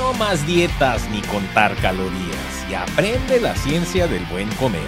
No 0.00 0.14
más 0.14 0.46
dietas 0.46 1.06
ni 1.10 1.20
contar 1.20 1.76
calorías 1.76 2.70
y 2.70 2.72
aprende 2.72 3.38
la 3.38 3.54
ciencia 3.54 4.06
del 4.06 4.24
buen 4.32 4.48
comer. 4.52 4.80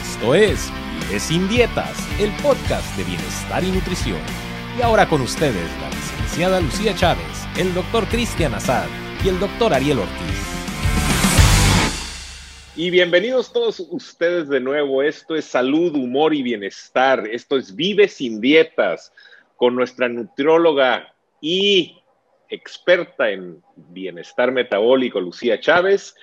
Esto 0.00 0.34
es 0.34 0.72
Vive 1.00 1.20
sin 1.20 1.46
dietas, 1.50 1.94
el 2.18 2.30
podcast 2.42 2.96
de 2.96 3.04
bienestar 3.04 3.62
y 3.62 3.70
nutrición. 3.70 4.22
Y 4.78 4.80
ahora 4.80 5.06
con 5.06 5.20
ustedes 5.20 5.70
la 5.82 5.90
licenciada 5.90 6.60
Lucía 6.62 6.94
Chávez, 6.94 7.46
el 7.58 7.74
doctor 7.74 8.06
Cristian 8.06 8.54
Azad 8.54 8.86
y 9.22 9.28
el 9.28 9.38
doctor 9.38 9.74
Ariel 9.74 9.98
Ortiz. 9.98 10.64
Y 12.74 12.88
bienvenidos 12.88 13.52
todos 13.52 13.80
ustedes 13.80 14.48
de 14.48 14.60
nuevo. 14.60 15.02
Esto 15.02 15.36
es 15.36 15.44
salud, 15.44 15.94
humor 15.94 16.32
y 16.32 16.42
bienestar. 16.42 17.28
Esto 17.30 17.58
es 17.58 17.76
Vive 17.76 18.08
sin 18.08 18.40
dietas 18.40 19.12
con 19.58 19.76
nuestra 19.76 20.08
nutrióloga 20.08 21.12
y 21.42 22.01
experta 22.52 23.30
en 23.30 23.62
bienestar 23.76 24.52
metabólico, 24.52 25.18
Lucía 25.18 25.58
Chávez, 25.58 26.14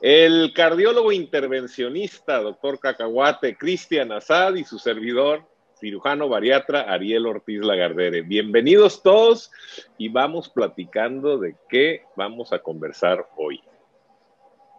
el 0.00 0.52
cardiólogo 0.54 1.10
intervencionista, 1.10 2.38
doctor 2.38 2.78
Cacahuate, 2.78 3.56
Cristian 3.56 4.12
Azad 4.12 4.54
y 4.54 4.62
su 4.62 4.78
servidor, 4.78 5.42
cirujano 5.80 6.28
bariatra, 6.28 6.82
Ariel 6.82 7.26
Ortiz 7.26 7.60
Lagardere. 7.60 8.22
Bienvenidos 8.22 9.02
todos 9.02 9.50
y 9.98 10.10
vamos 10.10 10.48
platicando 10.48 11.38
de 11.38 11.56
qué 11.68 12.04
vamos 12.14 12.52
a 12.52 12.60
conversar 12.60 13.26
hoy. 13.36 13.60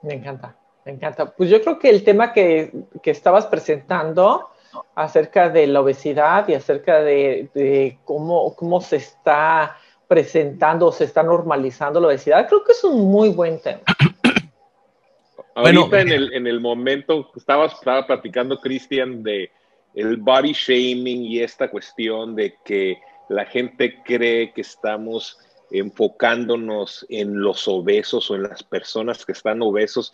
Me 0.02 0.14
encanta, 0.14 0.56
me 0.86 0.94
encanta. 0.94 1.26
Pues 1.26 1.50
yo 1.50 1.62
creo 1.62 1.78
que 1.78 1.90
el 1.90 2.06
tema 2.06 2.32
que, 2.32 2.72
que 3.04 3.12
estabas 3.12 3.48
presentando 3.48 4.50
acerca 4.96 5.50
de 5.50 5.68
la 5.68 5.82
obesidad 5.82 6.48
y 6.48 6.54
acerca 6.54 7.02
de, 7.02 7.50
de 7.54 8.00
cómo, 8.06 8.56
cómo 8.56 8.80
se 8.80 8.96
está 8.96 9.78
presentando 10.08 10.88
o 10.88 10.92
se 10.92 11.06
está 11.06 11.24
normalizando 11.24 12.00
la 12.00 12.08
obesidad, 12.08 12.48
creo 12.48 12.64
que 12.64 12.72
es 12.72 12.84
un 12.84 13.12
muy 13.12 13.30
buen 13.30 13.60
tema. 13.62 13.82
Ahorita 15.56 16.02
en, 16.02 16.12
el, 16.12 16.34
en 16.34 16.48
el 16.48 16.60
momento, 16.60 17.32
estaba, 17.36 17.66
estaba 17.68 18.06
platicando 18.06 18.60
Cristian 18.60 19.24
de 19.24 19.50
el 19.94 20.18
body 20.18 20.52
shaming 20.52 21.24
y 21.24 21.40
esta 21.40 21.70
cuestión 21.70 22.36
de 22.36 22.56
que 22.66 22.98
la 23.30 23.46
gente 23.46 24.04
cree 24.04 24.52
que 24.54 24.62
estamos 24.62 25.40
enfocándonos 25.72 27.06
en 27.10 27.42
los 27.42 27.68
obesos 27.68 28.30
o 28.30 28.36
en 28.36 28.44
las 28.44 28.64
personas 28.64 29.26
que 29.26 29.32
están 29.32 29.62
obesos. 29.62 30.14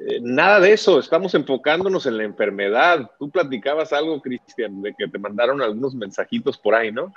Eh, 0.00 0.18
nada 0.20 0.60
de 0.60 0.72
eso, 0.72 0.98
estamos 0.98 1.34
enfocándonos 1.34 2.06
en 2.06 2.16
la 2.16 2.24
enfermedad. 2.24 3.10
Tú 3.18 3.30
platicabas 3.30 3.92
algo, 3.92 4.20
Cristian, 4.20 4.82
de 4.82 4.94
que 4.94 5.08
te 5.08 5.18
mandaron 5.18 5.62
algunos 5.62 5.94
mensajitos 5.94 6.58
por 6.58 6.74
ahí, 6.74 6.90
¿no? 6.90 7.12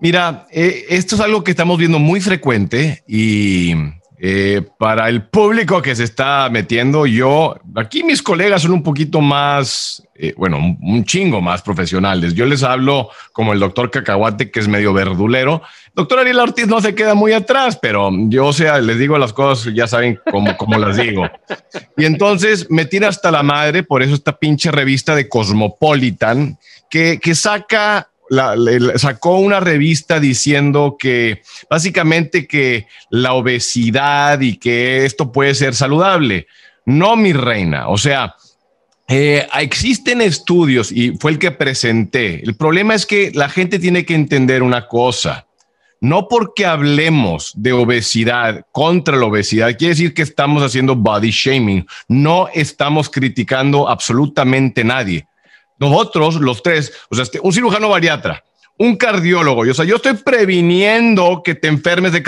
Mira, 0.00 0.46
eh, 0.50 0.86
esto 0.88 1.14
es 1.14 1.20
algo 1.20 1.44
que 1.44 1.52
estamos 1.52 1.78
viendo 1.78 1.98
muy 1.98 2.20
frecuente 2.20 3.02
y 3.06 3.74
eh, 4.26 4.62
para 4.78 5.10
el 5.10 5.24
público 5.24 5.82
que 5.82 5.94
se 5.94 6.04
está 6.04 6.48
metiendo, 6.50 7.04
yo, 7.04 7.56
aquí 7.74 8.02
mis 8.02 8.22
colegas 8.22 8.62
son 8.62 8.72
un 8.72 8.82
poquito 8.82 9.20
más, 9.20 10.02
eh, 10.14 10.32
bueno, 10.36 10.56
un, 10.58 11.04
chingo 11.04 11.42
más 11.42 11.60
profesionales. 11.60 12.32
Yo 12.32 12.46
les 12.46 12.62
hablo 12.62 13.10
como 13.32 13.52
el 13.52 13.60
doctor 13.60 13.90
Cacahuate, 13.90 14.50
que 14.50 14.60
es 14.60 14.68
medio 14.68 14.94
verdulero. 14.94 15.60
Doctor 15.94 16.20
Ariel 16.20 16.38
Ortiz 16.38 16.66
no 16.66 16.80
se 16.80 16.94
queda 16.94 17.14
muy 17.14 17.32
atrás, 17.32 17.76
pero 17.76 18.08
yo, 18.28 18.46
o 18.46 18.52
sea, 18.54 18.78
les 18.78 18.98
digo 18.98 19.18
las 19.18 19.34
cosas, 19.34 19.74
ya 19.74 19.86
saben 19.86 20.18
cómo, 20.30 20.56
cómo 20.56 20.78
las 20.78 20.96
digo. 20.96 21.28
Y 21.98 22.06
entonces 22.06 22.70
me 22.70 22.86
tira 22.86 23.08
hasta 23.08 23.30
la 23.30 23.42
madre, 23.42 23.82
por 23.82 24.02
eso 24.02 24.14
esta 24.14 24.38
pinche 24.38 24.70
revista 24.70 25.14
de 25.14 25.28
Cosmopolitan, 25.28 26.58
que, 26.88 27.18
que 27.20 27.34
saca 27.34 28.08
sacó 28.96 29.38
una 29.38 29.60
revista 29.60 30.20
diciendo 30.20 30.96
que 30.98 31.42
básicamente 31.68 32.46
que 32.46 32.86
la 33.10 33.34
obesidad 33.34 34.40
y 34.40 34.56
que 34.56 35.04
esto 35.04 35.32
puede 35.32 35.54
ser 35.54 35.74
saludable. 35.74 36.46
No, 36.86 37.16
mi 37.16 37.32
reina. 37.32 37.88
O 37.88 37.96
sea, 37.96 38.34
eh, 39.08 39.46
existen 39.60 40.20
estudios 40.20 40.90
y 40.90 41.12
fue 41.18 41.32
el 41.32 41.38
que 41.38 41.50
presenté. 41.50 42.42
El 42.42 42.56
problema 42.56 42.94
es 42.94 43.06
que 43.06 43.30
la 43.34 43.48
gente 43.48 43.78
tiene 43.78 44.04
que 44.04 44.14
entender 44.14 44.62
una 44.62 44.86
cosa. 44.86 45.46
No 46.00 46.28
porque 46.28 46.66
hablemos 46.66 47.52
de 47.56 47.72
obesidad 47.72 48.66
contra 48.72 49.16
la 49.16 49.24
obesidad, 49.24 49.76
quiere 49.78 49.94
decir 49.94 50.12
que 50.12 50.22
estamos 50.22 50.62
haciendo 50.62 50.96
body 50.96 51.30
shaming. 51.30 51.86
No 52.08 52.48
estamos 52.52 53.08
criticando 53.08 53.88
absolutamente 53.88 54.84
nadie 54.84 55.26
nosotros, 55.88 56.36
los 56.36 56.62
tres, 56.62 56.92
o 57.10 57.14
sea, 57.14 57.24
este, 57.24 57.40
un 57.42 57.52
cirujano 57.52 57.88
bariatra, 57.88 58.44
un 58.76 58.96
cardiólogo, 58.96 59.62
o 59.62 59.74
sea, 59.74 59.84
yo 59.84 59.96
estoy 59.96 60.14
previniendo 60.14 61.42
que 61.44 61.54
te 61.54 61.68
enfermes 61.68 62.12
de, 62.12 62.20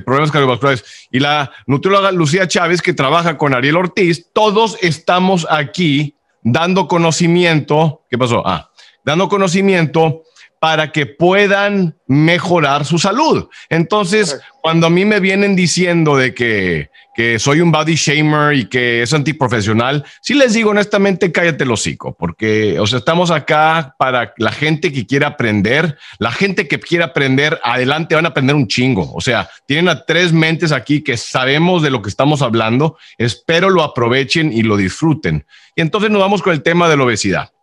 problemas 0.00 0.30
cardiovasculares 0.32 0.84
y 1.10 1.20
la 1.20 1.52
nutrióloga 1.66 2.10
Lucía 2.10 2.48
Chávez, 2.48 2.82
que 2.82 2.92
trabaja 2.92 3.38
con 3.38 3.54
Ariel 3.54 3.76
Ortiz, 3.76 4.32
todos 4.32 4.76
estamos 4.82 5.46
aquí 5.48 6.16
dando 6.42 6.88
conocimiento. 6.88 8.02
¿Qué 8.10 8.18
pasó? 8.18 8.42
Ah, 8.44 8.70
dando 9.04 9.28
conocimiento 9.28 10.24
para 10.64 10.92
que 10.92 11.04
puedan 11.04 11.94
mejorar 12.06 12.86
su 12.86 12.98
salud. 12.98 13.48
Entonces, 13.68 14.40
cuando 14.62 14.86
a 14.86 14.90
mí 14.90 15.04
me 15.04 15.20
vienen 15.20 15.54
diciendo 15.54 16.16
de 16.16 16.32
que, 16.32 16.88
que, 17.14 17.38
soy 17.38 17.60
un 17.60 17.70
body 17.70 17.96
shamer 17.96 18.54
y 18.54 18.64
que 18.64 19.02
es 19.02 19.12
antiprofesional, 19.12 20.06
sí 20.22 20.32
les 20.32 20.54
digo 20.54 20.70
honestamente, 20.70 21.30
cállate 21.30 21.64
el 21.64 21.70
hocico, 21.70 22.16
porque 22.18 22.80
o 22.80 22.86
sea, 22.86 23.00
estamos 23.00 23.30
acá 23.30 23.94
para 23.98 24.32
la 24.38 24.52
gente 24.52 24.90
que 24.90 25.06
quiere 25.06 25.26
aprender, 25.26 25.98
la 26.18 26.32
gente 26.32 26.66
que 26.66 26.80
quiere 26.80 27.04
aprender, 27.04 27.60
adelante 27.62 28.14
van 28.14 28.24
a 28.24 28.30
aprender 28.30 28.56
un 28.56 28.66
chingo. 28.66 29.12
O 29.12 29.20
sea, 29.20 29.50
tienen 29.66 29.90
a 29.90 30.06
tres 30.06 30.32
mentes 30.32 30.72
aquí 30.72 31.04
que 31.04 31.18
sabemos 31.18 31.82
de 31.82 31.90
lo 31.90 32.00
que 32.00 32.08
estamos 32.08 32.40
hablando, 32.40 32.96
espero 33.18 33.68
lo 33.68 33.82
aprovechen 33.82 34.50
y 34.50 34.62
lo 34.62 34.78
disfruten. 34.78 35.44
Y 35.76 35.82
entonces 35.82 36.10
nos 36.10 36.22
vamos 36.22 36.40
con 36.40 36.54
el 36.54 36.62
tema 36.62 36.88
de 36.88 36.96
la 36.96 37.04
obesidad. 37.04 37.53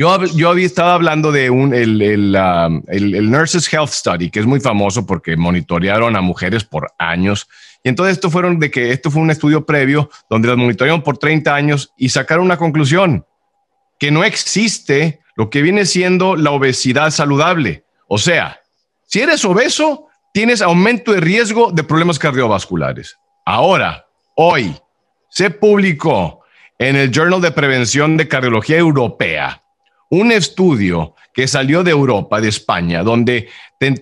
Yo, 0.00 0.24
yo 0.24 0.48
había 0.48 0.64
estado 0.64 0.92
hablando 0.92 1.30
de 1.30 1.50
un, 1.50 1.74
el, 1.74 2.00
el, 2.00 2.34
um, 2.34 2.82
el, 2.88 3.14
el, 3.14 3.30
Nurses 3.30 3.70
Health 3.70 3.90
Study, 3.90 4.30
que 4.30 4.40
es 4.40 4.46
muy 4.46 4.58
famoso 4.58 5.04
porque 5.04 5.36
monitorearon 5.36 6.16
a 6.16 6.22
mujeres 6.22 6.64
por 6.64 6.90
años. 6.98 7.46
Y 7.84 7.90
entonces 7.90 8.14
esto 8.14 8.30
fueron 8.30 8.58
de 8.58 8.70
que 8.70 8.92
esto 8.92 9.10
fue 9.10 9.20
un 9.20 9.30
estudio 9.30 9.66
previo 9.66 10.08
donde 10.30 10.48
las 10.48 10.56
monitorearon 10.56 11.02
por 11.02 11.18
30 11.18 11.54
años 11.54 11.92
y 11.98 12.08
sacaron 12.08 12.46
una 12.46 12.56
conclusión, 12.56 13.26
que 13.98 14.10
no 14.10 14.24
existe 14.24 15.20
lo 15.36 15.50
que 15.50 15.60
viene 15.60 15.84
siendo 15.84 16.34
la 16.34 16.52
obesidad 16.52 17.10
saludable. 17.10 17.84
O 18.08 18.16
sea, 18.16 18.58
si 19.06 19.20
eres 19.20 19.44
obeso, 19.44 20.06
tienes 20.32 20.62
aumento 20.62 21.12
de 21.12 21.20
riesgo 21.20 21.72
de 21.72 21.84
problemas 21.84 22.18
cardiovasculares. 22.18 23.18
Ahora, 23.44 24.06
hoy, 24.34 24.74
se 25.28 25.50
publicó 25.50 26.40
en 26.78 26.96
el 26.96 27.10
Journal 27.10 27.42
de 27.42 27.52
Prevención 27.52 28.16
de 28.16 28.28
Cardiología 28.28 28.78
Europea 28.78 29.59
un 30.10 30.32
estudio 30.32 31.14
que 31.32 31.48
salió 31.48 31.82
de 31.82 31.92
Europa, 31.92 32.40
de 32.40 32.48
España, 32.48 33.02
donde 33.02 33.48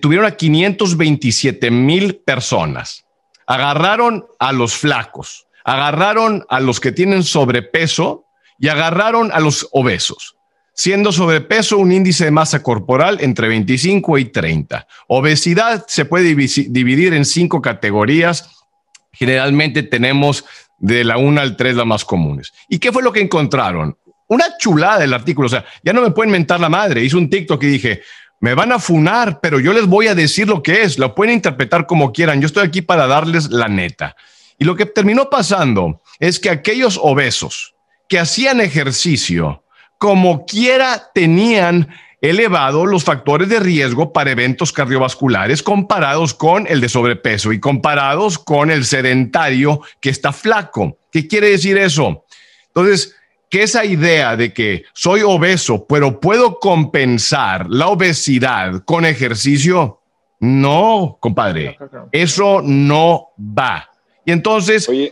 tuvieron 0.01 0.25
a 0.25 0.35
527 0.35 1.71
mil 1.71 2.15
personas. 2.17 3.05
Agarraron 3.47 4.25
a 4.39 4.51
los 4.51 4.75
flacos, 4.75 5.47
agarraron 5.63 6.45
a 6.49 6.59
los 6.59 6.79
que 6.79 6.91
tienen 6.91 7.23
sobrepeso 7.23 8.25
y 8.59 8.67
agarraron 8.67 9.31
a 9.31 9.39
los 9.39 9.67
obesos, 9.71 10.35
siendo 10.73 11.11
sobrepeso 11.11 11.77
un 11.77 11.91
índice 11.91 12.25
de 12.25 12.31
masa 12.31 12.61
corporal 12.61 13.19
entre 13.21 13.47
25 13.47 14.17
y 14.17 14.25
30. 14.25 14.87
Obesidad 15.07 15.85
se 15.87 16.05
puede 16.05 16.35
dividir 16.35 17.13
en 17.13 17.25
cinco 17.25 17.61
categorías. 17.61 18.65
Generalmente 19.11 19.83
tenemos 19.83 20.43
de 20.79 21.03
la 21.03 21.17
1 21.17 21.39
al 21.39 21.55
3 21.55 21.75
las 21.75 21.85
más 21.85 22.05
comunes. 22.05 22.51
¿Y 22.67 22.79
qué 22.79 22.91
fue 22.91 23.03
lo 23.03 23.11
que 23.11 23.21
encontraron? 23.21 23.95
Una 24.29 24.57
chulada 24.57 25.03
el 25.03 25.13
artículo. 25.13 25.47
O 25.47 25.49
sea, 25.49 25.65
ya 25.83 25.91
no 25.91 26.01
me 26.01 26.11
pueden 26.11 26.31
mentar 26.31 26.59
la 26.59 26.69
madre. 26.69 27.03
Hice 27.03 27.17
un 27.17 27.29
TikTok 27.29 27.61
y 27.63 27.67
dije, 27.67 28.01
me 28.39 28.53
van 28.53 28.71
a 28.71 28.79
funar, 28.79 29.41
pero 29.41 29.59
yo 29.59 29.73
les 29.73 29.85
voy 29.85 30.07
a 30.07 30.15
decir 30.15 30.47
lo 30.47 30.63
que 30.63 30.83
es. 30.83 30.97
Lo 30.97 31.13
pueden 31.13 31.33
interpretar 31.33 31.85
como 31.85 32.13
quieran. 32.13 32.39
Yo 32.39 32.47
estoy 32.47 32.65
aquí 32.65 32.81
para 32.81 33.07
darles 33.07 33.49
la 33.49 33.67
neta. 33.67 34.15
Y 34.57 34.65
lo 34.65 34.75
que 34.75 34.85
terminó 34.85 35.29
pasando 35.29 36.01
es 36.19 36.39
que 36.39 36.49
aquellos 36.49 36.99
obesos 37.01 37.75
que 38.07 38.19
hacían 38.19 38.61
ejercicio, 38.61 39.63
como 39.97 40.45
quiera, 40.45 41.11
tenían 41.13 41.89
elevado 42.21 42.85
los 42.85 43.03
factores 43.03 43.47
de 43.47 43.59
riesgo 43.59 44.11
para 44.11 44.31
eventos 44.31 44.73
cardiovasculares 44.73 45.63
comparados 45.63 46.33
con 46.33 46.67
el 46.67 46.81
de 46.81 46.89
sobrepeso 46.89 47.53
y 47.53 47.59
comparados 47.59 48.37
con 48.37 48.71
el 48.71 48.85
sedentario 48.85 49.81
que 50.01 50.09
está 50.09 50.33
flaco. 50.33 50.97
¿Qué 51.11 51.27
quiere 51.27 51.51
decir 51.51 51.77
eso? 51.77 52.25
Entonces, 52.67 53.15
que 53.49 53.63
esa 53.63 53.83
idea 53.83 54.35
de 54.35 54.53
que 54.53 54.83
soy 54.93 55.21
obeso, 55.21 55.85
pero 55.87 56.19
puedo 56.19 56.59
compensar 56.59 57.67
la 57.69 57.87
obesidad 57.87 58.83
con 58.85 59.05
ejercicio, 59.05 59.99
no, 60.39 61.17
compadre, 61.19 61.77
eso 62.11 62.61
no 62.63 63.29
va. 63.39 63.89
Y 64.25 64.31
entonces, 64.31 64.87
eh, 64.87 65.11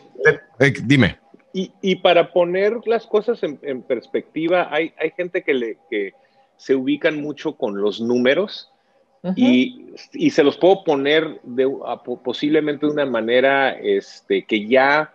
dime. 0.84 1.18
Y, 1.54 1.95
para 1.95 2.31
poner 2.31 2.78
las 2.86 3.07
cosas 3.07 3.42
en, 3.42 3.81
perspectiva, 3.81 4.69
hay, 4.72 4.94
hay 5.00 5.10
gente 5.18 5.42
que, 5.42 5.56
le, 5.56 5.78
que 5.90 6.13
se 6.56 6.75
ubican 6.75 7.19
mucho 7.19 7.57
con 7.57 7.81
los 7.81 8.00
números 8.00 8.72
y, 9.36 9.88
y, 10.13 10.30
se 10.30 10.44
los 10.44 10.56
puedo 10.56 10.83
poner 10.83 11.42
de, 11.42 11.68
posiblemente 12.24 12.86
de 12.86 12.92
una 12.92 13.07
manera 13.07 13.72
este, 13.72 14.45
que 14.45 14.68
ya 14.68 15.12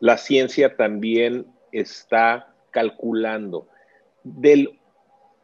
la 0.00 0.18
ciencia 0.18 0.76
también 0.76 1.46
está 1.70 2.52
calculando. 2.76 3.68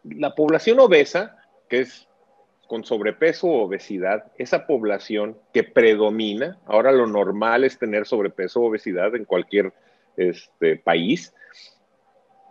La 0.04 0.34
población 0.34 0.80
obesa, 0.80 1.38
que 1.70 1.80
es 1.80 2.06
con 2.68 2.84
sobrepeso 2.84 3.46
o 3.46 3.62
obesidad, 3.62 4.30
esa 4.36 4.66
población 4.66 5.38
que 5.54 5.62
predomina, 5.62 6.58
ahora 6.66 6.92
lo 6.92 7.06
normal 7.06 7.64
es 7.64 7.78
tener 7.78 8.04
sobrepeso 8.04 8.60
o 8.60 8.66
obesidad 8.68 9.16
en 9.16 9.24
cualquier 9.24 9.72
este, 10.18 10.76
país, 10.76 11.34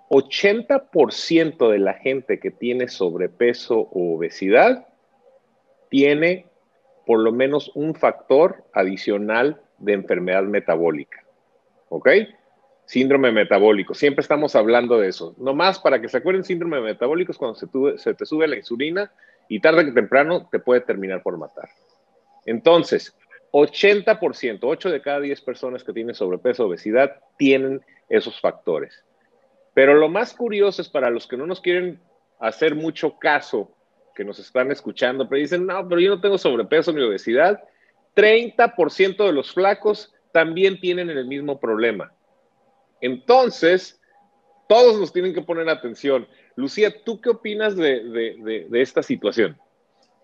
80% 0.10 1.69
de 1.69 1.80
la 1.80 1.94
gente 1.94 2.39
que 2.39 2.50
tiene 2.50 2.88
sobrepeso 2.88 3.77
o 3.77 4.16
obesidad 4.16 4.88
tiene 5.89 6.48
por 7.06 7.19
lo 7.19 7.31
menos 7.31 7.72
un 7.75 7.94
factor 7.94 8.63
adicional 8.74 9.62
de 9.77 9.94
enfermedad 9.94 10.44
metabólica. 10.44 11.24
¿Ok? 11.89 12.10
Síndrome 12.91 13.31
metabólico. 13.31 13.93
Siempre 13.93 14.21
estamos 14.21 14.53
hablando 14.53 14.99
de 14.99 15.07
eso. 15.07 15.33
No 15.38 15.53
más 15.53 15.79
para 15.79 16.01
que 16.01 16.09
se 16.09 16.17
acuerden, 16.17 16.43
síndrome 16.43 16.81
metabólico 16.81 17.31
es 17.31 17.38
cuando 17.38 17.55
se, 17.55 17.67
se 17.97 18.13
te 18.13 18.25
sube 18.25 18.49
la 18.49 18.57
insulina 18.57 19.09
y 19.47 19.61
tarde 19.61 19.85
que 19.85 19.93
temprano 19.93 20.49
te 20.51 20.59
puede 20.59 20.81
terminar 20.81 21.23
por 21.23 21.38
matar. 21.38 21.69
Entonces, 22.45 23.15
80%, 23.53 24.59
8 24.61 24.89
de 24.89 25.01
cada 25.01 25.21
10 25.21 25.39
personas 25.39 25.85
que 25.85 25.93
tienen 25.93 26.13
sobrepeso 26.13 26.65
o 26.65 26.67
obesidad 26.67 27.15
tienen 27.38 27.79
esos 28.09 28.41
factores. 28.41 29.05
Pero 29.73 29.93
lo 29.93 30.09
más 30.09 30.33
curioso 30.33 30.81
es 30.81 30.89
para 30.89 31.09
los 31.09 31.27
que 31.27 31.38
no 31.38 31.47
nos 31.47 31.61
quieren 31.61 31.97
hacer 32.41 32.75
mucho 32.75 33.17
caso, 33.19 33.71
que 34.15 34.25
nos 34.25 34.38
están 34.38 34.69
escuchando, 34.69 35.29
pero 35.29 35.39
dicen, 35.39 35.65
no, 35.65 35.88
pero 35.88 36.01
yo 36.01 36.09
no 36.09 36.19
tengo 36.19 36.38
sobrepeso 36.38 36.91
ni 36.91 37.01
obesidad, 37.01 37.63
30% 38.17 39.25
de 39.25 39.31
los 39.31 39.53
flacos 39.53 40.13
también 40.33 40.81
tienen 40.81 41.09
el 41.09 41.25
mismo 41.25 41.57
problema. 41.57 42.11
Entonces, 43.01 44.00
todos 44.68 45.00
nos 45.00 45.12
tienen 45.12 45.33
que 45.33 45.42
poner 45.42 45.68
atención. 45.69 46.27
Lucía, 46.56 46.94
¿tú 47.03 47.19
qué 47.19 47.30
opinas 47.30 47.75
de, 47.75 48.01
de 48.69 48.81
esta 48.81 49.03
situación? 49.03 49.57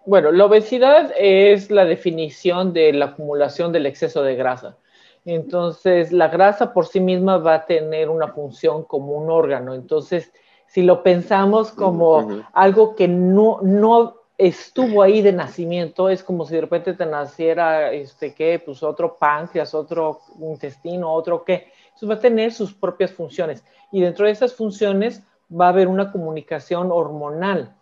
Bueno, 0.06 0.32
la 0.32 0.46
obesidad 0.46 1.12
es 1.18 1.70
la 1.70 1.84
definición 1.84 2.72
de 2.72 2.94
la 2.94 3.08
acumulación 3.08 3.74
del 3.74 3.86
exceso 3.86 4.24
de 4.24 4.36
grasa. 4.36 4.78
Entonces, 5.26 6.14
la 6.14 6.30
grasa 6.30 6.72
por 6.72 6.88
sí 6.88 7.02
misma 7.02 7.38
va 7.38 7.56
a 7.56 7.66
tener 7.66 8.08
una 8.08 8.30
función 8.30 8.84
como 8.84 9.12
un 9.12 9.30
órgano. 9.30 9.74
Entonces, 9.74 10.32
si 10.68 10.84
lo 10.84 11.04
pensamos 11.04 11.74
como 11.74 12.46
algo 12.54 12.96
que 12.96 13.10
no, 13.10 13.60
no 13.62 14.22
estuvo 14.38 15.04
ahí 15.04 15.22
de 15.22 15.34
nacimiento, 15.34 16.08
es 16.08 16.24
como 16.24 16.46
si 16.46 16.56
de 16.56 16.62
repente 16.62 16.94
te 16.94 17.06
naciera, 17.06 17.92
este, 17.92 18.34
¿qué? 18.34 18.62
Pues 18.64 18.82
otro 18.84 19.18
páncreas, 19.18 19.74
otro 19.74 20.22
intestino, 20.40 21.12
otro 21.12 21.44
qué. 21.44 21.74
Va 22.04 22.16
a 22.16 22.20
tener 22.20 22.54
sus 22.54 22.74
propias 22.74 23.12
funciones. 23.12 23.64
Y 23.92 24.02
dentro 24.02 24.26
de 24.26 24.32
esas 24.32 24.54
funciones 24.54 25.24
va 25.50 25.68
a 25.68 25.70
haber 25.70 25.88
una 25.88 26.12
comunicación 26.12 26.92
hormonal. 26.92 27.76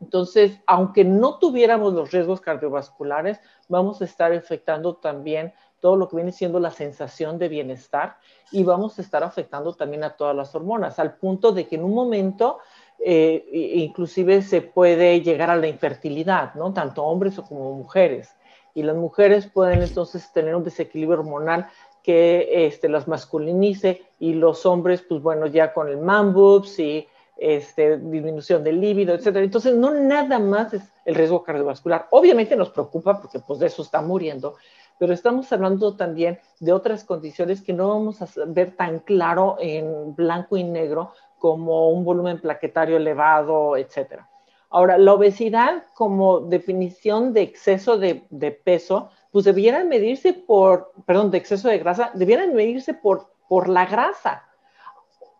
Entonces, 0.00 0.60
aunque 0.66 1.04
no 1.04 1.38
tuviéramos 1.38 1.94
los 1.94 2.10
riesgos 2.10 2.40
cardiovasculares, 2.40 3.40
vamos 3.68 4.02
a 4.02 4.04
estar 4.04 4.32
afectando 4.32 4.96
también 4.96 5.52
todo 5.80 5.96
lo 5.96 6.08
que 6.08 6.16
viene 6.16 6.32
siendo 6.32 6.60
la 6.60 6.70
sensación 6.70 7.38
de 7.38 7.48
bienestar 7.48 8.16
y 8.50 8.64
vamos 8.64 8.98
a 8.98 9.02
estar 9.02 9.22
afectando 9.22 9.74
también 9.74 10.02
a 10.02 10.16
todas 10.16 10.34
las 10.34 10.54
hormonas, 10.54 10.98
al 10.98 11.16
punto 11.16 11.52
de 11.52 11.66
que 11.66 11.76
en 11.76 11.84
un 11.84 11.94
momento 11.94 12.58
eh, 12.98 13.46
inclusive 13.74 14.40
se 14.42 14.62
puede 14.62 15.20
llegar 15.20 15.50
a 15.50 15.56
la 15.56 15.66
infertilidad, 15.66 16.54
¿no? 16.54 16.72
Tanto 16.72 17.04
hombres 17.04 17.38
como 17.46 17.74
mujeres. 17.74 18.34
Y 18.74 18.82
las 18.82 18.96
mujeres 18.96 19.46
pueden 19.46 19.82
entonces 19.82 20.32
tener 20.32 20.56
un 20.56 20.64
desequilibrio 20.64 21.20
hormonal 21.20 21.68
que 22.04 22.66
este, 22.66 22.88
las 22.88 23.08
masculinice 23.08 24.02
y 24.20 24.34
los 24.34 24.66
hombres, 24.66 25.02
pues 25.02 25.22
bueno, 25.22 25.46
ya 25.46 25.72
con 25.72 25.88
el 25.88 25.96
man 25.96 26.34
boobs 26.34 26.78
y 26.78 27.08
este, 27.36 27.96
disminución 27.96 28.62
del 28.62 28.80
líbido, 28.80 29.14
etcétera. 29.14 29.44
Entonces, 29.44 29.74
no 29.74 29.90
nada 29.90 30.38
más 30.38 30.74
es 30.74 30.82
el 31.06 31.14
riesgo 31.14 31.42
cardiovascular. 31.42 32.06
Obviamente 32.10 32.56
nos 32.56 32.70
preocupa 32.70 33.20
porque 33.20 33.40
pues 33.40 33.58
de 33.58 33.66
eso 33.66 33.82
está 33.82 34.02
muriendo, 34.02 34.56
pero 34.98 35.14
estamos 35.14 35.50
hablando 35.52 35.96
también 35.96 36.38
de 36.60 36.72
otras 36.72 37.04
condiciones 37.04 37.62
que 37.62 37.72
no 37.72 37.88
vamos 37.88 38.20
a 38.22 38.28
ver 38.46 38.76
tan 38.76 39.00
claro 39.00 39.56
en 39.58 40.14
blanco 40.14 40.58
y 40.58 40.64
negro 40.64 41.12
como 41.38 41.90
un 41.90 42.04
volumen 42.04 42.38
plaquetario 42.40 42.98
elevado, 42.98 43.76
etc. 43.76 44.22
Ahora, 44.70 44.98
la 44.98 45.12
obesidad 45.14 45.84
como 45.94 46.40
definición 46.40 47.32
de 47.32 47.42
exceso 47.42 47.96
de, 47.96 48.60
peso, 48.64 49.10
pues 49.34 49.46
debieran 49.46 49.88
medirse 49.88 50.32
por, 50.32 50.92
perdón, 51.06 51.32
de 51.32 51.38
exceso 51.38 51.66
de 51.66 51.78
grasa, 51.78 52.12
debieran 52.14 52.54
medirse 52.54 52.94
por, 52.94 53.32
por 53.48 53.68
la 53.68 53.84
grasa. 53.84 54.44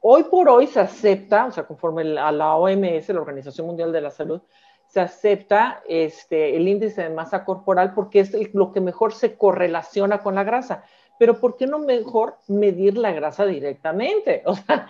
Hoy 0.00 0.24
por 0.24 0.48
hoy 0.48 0.66
se 0.66 0.80
acepta, 0.80 1.46
o 1.46 1.52
sea, 1.52 1.64
conforme 1.64 2.18
a 2.18 2.32
la 2.32 2.56
OMS, 2.56 3.08
la 3.10 3.20
Organización 3.20 3.68
Mundial 3.68 3.92
de 3.92 4.00
la 4.00 4.10
Salud, 4.10 4.42
se 4.88 4.98
acepta 4.98 5.80
este, 5.86 6.56
el 6.56 6.66
índice 6.66 7.04
de 7.04 7.10
masa 7.10 7.44
corporal 7.44 7.94
porque 7.94 8.18
es 8.18 8.52
lo 8.52 8.72
que 8.72 8.80
mejor 8.80 9.14
se 9.14 9.36
correlaciona 9.36 10.24
con 10.24 10.34
la 10.34 10.42
grasa. 10.42 10.82
Pero 11.16 11.38
¿por 11.38 11.56
qué 11.56 11.68
no 11.68 11.78
mejor 11.78 12.38
medir 12.48 12.98
la 12.98 13.12
grasa 13.12 13.46
directamente? 13.46 14.42
O 14.46 14.56
sea, 14.56 14.88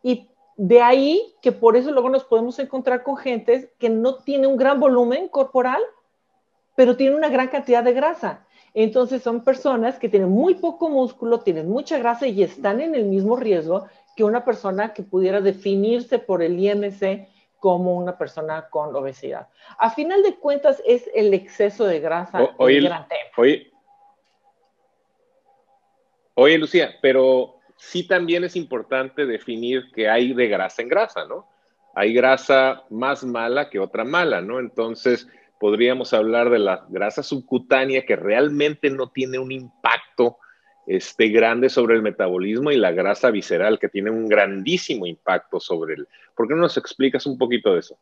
y 0.00 0.30
de 0.56 0.80
ahí 0.80 1.34
que 1.42 1.50
por 1.50 1.76
eso 1.76 1.90
luego 1.90 2.08
nos 2.08 2.22
podemos 2.22 2.56
encontrar 2.60 3.02
con 3.02 3.16
gente 3.16 3.72
que 3.80 3.90
no 3.90 4.22
tiene 4.22 4.46
un 4.46 4.56
gran 4.56 4.78
volumen 4.78 5.26
corporal, 5.26 5.82
pero 6.74 6.96
tiene 6.96 7.16
una 7.16 7.28
gran 7.28 7.48
cantidad 7.48 7.82
de 7.84 7.92
grasa. 7.92 8.44
Entonces 8.74 9.22
son 9.22 9.44
personas 9.44 9.98
que 9.98 10.08
tienen 10.08 10.30
muy 10.30 10.56
poco 10.56 10.88
músculo, 10.88 11.40
tienen 11.40 11.68
mucha 11.68 11.98
grasa 11.98 12.26
y 12.26 12.42
están 12.42 12.80
en 12.80 12.94
el 12.94 13.04
mismo 13.04 13.36
riesgo 13.36 13.86
que 14.16 14.24
una 14.24 14.44
persona 14.44 14.92
que 14.92 15.02
pudiera 15.02 15.40
definirse 15.40 16.18
por 16.18 16.42
el 16.42 16.58
IMC 16.58 17.28
como 17.58 17.96
una 17.96 18.18
persona 18.18 18.68
con 18.68 18.94
obesidad. 18.94 19.48
A 19.78 19.90
final 19.90 20.22
de 20.22 20.34
cuentas 20.34 20.82
es 20.84 21.08
el 21.14 21.32
exceso 21.32 21.86
de 21.86 22.00
grasa 22.00 22.40
el 22.58 22.82
gran 22.82 23.08
tema. 23.08 23.30
Oye, 23.36 23.72
oye, 26.34 26.58
Lucía, 26.58 26.96
pero 27.00 27.60
sí 27.76 28.06
también 28.06 28.44
es 28.44 28.56
importante 28.56 29.24
definir 29.24 29.90
que 29.92 30.08
hay 30.08 30.34
de 30.34 30.48
grasa 30.48 30.82
en 30.82 30.88
grasa, 30.88 31.24
¿no? 31.26 31.48
Hay 31.94 32.12
grasa 32.12 32.82
más 32.90 33.22
mala 33.24 33.70
que 33.70 33.78
otra 33.78 34.04
mala, 34.04 34.40
¿no? 34.40 34.58
Entonces, 34.58 35.28
podríamos 35.58 36.12
hablar 36.12 36.50
de 36.50 36.58
la 36.58 36.84
grasa 36.88 37.22
subcutánea 37.22 38.04
que 38.04 38.16
realmente 38.16 38.90
no 38.90 39.10
tiene 39.10 39.38
un 39.38 39.52
impacto 39.52 40.38
este, 40.86 41.28
grande 41.28 41.70
sobre 41.70 41.94
el 41.94 42.02
metabolismo 42.02 42.70
y 42.70 42.76
la 42.76 42.92
grasa 42.92 43.30
visceral, 43.30 43.78
que 43.78 43.88
tiene 43.88 44.10
un 44.10 44.28
grandísimo 44.28 45.06
impacto 45.06 45.60
sobre 45.60 45.94
el... 45.94 46.08
¿Por 46.36 46.46
qué 46.46 46.54
no 46.54 46.60
nos 46.60 46.76
explicas 46.76 47.24
un 47.26 47.38
poquito 47.38 47.72
de 47.72 47.80
eso? 47.80 47.96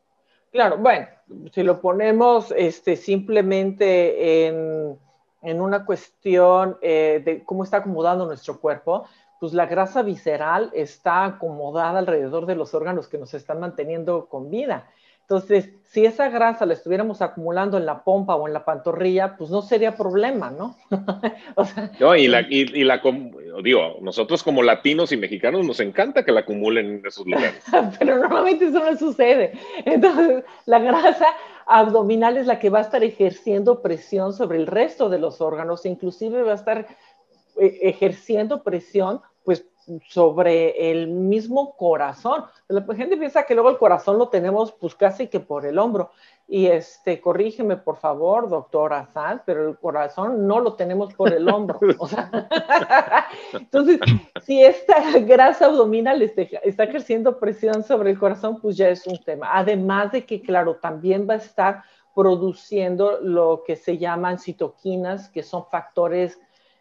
Claro, 0.50 0.76
bueno, 0.78 1.06
si 1.52 1.62
lo 1.62 1.80
ponemos 1.80 2.52
este, 2.56 2.97
simplemente 2.97 4.47
en, 4.47 4.99
una 5.42 5.85
cuestión 5.87 6.76
eh, 6.82 7.23
de 7.25 7.42
cómo 7.44 7.64
está 7.64 7.78
acomodando 7.78 8.26
nuestro 8.26 8.61
cuerpo, 8.61 9.06
pues 9.40 9.54
la 9.54 9.66
grasa 9.66 10.02
visceral 10.02 10.71
está 10.75 11.25
acomodada 11.25 11.99
alrededor 11.99 12.47
de 12.47 12.54
los 12.54 12.75
órganos 12.75 13.09
que 13.09 13.18
nos 13.18 13.32
están 13.35 13.61
manteniendo 13.61 14.26
con 14.26 14.50
vida. 14.50 14.88
Entonces, 15.32 15.70
si 15.84 16.04
esa 16.04 16.28
grasa 16.28 16.66
la 16.66 16.74
estuviéramos 16.74 17.22
acumulando 17.22 17.78
en 17.78 17.86
la 17.86 18.04
pompa 18.04 18.34
o 18.34 18.46
en 18.46 18.52
la 18.52 18.66
pantorrilla, 18.66 19.34
pues 19.38 19.48
no 19.48 19.62
sería 19.62 19.96
problema, 19.96 20.50
¿no? 20.50 20.76
o 21.54 21.64
sea, 21.64 21.90
no, 21.98 22.14
y 22.14 22.28
la, 22.28 22.42
y, 22.42 22.84
la, 22.84 23.00
digo, 23.64 23.96
nosotros 24.02 24.42
como 24.42 24.62
latinos 24.62 25.10
y 25.10 25.16
mexicanos 25.16 25.66
nos 25.66 25.80
encanta 25.80 26.22
que 26.22 26.32
la 26.32 26.40
acumulen 26.40 26.98
en 26.98 27.06
esos 27.06 27.26
lugares. 27.26 27.64
Pero 27.98 28.18
normalmente 28.18 28.66
eso 28.66 28.78
no 28.80 28.94
sucede. 28.98 29.52
Entonces, 29.86 30.44
la 30.66 30.80
grasa 30.80 31.28
abdominal 31.64 32.36
es 32.36 32.46
la 32.46 32.58
que 32.58 32.68
va 32.68 32.80
a 32.80 32.82
estar 32.82 33.02
ejerciendo 33.02 33.80
presión 33.80 34.34
sobre 34.34 34.58
el 34.58 34.66
resto 34.66 35.08
de 35.08 35.18
los 35.18 35.40
órganos, 35.40 35.86
inclusive 35.86 36.42
va 36.42 36.52
a 36.52 36.56
estar 36.56 36.86
eh, 37.58 37.78
ejerciendo 37.80 38.62
presión, 38.62 39.22
pues 39.44 39.64
sobre 40.08 40.90
el 40.90 41.08
mismo 41.08 41.76
corazón. 41.76 42.44
La 42.68 42.82
gente 42.94 43.16
piensa 43.16 43.44
que 43.44 43.54
luego 43.54 43.70
el 43.70 43.78
corazón 43.78 44.18
lo 44.18 44.28
tenemos 44.28 44.72
pues 44.72 44.94
casi 44.94 45.28
que 45.28 45.40
por 45.40 45.66
el 45.66 45.78
hombro. 45.78 46.10
Y 46.48 46.66
este, 46.66 47.20
corrígeme 47.20 47.76
por 47.76 47.96
favor, 47.96 48.48
doctora 48.48 49.06
Sanz, 49.06 49.42
pero 49.46 49.68
el 49.68 49.78
corazón 49.78 50.46
no 50.46 50.60
lo 50.60 50.74
tenemos 50.74 51.14
por 51.14 51.32
el 51.32 51.48
hombro. 51.48 51.80
entonces, 53.52 53.98
si 54.42 54.62
esta 54.62 55.18
grasa 55.20 55.66
abdominal 55.66 56.20
está, 56.22 56.42
está 56.62 56.84
ejerciendo 56.84 57.38
presión 57.38 57.82
sobre 57.82 58.10
el 58.10 58.18
corazón, 58.18 58.60
pues 58.60 58.76
ya 58.76 58.88
es 58.88 59.06
un 59.06 59.18
tema. 59.18 59.50
Además 59.52 60.12
de 60.12 60.26
que, 60.26 60.42
claro, 60.42 60.76
también 60.76 61.26
va 61.28 61.34
a 61.34 61.38
estar 61.38 61.82
produciendo 62.14 63.18
lo 63.20 63.62
que 63.66 63.76
se 63.76 63.96
llaman 63.96 64.38
citoquinas, 64.38 65.30
que 65.30 65.42
son 65.42 65.64
factores 65.66 66.38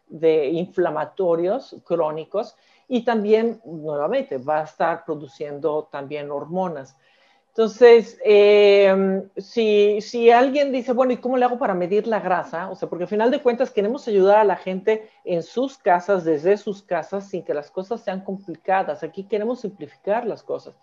de 0.08 0.50
inflamatorios 0.50 1.77
crónicos 1.86 2.58
y 2.94 3.06
también, 3.06 3.62
nuevamente, 3.64 4.38
va 4.38 4.60
a 4.60 4.64
estar 4.66 5.06
produciendo 5.06 5.88
también 5.90 6.30
hormonas. 6.30 6.98
Entonces, 7.48 8.20
eh, 8.26 9.24
si, 9.38 10.02
si, 10.02 10.30
alguien 10.30 10.74
dice, 10.74 10.92
bueno, 10.92 11.14
¿y 11.14 11.18
cómo 11.18 11.38
le 11.38 11.46
hago 11.46 11.58
para 11.58 11.74
medir 11.74 12.06
la 12.06 12.20
grasa? 12.20 12.70
O 12.70 12.76
sea, 12.76 12.90
porque 12.90 13.06
al 13.06 13.10
final 13.10 13.32
de 13.32 13.42
cuentas 13.42 13.72
queremos 13.72 14.10
ayudar 14.10 14.40
a 14.40 14.44
la 14.44 14.58
gente 14.58 15.10
en 15.24 15.42
sus 15.42 15.78
casas, 15.78 16.26
desde 16.26 16.58
sus 16.58 16.84
casas, 16.84 17.30
sin 17.30 17.46
que 17.46 17.54
las 17.54 17.72
cosas 17.72 18.02
sean 18.02 18.26
complicadas. 18.26 19.04
Aquí 19.04 19.24
queremos 19.24 19.62
simplificar 19.62 20.28
las 20.28 20.44
cosas. 20.44 20.76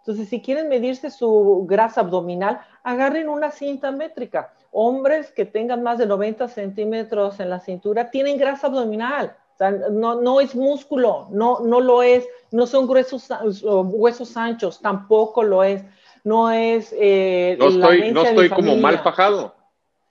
Entonces, 0.00 0.28
si 0.28 0.42
quieren 0.42 0.68
medirse 0.68 1.08
su 1.08 1.64
grasa 1.66 2.02
abdominal, 2.02 2.60
agarren 2.82 3.30
una 3.30 3.50
cinta 3.50 3.90
métrica. 3.92 4.52
Hombres 4.72 5.32
que 5.32 5.46
tengan 5.46 5.82
más 5.82 5.96
de 5.96 6.04
90 6.04 6.48
centímetros 6.48 7.40
en 7.40 7.48
la 7.48 7.60
cintura 7.60 8.10
tienen 8.10 8.36
grasa 8.36 8.66
abdominal. 8.66 9.34
O 9.56 9.58
sea, 9.58 9.70
no, 9.70 10.20
no 10.20 10.40
es 10.40 10.54
músculo, 10.54 11.28
no, 11.30 11.60
no 11.60 11.80
lo 11.80 12.02
es, 12.02 12.28
no 12.50 12.66
son 12.66 12.86
gruesos, 12.86 13.28
huesos 13.62 14.36
anchos, 14.36 14.80
tampoco 14.80 15.42
lo 15.42 15.64
es 15.64 15.82
no 16.26 16.50
es... 16.50 16.92
Eh, 16.98 17.56
no 17.56 17.68
estoy, 17.68 18.10
no 18.10 18.22
estoy 18.22 18.50
como 18.50 18.74
mal 18.76 18.98
fajado. 18.98 19.54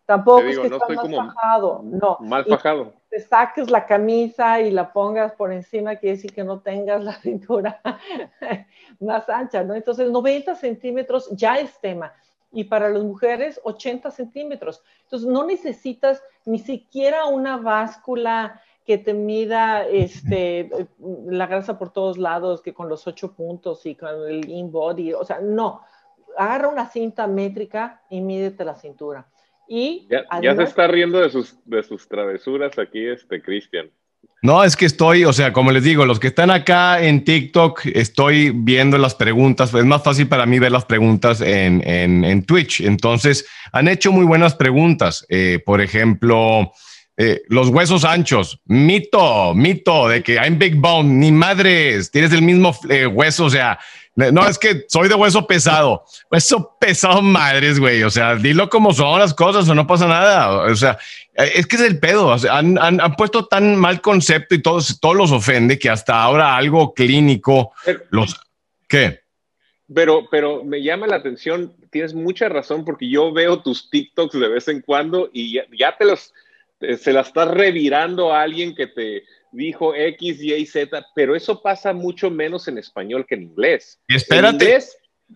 Tampoco 0.06 0.44
es 0.44 0.58
que 0.58 0.70
no 0.70 0.78
estoy 0.78 0.96
mal 0.96 1.34
fajado, 1.34 1.82
no. 1.84 2.18
Mal 2.22 2.46
fajado. 2.46 2.94
te 3.10 3.20
saques 3.20 3.70
la 3.70 3.86
camisa 3.86 4.62
y 4.62 4.72
la 4.72 4.94
pongas 4.94 5.34
por 5.34 5.52
encima, 5.52 5.98
quiere 5.98 6.16
decir 6.16 6.34
que 6.34 6.46
no 6.46 6.62
tengas 6.62 7.04
la 7.04 7.14
cintura 7.22 7.82
más 9.02 9.28
ancha, 9.28 9.64
¿no? 9.64 9.74
Entonces, 9.74 10.10
90 10.10 10.56
centímetros 10.56 11.30
ya 11.32 11.56
es 11.56 11.78
tema. 11.82 12.14
Y 12.50 12.64
para 12.64 12.90
las 12.90 13.04
mujeres, 13.04 13.60
80 13.66 14.10
centímetros. 14.10 14.82
Entonces, 15.04 15.28
no 15.28 15.46
necesitas 15.46 16.24
ni 16.46 16.60
siquiera 16.60 17.25
una 17.25 17.58
báscula 17.58 18.62
que 18.86 18.98
te 18.98 19.13
mida 19.13 19.88
este, 19.88 20.70
la 21.27 21.48
grasa 21.48 21.77
por 21.77 21.92
todos 21.92 22.18
lados, 22.18 22.62
que 22.62 22.74
con 22.74 22.89
los 22.89 23.08
ocho 23.08 23.34
puntos 23.34 23.86
y 23.86 23.96
con 23.96 24.10
el 24.30 24.50
in-body, 24.50 25.13
o 25.13 25.24
sea, 25.24 25.39
no 25.39 25.82
agarra 26.38 26.68
una 26.68 26.89
cinta 26.89 27.27
métrica 27.27 28.01
y 28.10 28.22
mídete 28.22 28.65
la 28.65 28.75
cintura. 28.75 29.25
Y 29.68 30.08
ya, 30.10 30.56
se 30.56 30.63
está 30.63 30.88
riendo 30.88 31.20
de 31.20 31.30
sus, 31.30 31.58
de 31.65 31.82
sus 31.82 32.08
travesuras 32.08 32.77
aquí, 32.77 33.08
este 33.08 33.42
Cristian. 33.42 33.89
No, 34.42 34.63
es 34.63 34.75
que 34.75 34.86
estoy, 34.86 35.25
o 35.25 35.34
sea, 35.34 35.54
como 35.54 35.72
les 35.72 35.84
digo, 35.84 36.06
los 36.06 36.20
que 36.20 36.27
están 36.27 36.51
acá 36.51 37.01
en 37.01 37.24
TikTok, 37.24 37.88
estoy 37.88 38.51
viendo 38.51 39.00
las 39.00 39.15
preguntas. 39.15 39.74
Es 39.74 39.86
más 39.86 40.04
fácil 40.04 40.27
para 40.27 40.46
mí 40.46 40.60
ver 40.60 40.72
las 40.72 40.86
preguntas 40.86 41.42
en, 41.42 41.82
en, 41.84 42.46
Twitch. 42.46 42.82
Entonces, 42.82 43.48
han 43.72 43.88
hecho 43.88 44.12
muy 44.12 44.24
buenas 44.24 44.54
preguntas. 44.54 45.25
Eh, 45.30 45.63
por 45.65 45.82
ejemplo, 45.82 46.72
eh, 47.17 47.41
los 47.48 47.69
huesos 47.69 48.03
anchos, 48.03 48.60
mito, 48.65 49.53
mito 49.53 50.07
de 50.10 50.22
que 50.22 50.36
I'm 50.36 50.60
big 50.60 50.75
bone, 50.75 51.10
ni 51.10 51.31
madres, 51.31 52.12
tienes 52.12 52.34
el 52.34 52.41
mismo 52.41 52.75
eh, 52.89 53.05
hueso, 53.05 53.45
o 53.45 53.50
sea, 53.50 53.79
no, 54.15 54.48
es 54.48 54.57
que 54.57 54.86
soy 54.88 55.10
de 55.10 55.15
hueso 55.15 55.45
pesado. 55.45 56.05
Hueso 56.31 56.77
pesado, 56.79 57.22
madres, 57.22 57.79
güey. 57.81 58.01
O 58.03 58.10
sea, 58.10 58.36
dilo 58.36 58.69
como 58.69 58.93
son 58.93 59.19
las 59.19 59.34
cosas 59.34 59.67
o 59.67 59.75
no 59.75 59.86
pasa 59.86 60.07
nada. 60.07 60.63
O 60.72 60.75
sea, 60.75 60.98
es 61.34 61.67
que 61.67 61.75
es 61.75 61.81
el 61.81 62.00
pedo. 62.00 62.34
han, 62.50 63.15
puesto 63.17 63.45
tan 63.45 63.75
mal 63.75 64.00
concepto 64.00 64.55
y 64.55 64.62
todos, 64.62 65.01
todos 65.01 65.17
los 65.17 65.31
ofende 65.34 65.77
que 65.77 65.89
hasta 65.89 66.22
ahora 66.22 66.55
algo 66.55 66.93
clínico 66.93 67.74
los. 68.10 68.39
¿Qué? 68.88 69.19
Pero, 69.93 70.27
pero 70.31 70.63
me 70.63 70.81
llama 70.81 71.07
la 71.07 71.17
atención, 71.17 71.75
tienes 71.91 72.13
mucha 72.13 72.50
razón 72.50 72.86
porque 72.86 73.10
yo 73.10 73.31
veo 73.34 73.62
tus 73.62 73.89
TikToks 73.89 74.39
de 74.39 74.48
vez 74.48 74.67
en 74.67 74.81
cuando 74.81 75.29
y 75.31 75.60
ya, 75.77 75.95
te 75.98 76.05
los, 76.05 76.34
se 76.79 77.13
las 77.13 77.27
estás 77.27 77.50
revirando 77.50 78.34
a 78.34 78.41
alguien 78.41 78.75
que 78.75 78.88
te, 78.88 79.24
dijo 79.55 79.96
X, 79.96 80.41
Y, 80.41 80.65
Z, 80.65 81.05
pero 81.15 81.36
eso 81.36 81.62
pasa 81.62 81.94
mucho 81.94 82.29
menos 82.29 82.67
en 82.67 82.77
español 82.77 83.25
que 83.27 83.36
en 83.36 83.44
inglés. 83.44 84.00
Espérate. 84.08 84.79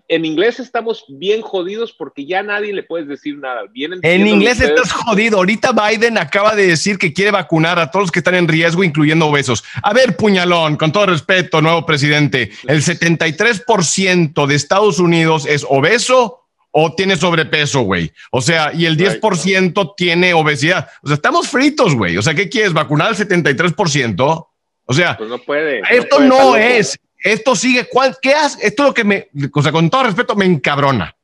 En 0.08 0.24
inglés, 0.24 0.60
estamos 0.60 1.05
bien 1.08 1.41
jodidos 1.41 1.93
porque 1.93 2.24
ya 2.27 2.43
nadie 2.43 2.72
le 2.74 2.84
puedes 2.84 3.08
decir 3.08 3.39
nada. 3.39 3.62
en 3.74 4.27
inglés 4.27 4.62
estás 4.62 4.91
jodido. 4.91 5.38
Ahorita 5.38 5.72
Biden 5.72 6.19
acaba 6.19 6.55
de 6.55 6.67
decir 6.67 7.00
que 7.00 7.12
quiere 7.12 7.31
vacunar 7.31 7.79
a 7.79 7.89
todos 7.89 8.03
los 8.03 8.12
que 8.12 8.19
están 8.19 8.36
en 8.36 8.48
riesgo, 8.48 8.84
incluyendo 8.84 9.25
obesos. 9.25 9.63
A 9.81 9.91
ver, 9.91 10.15
puñalón, 10.15 10.75
con 10.77 10.91
todo 10.91 11.08
respeto, 11.08 11.60
nuevo 11.60 11.88
presidente, 11.88 12.51
el 12.67 12.84
73% 12.84 14.46
de 14.46 14.55
Estados 14.55 15.00
Unidos 15.00 15.48
es 15.48 15.65
obeso 15.67 16.38
o 16.71 16.93
tiene 16.93 17.15
sobrepeso, 17.15 17.81
güey. 17.81 18.11
O 18.31 18.41
sea, 18.41 18.71
y 18.73 18.85
el 18.85 18.97
10% 18.97 19.93
tiene 19.97 20.33
obesidad. 20.33 20.89
O 21.01 21.07
sea, 21.07 21.15
estamos 21.15 21.47
fritos, 21.47 21.95
güey. 21.95 22.17
O 22.17 22.21
sea, 22.21 22.33
¿qué 22.33 22.49
quieres? 22.49 22.73
¿Vacunar 22.73 23.09
al 23.09 23.15
73%? 23.15 24.47
O 24.85 24.93
sea, 24.93 25.17
pues 25.17 25.29
no 25.29 25.38
puede. 25.39 25.81
Esto 25.89 26.19
no, 26.19 26.55
es. 26.55 26.97
Esto 27.23 27.55
sigue. 27.55 27.88
¿Qué 28.21 28.33
hace? 28.33 28.65
Esto 28.65 28.83
es 28.83 28.89
lo 28.89 28.93
que 28.93 29.03
me, 29.03 29.29
o 29.53 29.61
sea, 29.61 29.71
con 29.71 29.89
todo 29.89 30.03
respeto, 30.03 30.35
me 30.35 30.45
encabrona. 30.45 31.15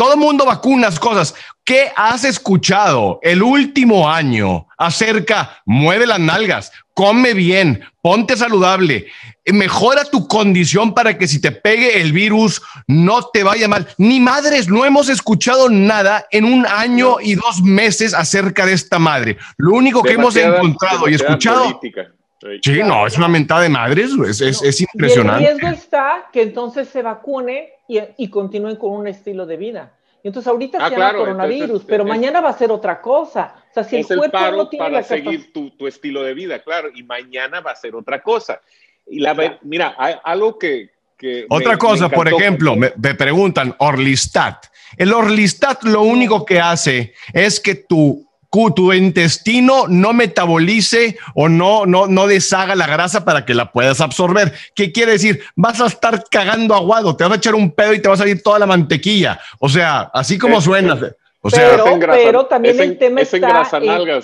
Todo 0.00 0.14
el 0.14 0.18
mundo 0.18 0.46
vacunas 0.46 0.98
cosas. 0.98 1.34
¿Qué 1.62 1.92
has 1.94 2.24
escuchado 2.24 3.18
el 3.20 3.42
último 3.42 4.08
año 4.08 4.66
acerca? 4.78 5.60
Mueve 5.66 6.06
las 6.06 6.18
nalgas, 6.18 6.72
come 6.94 7.34
bien, 7.34 7.84
ponte 8.00 8.34
saludable, 8.34 9.08
mejora 9.44 10.06
tu 10.06 10.26
condición 10.26 10.94
para 10.94 11.18
que 11.18 11.28
si 11.28 11.38
te 11.38 11.52
pegue 11.52 12.00
el 12.00 12.14
virus 12.14 12.62
no 12.86 13.26
te 13.26 13.42
vaya 13.42 13.68
mal. 13.68 13.88
Ni 13.98 14.20
madres, 14.20 14.70
no 14.70 14.86
hemos 14.86 15.10
escuchado 15.10 15.68
nada 15.68 16.26
en 16.30 16.46
un 16.46 16.64
año 16.64 17.16
y 17.20 17.34
dos 17.34 17.60
meses 17.60 18.14
acerca 18.14 18.64
de 18.64 18.72
esta 18.72 18.98
madre. 18.98 19.36
Lo 19.58 19.74
único 19.74 20.02
que 20.02 20.14
hemos 20.14 20.34
encontrado 20.34 21.10
y 21.10 21.14
escuchado. 21.16 21.78
Sí, 22.62 22.80
no, 22.82 23.06
es 23.06 23.18
una 23.18 23.28
mentada 23.28 23.60
de 23.60 23.68
madres, 23.68 24.12
es, 24.26 24.62
es, 24.62 24.80
impresionante. 24.80 25.42
Y 25.42 25.46
el 25.46 25.60
riesgo 25.60 25.76
está 25.76 26.30
que 26.32 26.40
entonces 26.40 26.88
se 26.88 27.02
vacune 27.02 27.68
y, 27.90 28.00
y 28.16 28.28
continúen 28.28 28.76
con 28.76 28.92
un 28.92 29.08
estilo 29.08 29.46
de 29.46 29.56
vida. 29.56 29.92
Entonces 30.22 30.48
ahorita 30.48 30.78
ah, 30.80 30.88
se 30.88 30.96
llama 30.96 31.14
coronavirus, 31.14 31.84
pero 31.84 32.04
mañana 32.04 32.40
va 32.40 32.50
a 32.50 32.58
ser 32.58 32.70
otra 32.70 33.00
cosa. 33.00 33.54
O 33.70 33.74
sea, 33.74 33.84
si 33.84 33.96
el 33.96 34.06
cuerpo 34.06 34.38
no 34.52 34.68
tiene 34.68 34.84
para 34.84 35.02
seguir 35.02 35.52
tu, 35.52 35.70
tu, 35.70 35.86
estilo 35.86 36.22
de 36.22 36.34
vida, 36.34 36.62
claro, 36.62 36.90
y 36.94 37.02
mañana 37.02 37.60
va 37.60 37.72
a 37.72 37.76
ser 37.76 37.94
otra 37.94 38.22
cosa. 38.22 38.60
Y 39.06 39.20
la 39.20 39.58
mira, 39.62 39.94
hay 39.98 40.14
algo 40.22 40.58
que, 40.58 40.90
que 41.16 41.46
otra 41.48 41.78
cosa, 41.78 42.08
por 42.08 42.28
ejemplo, 42.28 42.76
me, 42.76 42.92
me, 42.96 43.14
preguntan 43.14 43.74
Orlistat. 43.78 44.66
El 44.96 45.12
Orlistat 45.12 45.84
lo 45.84 46.02
único 46.02 46.44
que 46.44 46.60
hace 46.60 47.14
es 47.32 47.58
que 47.58 47.74
tu 47.74 48.29
tu 48.74 48.92
intestino 48.92 49.86
no 49.88 50.12
metabolice 50.12 51.16
o 51.34 51.48
no, 51.48 51.86
no, 51.86 52.06
no 52.06 52.26
deshaga 52.26 52.74
la 52.74 52.86
grasa 52.86 53.24
para 53.24 53.44
que 53.44 53.54
la 53.54 53.70
puedas 53.70 54.00
absorber. 54.00 54.52
¿Qué 54.74 54.92
quiere 54.92 55.12
decir? 55.12 55.42
Vas 55.54 55.80
a 55.80 55.86
estar 55.86 56.24
cagando 56.30 56.74
aguado, 56.74 57.16
te 57.16 57.24
vas 57.24 57.34
a 57.34 57.36
echar 57.36 57.54
un 57.54 57.70
pedo 57.70 57.94
y 57.94 58.02
te 58.02 58.08
va 58.08 58.14
a 58.14 58.18
salir 58.18 58.42
toda 58.42 58.58
la 58.58 58.66
mantequilla. 58.66 59.40
O 59.60 59.68
sea, 59.68 60.10
así 60.12 60.36
como 60.36 60.60
suena. 60.60 60.98
O 61.42 61.48
sea, 61.48 61.82
pero, 61.98 62.46
también 62.46 62.78
el 62.80 62.98
tema 62.98 63.22
es 63.22 63.32
está 63.32 63.68
en, 63.78 64.20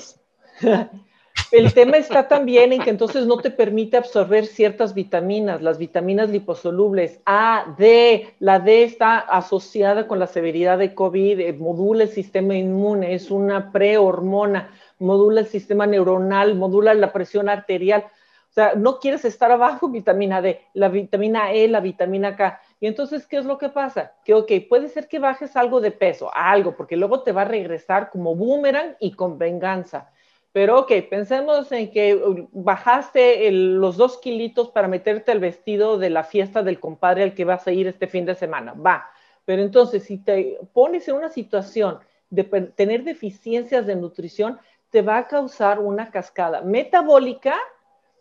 El 1.52 1.72
tema 1.74 1.96
está 1.96 2.26
también 2.26 2.72
en 2.72 2.82
que 2.82 2.90
entonces 2.90 3.24
no 3.24 3.36
te 3.38 3.52
permite 3.52 3.96
absorber 3.96 4.46
ciertas 4.46 4.94
vitaminas, 4.94 5.62
las 5.62 5.78
vitaminas 5.78 6.28
liposolubles 6.28 7.20
A, 7.24 7.74
D. 7.78 8.34
La 8.40 8.58
D 8.58 8.82
está 8.82 9.18
asociada 9.18 10.08
con 10.08 10.18
la 10.18 10.26
severidad 10.26 10.78
de 10.78 10.94
COVID, 10.94 11.38
eh, 11.38 11.52
modula 11.52 12.02
el 12.04 12.08
sistema 12.08 12.56
inmune, 12.56 13.14
es 13.14 13.30
una 13.30 13.70
prehormona, 13.70 14.70
modula 14.98 15.42
el 15.42 15.46
sistema 15.46 15.86
neuronal, 15.86 16.56
modula 16.56 16.94
la 16.94 17.12
presión 17.12 17.48
arterial. 17.48 18.06
O 18.50 18.52
sea, 18.52 18.74
no 18.74 18.98
quieres 18.98 19.24
estar 19.24 19.52
abajo 19.52 19.88
vitamina 19.90 20.42
D, 20.42 20.60
la 20.74 20.88
vitamina 20.88 21.52
E, 21.52 21.68
la 21.68 21.78
vitamina 21.78 22.34
K. 22.34 22.60
Y 22.80 22.88
entonces, 22.88 23.24
¿qué 23.24 23.36
es 23.36 23.44
lo 23.44 23.56
que 23.56 23.68
pasa? 23.68 24.14
Que, 24.24 24.34
ok, 24.34 24.50
puede 24.68 24.88
ser 24.88 25.06
que 25.06 25.20
bajes 25.20 25.56
algo 25.56 25.80
de 25.80 25.92
peso, 25.92 26.28
algo, 26.34 26.76
porque 26.76 26.96
luego 26.96 27.22
te 27.22 27.30
va 27.30 27.42
a 27.42 27.46
regresar 27.46 28.10
como 28.10 28.34
boomerang 28.34 28.96
y 28.98 29.12
con 29.12 29.38
venganza. 29.38 30.10
Pero 30.56 30.78
ok, 30.78 30.90
pensemos 31.10 31.70
en 31.70 31.90
que 31.90 32.14
uh, 32.14 32.48
bajaste 32.50 33.50
los 33.50 33.98
dos 33.98 34.16
kilitos 34.16 34.70
para 34.70 34.88
meterte 34.88 35.30
el 35.32 35.38
vestido 35.38 35.98
de 35.98 36.08
la 36.08 36.24
fiesta 36.24 36.62
del 36.62 36.80
compadre 36.80 37.24
al 37.24 37.34
que 37.34 37.44
vas 37.44 37.66
a 37.66 37.72
ir 37.72 37.86
este 37.86 38.06
fin 38.06 38.24
de 38.24 38.34
semana. 38.34 38.72
Va. 38.72 39.06
Pero 39.44 39.60
entonces, 39.60 40.04
si 40.04 40.16
te 40.16 40.58
pones 40.72 41.06
en 41.08 41.16
una 41.16 41.28
situación 41.28 41.98
de 42.30 42.44
tener 42.74 43.04
deficiencias 43.04 43.84
de 43.84 43.96
nutrición, 43.96 44.58
te 44.88 45.02
va 45.02 45.18
a 45.18 45.28
causar 45.28 45.78
una 45.78 46.10
cascada 46.10 46.62
metabólica 46.62 47.56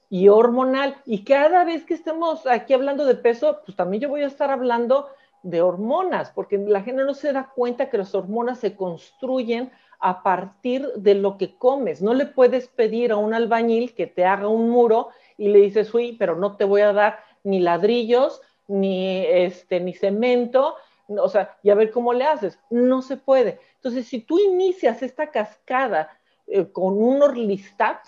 y 0.10 0.28
hormonal. 0.28 0.98
Y 1.06 1.24
cada 1.24 1.64
vez 1.64 1.86
que 1.86 1.94
estemos 1.94 2.46
aquí 2.48 2.74
hablando 2.74 3.06
de 3.06 3.16
peso, 3.16 3.62
pues 3.66 3.78
también 3.78 4.02
yo 4.02 4.10
voy 4.10 4.24
a 4.24 4.28
estar 4.28 4.52
hablando 4.52 5.08
de 5.46 5.62
hormonas, 5.62 6.32
porque 6.32 6.58
la 6.58 6.82
gente 6.82 7.04
no 7.04 7.14
se 7.14 7.32
da 7.32 7.52
cuenta 7.54 7.90
que 7.92 8.00
las 8.00 8.16
hormonas 8.16 8.60
se 8.60 8.76
construyen 8.76 9.72
a 10.00 10.24
partir 10.24 10.88
de 10.96 11.14
lo 11.14 11.38
que 11.38 11.56
comes. 11.56 12.02
No 12.02 12.16
le 12.16 12.26
puedes 12.26 12.68
pedir 12.68 13.12
a 13.12 13.18
un 13.18 13.34
albañil 13.34 13.94
que 13.94 14.08
te 14.08 14.26
haga 14.26 14.48
un 14.48 14.72
muro 14.72 15.10
y 15.38 15.50
le 15.50 15.60
dices, 15.60 15.94
uy, 15.94 16.16
pero 16.18 16.36
no 16.36 16.58
te 16.58 16.66
voy 16.66 16.82
a 16.82 16.94
dar 16.94 17.20
ni 17.44 17.60
ladrillos, 17.60 18.42
ni, 18.68 19.24
este, 19.28 19.80
ni 19.80 19.94
cemento, 19.94 20.76
o 21.08 21.30
sea, 21.30 21.56
y 21.62 21.70
a 21.70 21.76
ver 21.76 21.92
cómo 21.92 22.12
le 22.12 22.26
haces. 22.26 22.60
No 22.72 23.04
se 23.04 23.16
puede. 23.16 23.60
Entonces, 23.76 24.08
si 24.08 24.22
tú 24.22 24.40
inicias 24.40 25.04
esta 25.04 25.30
cascada 25.30 26.10
eh, 26.48 26.66
con 26.72 26.98
un 26.98 27.22
orlistat, 27.22 28.00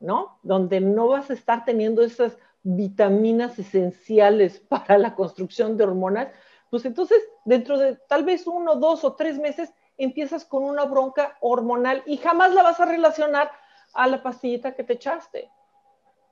¿no? 0.00 0.38
Donde 0.42 0.80
no 0.80 1.08
vas 1.08 1.28
a 1.28 1.34
estar 1.34 1.66
teniendo 1.66 2.02
esas 2.02 2.38
vitaminas 2.62 3.58
esenciales 3.58 4.60
para 4.68 4.96
la 4.96 5.14
construcción 5.14 5.76
de 5.76 5.84
hormonas, 5.84 6.28
pues 6.70 6.84
entonces 6.84 7.22
dentro 7.44 7.78
de 7.78 7.96
tal 8.08 8.24
vez 8.24 8.46
uno, 8.46 8.76
dos 8.76 9.04
o 9.04 9.14
tres 9.14 9.38
meses 9.38 9.72
empiezas 9.96 10.44
con 10.44 10.64
una 10.64 10.84
bronca 10.84 11.36
hormonal 11.40 12.02
y 12.06 12.16
jamás 12.18 12.52
la 12.54 12.62
vas 12.62 12.80
a 12.80 12.86
relacionar 12.86 13.50
a 13.94 14.06
la 14.06 14.22
pastillita 14.22 14.74
que 14.74 14.84
te 14.84 14.94
echaste. 14.94 15.48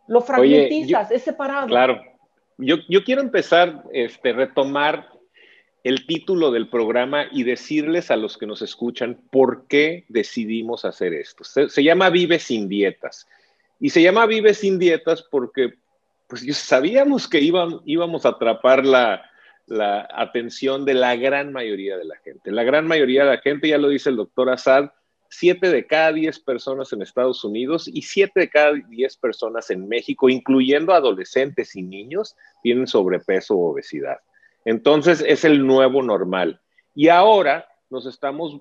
Lo 0.07 0.21
fragmentizas, 0.21 1.11
es 1.11 1.23
separado. 1.23 1.67
Claro. 1.67 2.03
Yo, 2.59 2.77
yo 2.89 3.03
quiero 3.05 3.23
empezar, 3.23 3.85
este, 3.93 4.33
retomar 4.33 5.09
el 5.83 6.07
título 6.07 6.51
del 6.51 6.69
programa 6.69 7.27
y 7.31 7.43
decirles 7.43 8.11
a 8.11 8.17
los 8.17 8.39
que 8.39 8.47
nos 8.47 8.63
escuchan 8.63 9.21
por 9.31 9.67
qué 9.67 10.05
decidimos 10.09 10.85
hacer 10.85 11.13
esto. 11.15 11.45
Se, 11.45 11.83
llama 11.83 12.11
Vive 12.11 12.39
sin 12.39 12.69
dietas. 12.69 13.27
Y 13.81 13.91
se 13.91 14.03
llama 14.03 14.27
Vive 14.27 14.55
sin 14.55 14.79
dietas 14.79 15.23
porque 15.23 15.75
pues 16.27 16.45
sabíamos 16.57 17.29
que 17.29 17.41
íbamos 17.41 18.25
a 18.25 18.31
atrapar 18.31 18.87
la, 18.87 19.31
la 19.67 20.07
atención 20.11 20.85
de 20.85 20.95
la 20.95 21.17
gran 21.17 21.53
mayoría 21.53 21.97
de 21.97 22.05
la 22.05 22.17
gente. 22.17 22.53
La 22.53 22.65
gran 22.65 22.87
mayoría 22.87 23.25
de 23.25 23.31
la 23.31 23.39
gente, 23.39 23.69
ya 23.69 23.79
lo 23.79 23.89
dice 23.89 24.11
el 24.11 24.17
doctor 24.17 24.51
Assad, 24.51 24.91
siete 25.29 25.71
de 25.71 25.87
cada 25.87 26.13
diez 26.13 26.39
personas 26.39 26.93
en 26.93 27.03
Estados 27.03 27.43
Unidos 27.45 27.89
y 27.89 28.03
siete 28.03 28.41
de 28.41 28.51
cada 28.51 28.73
diez 28.89 29.17
personas 29.17 29.71
en 29.71 29.89
México, 29.89 30.29
incluyendo 30.29 30.93
adolescentes 30.93 31.75
y 31.75 31.83
niños, 31.83 32.37
tienen 32.63 32.87
sobrepeso 32.87 33.57
o 33.57 33.73
obesidad. 33.73 34.19
Entonces 34.65 35.25
es 35.27 35.45
el 35.45 35.67
nuevo 35.67 36.03
normal. 36.03 36.61
Y 36.95 37.09
ahora 37.09 37.67
nos 37.91 38.07
estamos 38.07 38.61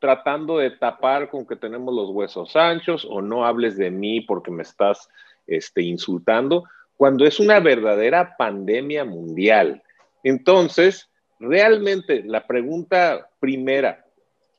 tratando 0.00 0.58
de 0.58 0.70
tapar 0.70 1.30
con 1.30 1.46
que 1.46 1.56
tenemos 1.56 1.94
los 1.94 2.10
huesos 2.10 2.56
anchos 2.56 3.06
o 3.08 3.20
no 3.20 3.44
hables 3.44 3.76
de 3.76 3.90
mí 3.90 4.20
porque 4.22 4.50
me 4.50 4.62
estás 4.62 5.08
este, 5.46 5.82
insultando, 5.82 6.64
cuando 6.96 7.24
es 7.24 7.40
una 7.40 7.60
verdadera 7.60 8.36
pandemia 8.36 9.04
mundial. 9.04 9.82
Entonces, 10.22 11.08
realmente 11.38 12.22
la 12.24 12.46
pregunta 12.46 13.30
primera, 13.40 14.04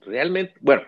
realmente, 0.02 0.54
bueno, 0.62 0.84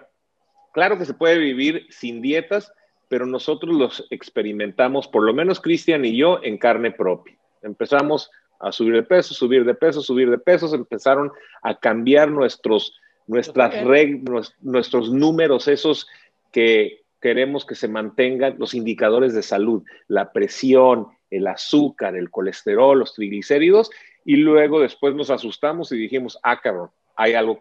claro 0.73 0.97
que 0.97 1.05
se 1.05 1.13
puede 1.13 1.37
vivir 1.37 1.87
sin 1.89 2.21
dietas, 2.21 2.71
pero 3.07 3.25
nosotros 3.25 3.75
los 3.75 4.07
experimentamos, 4.09 5.07
por 5.07 5.23
lo 5.23 5.33
menos 5.33 5.59
Cristian 5.59 6.03
y 6.03 6.17
yo, 6.17 6.39
en 6.41 6.57
carne 6.57 6.91
propia. 6.91 7.37
Empezamos 7.61 8.31
a 8.59 8.71
subir 8.71 8.93
de 8.93 9.03
peso, 9.03 9.33
subir 9.33 9.65
de 9.65 9.75
peso, 9.75 10.01
subir 10.01 10.29
de 10.29 10.37
pesos, 10.37 10.73
empezaron 10.73 11.31
a 11.61 11.77
cambiar 11.77 12.31
nuestros, 12.31 12.97
nuestras 13.27 13.83
reglas, 13.83 14.55
nuestros 14.61 15.11
números, 15.11 15.67
esos 15.67 16.07
que 16.51 17.03
queremos 17.21 17.65
que 17.65 17.75
se 17.75 17.87
mantengan, 17.87 18.55
los 18.57 18.73
indicadores 18.73 19.33
de 19.33 19.43
salud, 19.43 19.83
la 20.07 20.31
presión, 20.31 21.07
el 21.29 21.47
azúcar, 21.47 22.15
el 22.15 22.29
colesterol, 22.29 22.99
los 22.99 23.13
triglicéridos, 23.13 23.91
y 24.25 24.37
luego 24.37 24.79
después 24.79 25.15
nos 25.15 25.29
asustamos 25.29 25.91
y 25.91 25.97
dijimos, 25.97 26.39
ah, 26.43 26.59
cabrón, 26.59 26.89
hay 27.15 27.33
algo, 27.33 27.59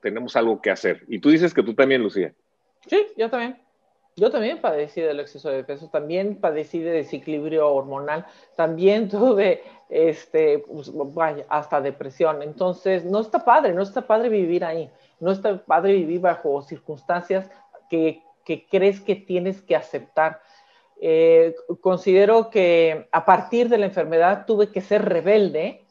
tenemos 0.00 0.36
algo 0.36 0.60
que 0.60 0.70
hacer. 0.70 1.04
Y 1.08 1.18
tú 1.18 1.30
dices 1.30 1.54
que 1.54 1.62
tú 1.62 1.74
también, 1.74 2.02
Lucía. 2.02 2.34
Sí, 2.86 3.06
yo 3.16 3.30
también. 3.30 3.58
Yo 4.18 4.30
también 4.30 4.62
padecí 4.62 5.02
del 5.02 5.20
exceso 5.20 5.50
de 5.50 5.62
peso, 5.62 5.90
también 5.90 6.36
padecí 6.40 6.78
de 6.78 6.90
desequilibrio 6.90 7.70
hormonal, 7.70 8.24
también 8.56 9.08
tuve, 9.10 9.62
este, 9.90 10.60
pues, 10.60 10.90
vaya, 10.94 11.44
hasta 11.48 11.80
depresión. 11.80 12.42
Entonces, 12.42 13.04
no 13.04 13.20
está 13.20 13.44
padre, 13.44 13.74
no 13.74 13.82
está 13.82 14.06
padre 14.06 14.30
vivir 14.30 14.64
ahí, 14.64 14.90
no 15.20 15.32
está 15.32 15.62
padre 15.62 15.92
vivir 15.92 16.20
bajo 16.20 16.62
circunstancias 16.62 17.50
que, 17.90 18.22
que 18.44 18.66
crees 18.66 19.00
que 19.00 19.16
tienes 19.16 19.60
que 19.60 19.76
aceptar. 19.76 20.40
Eh, 20.98 21.54
considero 21.82 22.48
que 22.48 23.08
a 23.12 23.26
partir 23.26 23.68
de 23.68 23.76
la 23.76 23.86
enfermedad 23.86 24.46
tuve 24.46 24.70
que 24.70 24.80
ser 24.80 25.04
rebelde 25.04 25.85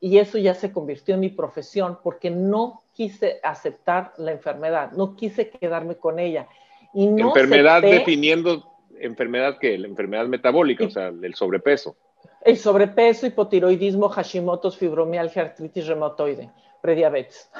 y 0.00 0.18
eso 0.18 0.38
ya 0.38 0.54
se 0.54 0.72
convirtió 0.72 1.14
en 1.14 1.20
mi 1.20 1.28
profesión 1.28 1.98
porque 2.02 2.30
no 2.30 2.82
quise 2.94 3.38
aceptar 3.42 4.12
la 4.16 4.32
enfermedad, 4.32 4.92
no 4.92 5.14
quise 5.14 5.50
quedarme 5.50 5.96
con 5.96 6.18
ella 6.18 6.48
enfermedad 6.94 7.82
definiendo 7.82 8.64
enfermedad 8.98 9.58
que 9.58 9.78
la 9.78 9.86
enfermedad 9.86 10.26
metabólica, 10.26 10.84
o 10.84 10.90
sea, 10.90 11.08
el 11.08 11.34
sobrepeso. 11.34 11.96
El 12.42 12.56
sobrepeso, 12.58 13.26
hipotiroidismo, 13.26 14.08
Hashimoto's, 14.08 14.76
fibromialgia, 14.76 15.42
artritis 15.42 15.86
reumatoide, 15.86 16.50
prediabetes. 16.82 17.50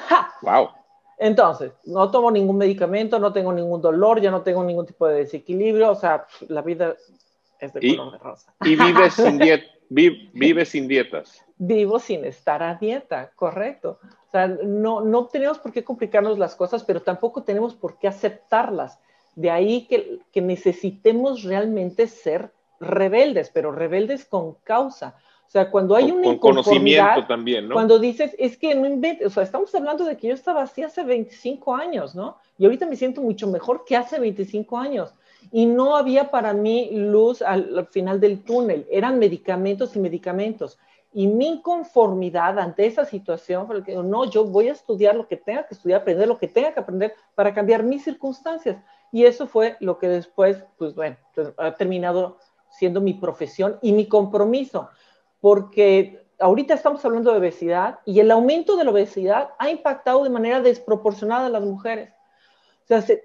Wow. 0.41 0.69
Entonces, 1.17 1.71
no 1.85 2.09
tomo 2.09 2.31
ningún 2.31 2.57
medicamento, 2.57 3.19
no 3.19 3.31
tengo 3.31 3.53
ningún 3.53 3.81
dolor, 3.81 4.21
ya 4.21 4.31
no 4.31 4.41
tengo 4.41 4.63
ningún 4.63 4.85
tipo 4.85 5.07
de 5.07 5.17
desequilibrio, 5.17 5.91
o 5.91 5.95
sea, 5.95 6.25
la 6.47 6.61
vida 6.61 6.95
es 7.59 7.73
de 7.73 7.95
color 7.95 8.11
de 8.11 8.17
rosa. 8.17 8.53
Y 8.61 8.75
vives 8.75 9.13
sin, 9.15 9.39
vive 9.91 10.65
sin 10.65 10.87
dietas. 10.87 11.43
Vivo 11.57 11.99
sin 11.99 12.25
estar 12.25 12.63
a 12.63 12.75
dieta, 12.75 13.31
correcto. 13.35 13.99
O 14.27 14.31
sea, 14.31 14.47
no, 14.47 15.01
no 15.01 15.25
tenemos 15.25 15.59
por 15.59 15.71
qué 15.71 15.83
complicarnos 15.83 16.39
las 16.39 16.55
cosas, 16.55 16.83
pero 16.83 17.01
tampoco 17.01 17.43
tenemos 17.43 17.75
por 17.75 17.99
qué 17.99 18.07
aceptarlas. 18.07 18.99
De 19.35 19.51
ahí 19.51 19.85
que, 19.87 20.19
que 20.31 20.41
necesitemos 20.41 21.43
realmente 21.43 22.07
ser 22.07 22.51
rebeldes, 22.79 23.51
pero 23.53 23.71
rebeldes 23.71 24.25
con 24.25 24.55
causa. 24.63 25.15
O 25.47 25.51
sea, 25.51 25.69
cuando 25.69 25.97
hay 25.97 26.09
un 26.11 26.37
conocimiento 26.37 27.25
también, 27.27 27.67
¿no? 27.67 27.75
Cuando 27.75 27.99
dices, 27.99 28.33
es 28.39 28.55
que 28.55 28.73
no 28.73 28.87
inventes, 28.87 29.27
o 29.27 29.29
sea, 29.29 29.43
estamos 29.43 29.75
hablando 29.75 30.05
de 30.05 30.15
que 30.15 30.29
yo 30.29 30.33
estaba 30.33 30.61
así 30.61 30.81
hace 30.81 31.03
25 31.03 31.75
años, 31.75 32.15
¿no? 32.15 32.37
Y 32.57 32.63
ahorita 32.63 32.85
me 32.85 32.95
siento 32.95 33.21
mucho 33.21 33.47
mejor 33.47 33.83
que 33.85 33.97
hace 33.97 34.17
25 34.17 34.77
años. 34.77 35.13
Y 35.51 35.65
no 35.65 35.95
había 35.95 36.29
para 36.29 36.53
mí 36.53 36.89
luz 36.91 37.41
al, 37.41 37.77
al 37.77 37.87
final 37.87 38.19
del 38.19 38.43
túnel, 38.43 38.87
eran 38.91 39.19
medicamentos 39.19 39.95
y 39.95 39.99
medicamentos. 39.99 40.77
Y 41.13 41.27
mi 41.27 41.47
inconformidad 41.47 42.57
ante 42.57 42.85
esa 42.85 43.03
situación 43.03 43.67
fue 43.67 43.83
que 43.83 43.95
no, 43.95 44.25
yo 44.25 44.45
voy 44.45 44.69
a 44.69 44.71
estudiar 44.71 45.15
lo 45.15 45.27
que 45.27 45.35
tenga 45.35 45.67
que 45.67 45.73
estudiar, 45.73 46.01
aprender 46.01 46.27
lo 46.27 46.37
que 46.37 46.47
tenga 46.47 46.73
que 46.73 46.79
aprender 46.79 47.13
para 47.35 47.53
cambiar 47.53 47.83
mis 47.83 48.03
circunstancias. 48.03 48.77
Y 49.11 49.25
eso 49.25 49.45
fue 49.45 49.75
lo 49.81 49.97
que 49.97 50.07
después, 50.07 50.63
pues 50.77 50.95
bueno, 50.95 51.17
pues, 51.35 51.51
ha 51.57 51.75
terminado 51.75 52.37
siendo 52.69 53.01
mi 53.01 53.13
profesión 53.13 53.77
y 53.81 53.91
mi 53.91 54.07
compromiso, 54.07 54.89
porque 55.41 56.25
ahorita 56.39 56.73
estamos 56.73 57.03
hablando 57.03 57.31
de 57.31 57.39
obesidad 57.39 57.99
y 58.05 58.21
el 58.21 58.31
aumento 58.31 58.77
de 58.77 58.85
la 58.85 58.91
obesidad 58.91 59.49
ha 59.59 59.69
impactado 59.69 60.23
de 60.23 60.29
manera 60.29 60.61
desproporcionada 60.61 61.47
a 61.47 61.49
las 61.49 61.63
mujeres. 61.63 62.13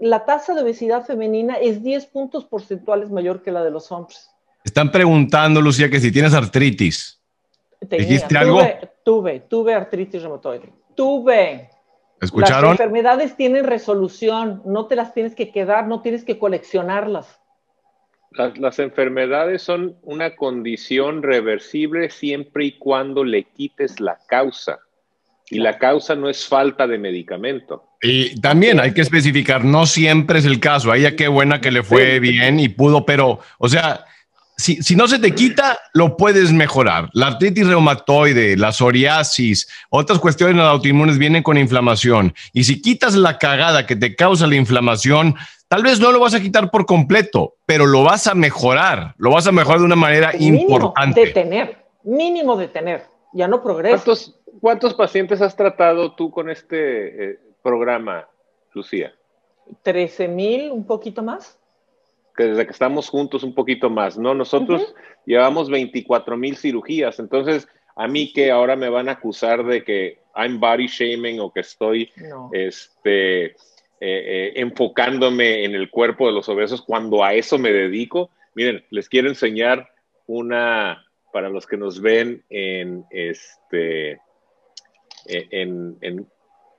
La 0.00 0.24
tasa 0.24 0.54
de 0.54 0.62
obesidad 0.62 1.04
femenina 1.04 1.54
es 1.54 1.82
10 1.82 2.06
puntos 2.06 2.44
porcentuales 2.44 3.10
mayor 3.10 3.42
que 3.42 3.50
la 3.50 3.64
de 3.64 3.70
los 3.70 3.90
hombres. 3.90 4.30
Están 4.64 4.90
preguntando, 4.90 5.60
Lucía, 5.60 5.90
que 5.90 6.00
si 6.00 6.10
tienes 6.10 6.34
artritis. 6.34 7.20
¿Dijiste 7.80 8.36
algo? 8.36 8.60
Tuve, 9.04 9.40
tuve 9.40 9.74
artritis 9.74 10.22
reumatoide. 10.22 10.72
Tuve. 10.94 11.70
¿Escucharon? 12.20 12.70
Las 12.70 12.80
enfermedades 12.80 13.36
tienen 13.36 13.64
resolución, 13.64 14.62
no 14.64 14.86
te 14.86 14.96
las 14.96 15.14
tienes 15.14 15.34
que 15.34 15.52
quedar, 15.52 15.86
no 15.86 16.00
tienes 16.00 16.24
que 16.24 16.38
coleccionarlas. 16.38 17.40
Las, 18.56 18.78
enfermedades 18.78 19.62
son 19.62 19.96
una 20.02 20.36
condición 20.36 21.22
reversible 21.22 22.10
siempre 22.10 22.66
y 22.66 22.78
cuando 22.78 23.24
le 23.24 23.44
quites 23.44 24.00
la 24.00 24.18
causa. 24.26 24.78
Y 25.48 25.58
la 25.58 25.78
causa 25.78 26.14
no 26.14 26.28
es 26.28 26.46
falta 26.46 26.86
de 26.86 26.98
medicamento. 26.98 27.85
Y 28.02 28.40
también 28.40 28.80
hay 28.80 28.92
que 28.92 29.00
especificar, 29.00 29.64
no 29.64 29.86
siempre 29.86 30.38
es 30.38 30.44
el 30.44 30.60
caso. 30.60 30.92
A 30.92 30.96
ella 30.96 31.16
qué 31.16 31.28
buena 31.28 31.60
que 31.60 31.70
le 31.70 31.82
fue 31.82 32.20
bien 32.20 32.60
y 32.60 32.68
pudo, 32.68 33.06
pero, 33.06 33.40
o 33.58 33.68
sea, 33.68 34.04
si, 34.56 34.96
no 34.96 35.06
se 35.06 35.18
te 35.18 35.34
quita, 35.34 35.78
lo 35.92 36.16
puedes 36.16 36.52
mejorar. 36.52 37.10
La 37.12 37.28
artritis 37.28 37.66
reumatoide, 37.66 38.56
la 38.56 38.72
psoriasis, 38.72 39.68
otras 39.90 40.18
cuestiones 40.18 40.62
autoinmunes 40.62 41.18
vienen 41.18 41.42
con 41.42 41.58
inflamación. 41.58 42.34
Y 42.52 42.64
si 42.64 42.80
quitas 42.80 43.14
la 43.14 43.38
cagada 43.38 43.86
que 43.86 43.96
te 43.96 44.16
causa 44.16 44.46
la 44.46 44.56
inflamación, 44.56 45.34
tal 45.68 45.82
vez 45.82 46.00
no 46.00 46.10
lo 46.10 46.20
vas 46.20 46.34
a 46.34 46.40
quitar 46.40 46.70
por 46.70 46.86
completo, 46.86 47.56
pero 47.66 47.86
lo 47.86 48.02
vas 48.02 48.26
a 48.26 48.34
mejorar. 48.34 49.14
Lo 49.18 49.30
vas 49.30 49.46
a 49.46 49.52
mejorar 49.52 49.80
de 49.80 49.86
una 49.86 49.96
manera 49.96 50.32
importante. 50.38 51.26
Detener, 51.26 51.76
mínimo 52.04 52.56
detener. 52.56 53.04
Ya 53.34 53.48
no 53.48 53.62
progresa. 53.62 53.96
¿Cuántos, 53.96 54.40
¿Cuántos, 54.62 54.94
pacientes 54.94 55.42
has 55.42 55.54
tratado 55.54 56.14
tú 56.14 56.30
con 56.30 56.48
este 56.48 57.32
eh, 57.32 57.38
programa, 57.66 58.28
Lucía? 58.72 59.12
13 59.82 60.28
mil, 60.28 60.70
un 60.70 60.86
poquito 60.86 61.22
más 61.22 61.58
que 62.36 62.44
desde 62.44 62.66
que 62.66 62.72
estamos 62.72 63.08
juntos 63.08 63.42
un 63.42 63.54
poquito 63.54 63.88
más, 63.88 64.18
¿no? 64.18 64.34
Nosotros 64.34 64.94
llevamos 65.24 65.70
24 65.70 66.36
mil 66.36 66.56
cirugías, 66.56 67.18
entonces 67.18 67.66
a 67.96 68.06
mí 68.06 68.32
que 68.32 68.50
ahora 68.50 68.76
me 68.76 68.90
van 68.90 69.08
a 69.08 69.12
acusar 69.12 69.64
de 69.64 69.82
que 69.82 70.18
I'm 70.36 70.60
body 70.60 70.86
shaming 70.86 71.40
o 71.40 71.50
que 71.50 71.60
estoy 71.60 72.12
este, 72.52 73.46
eh, 73.46 73.54
eh, 74.00 74.52
enfocándome 74.56 75.64
en 75.64 75.74
el 75.74 75.90
cuerpo 75.90 76.26
de 76.26 76.34
los 76.34 76.48
obesos 76.50 76.82
cuando 76.82 77.24
a 77.24 77.32
eso 77.32 77.58
me 77.58 77.72
dedico. 77.72 78.30
Miren, 78.54 78.84
les 78.90 79.08
quiero 79.08 79.28
enseñar 79.28 79.88
una, 80.26 81.06
para 81.32 81.48
los 81.48 81.66
que 81.66 81.78
nos 81.78 82.02
ven 82.02 82.44
en, 82.50 83.06
este, 83.10 84.12
e, 85.26 85.48
en, 85.50 85.96
en, 86.02 86.28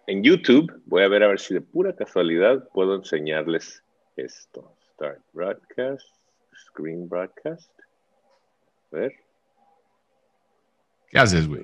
en 0.08 0.24
YouTube, 0.24 0.82
voy 0.86 1.04
a 1.04 1.08
ver 1.10 1.22
a 1.24 1.28
ver 1.28 1.39
si 1.39 1.54
de 1.54 1.62
pura 1.62 1.93
casualidad 1.93 2.67
puedo 2.74 2.96
enseñarles 2.96 3.84
esto. 4.15 4.74
Start 4.93 5.20
broadcast, 5.34 6.08
screen 6.56 7.08
broadcast. 7.08 7.70
A 8.91 8.96
ver. 8.96 9.13
¿Qué 11.10 11.20
haces, 11.20 11.48
güey? 11.48 11.62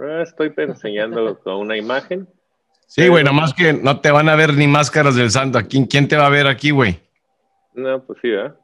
Ah, 0.00 0.22
estoy 0.22 0.52
enseñando 0.56 1.38
con 1.40 1.56
una 1.56 1.76
imagen. 1.76 2.28
Sí, 2.86 3.08
güey, 3.08 3.22
nomás 3.22 3.52
que 3.52 3.72
no 3.72 4.00
te 4.00 4.10
van 4.10 4.28
a 4.28 4.36
ver 4.36 4.54
ni 4.54 4.66
máscaras 4.66 5.16
del 5.16 5.30
santo. 5.30 5.58
¿Quién, 5.68 5.86
quién 5.86 6.08
te 6.08 6.16
va 6.16 6.26
a 6.26 6.30
ver 6.30 6.46
aquí, 6.46 6.70
güey? 6.70 7.00
No, 7.74 8.02
pues 8.04 8.18
sí, 8.22 8.30
¿verdad? 8.30 8.56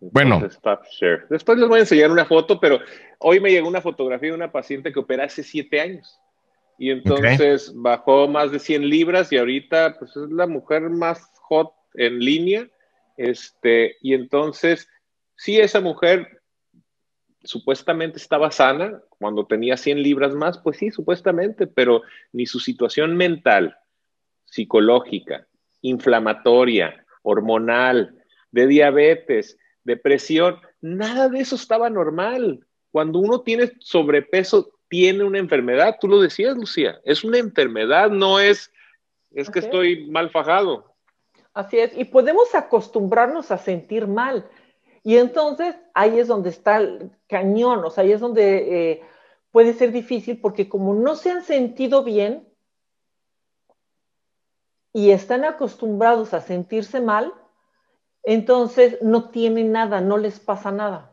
Bueno. 0.00 0.40
Después 0.40 1.58
les 1.58 1.68
voy 1.68 1.78
a 1.78 1.82
enseñar 1.82 2.10
una 2.10 2.24
foto, 2.24 2.60
pero 2.60 2.78
hoy 3.18 3.40
me 3.40 3.50
llegó 3.50 3.68
una 3.68 3.80
fotografía 3.80 4.30
de 4.30 4.36
una 4.36 4.52
paciente 4.52 4.92
que 4.92 4.98
opera 4.98 5.24
hace 5.24 5.42
siete 5.42 5.80
años. 5.80 6.21
Y 6.82 6.90
entonces 6.90 7.72
bajó 7.76 8.26
más 8.26 8.50
de 8.50 8.58
100 8.58 8.90
libras 8.90 9.30
y 9.30 9.36
ahorita 9.36 10.00
pues 10.00 10.16
es 10.16 10.28
la 10.32 10.48
mujer 10.48 10.90
más 10.90 11.30
hot 11.42 11.72
en 11.94 12.18
línea. 12.18 12.68
Este, 13.16 13.98
y 14.00 14.14
entonces, 14.14 14.88
sí, 15.36 15.60
esa 15.60 15.80
mujer 15.80 16.42
supuestamente 17.44 18.18
estaba 18.18 18.50
sana 18.50 19.00
cuando 19.20 19.46
tenía 19.46 19.76
100 19.76 20.02
libras 20.02 20.34
más, 20.34 20.58
pues 20.58 20.78
sí, 20.78 20.90
supuestamente, 20.90 21.68
pero 21.68 22.02
ni 22.32 22.46
su 22.46 22.58
situación 22.58 23.16
mental, 23.16 23.76
psicológica, 24.44 25.46
inflamatoria, 25.82 27.06
hormonal, 27.22 28.18
de 28.50 28.66
diabetes, 28.66 29.56
depresión, 29.84 30.58
nada 30.80 31.28
de 31.28 31.42
eso 31.42 31.54
estaba 31.54 31.88
normal. 31.90 32.66
Cuando 32.90 33.20
uno 33.20 33.42
tiene 33.42 33.70
sobrepeso, 33.78 34.72
tiene 34.92 35.24
una 35.24 35.38
enfermedad, 35.38 35.96
tú 35.98 36.06
lo 36.06 36.20
decías, 36.20 36.54
Lucía, 36.54 37.00
es 37.02 37.24
una 37.24 37.38
enfermedad, 37.38 38.10
no 38.10 38.38
es, 38.38 38.70
es 39.30 39.48
que 39.48 39.60
estoy 39.60 40.06
mal 40.10 40.28
fajado. 40.28 40.84
Así 41.54 41.78
es, 41.78 41.96
y 41.96 42.04
podemos 42.04 42.54
acostumbrarnos 42.54 43.50
a 43.50 43.56
sentir 43.56 44.06
mal. 44.06 44.46
Y 45.02 45.16
entonces 45.16 45.76
ahí 45.94 46.18
es 46.20 46.28
donde 46.28 46.50
está 46.50 46.76
el 46.76 47.10
cañón, 47.26 47.82
o 47.82 47.88
sea, 47.88 48.04
ahí 48.04 48.12
es 48.12 48.20
donde 48.20 48.90
eh, 48.90 49.02
puede 49.50 49.72
ser 49.72 49.92
difícil 49.92 50.38
porque 50.38 50.68
como 50.68 50.92
no 50.92 51.16
se 51.16 51.30
han 51.30 51.42
sentido 51.42 52.04
bien 52.04 52.46
y 54.92 55.12
están 55.12 55.46
acostumbrados 55.46 56.34
a 56.34 56.42
sentirse 56.42 57.00
mal, 57.00 57.32
entonces 58.24 58.98
no 59.00 59.30
tienen 59.30 59.72
nada, 59.72 60.02
no 60.02 60.18
les 60.18 60.38
pasa 60.38 60.70
nada. 60.70 61.11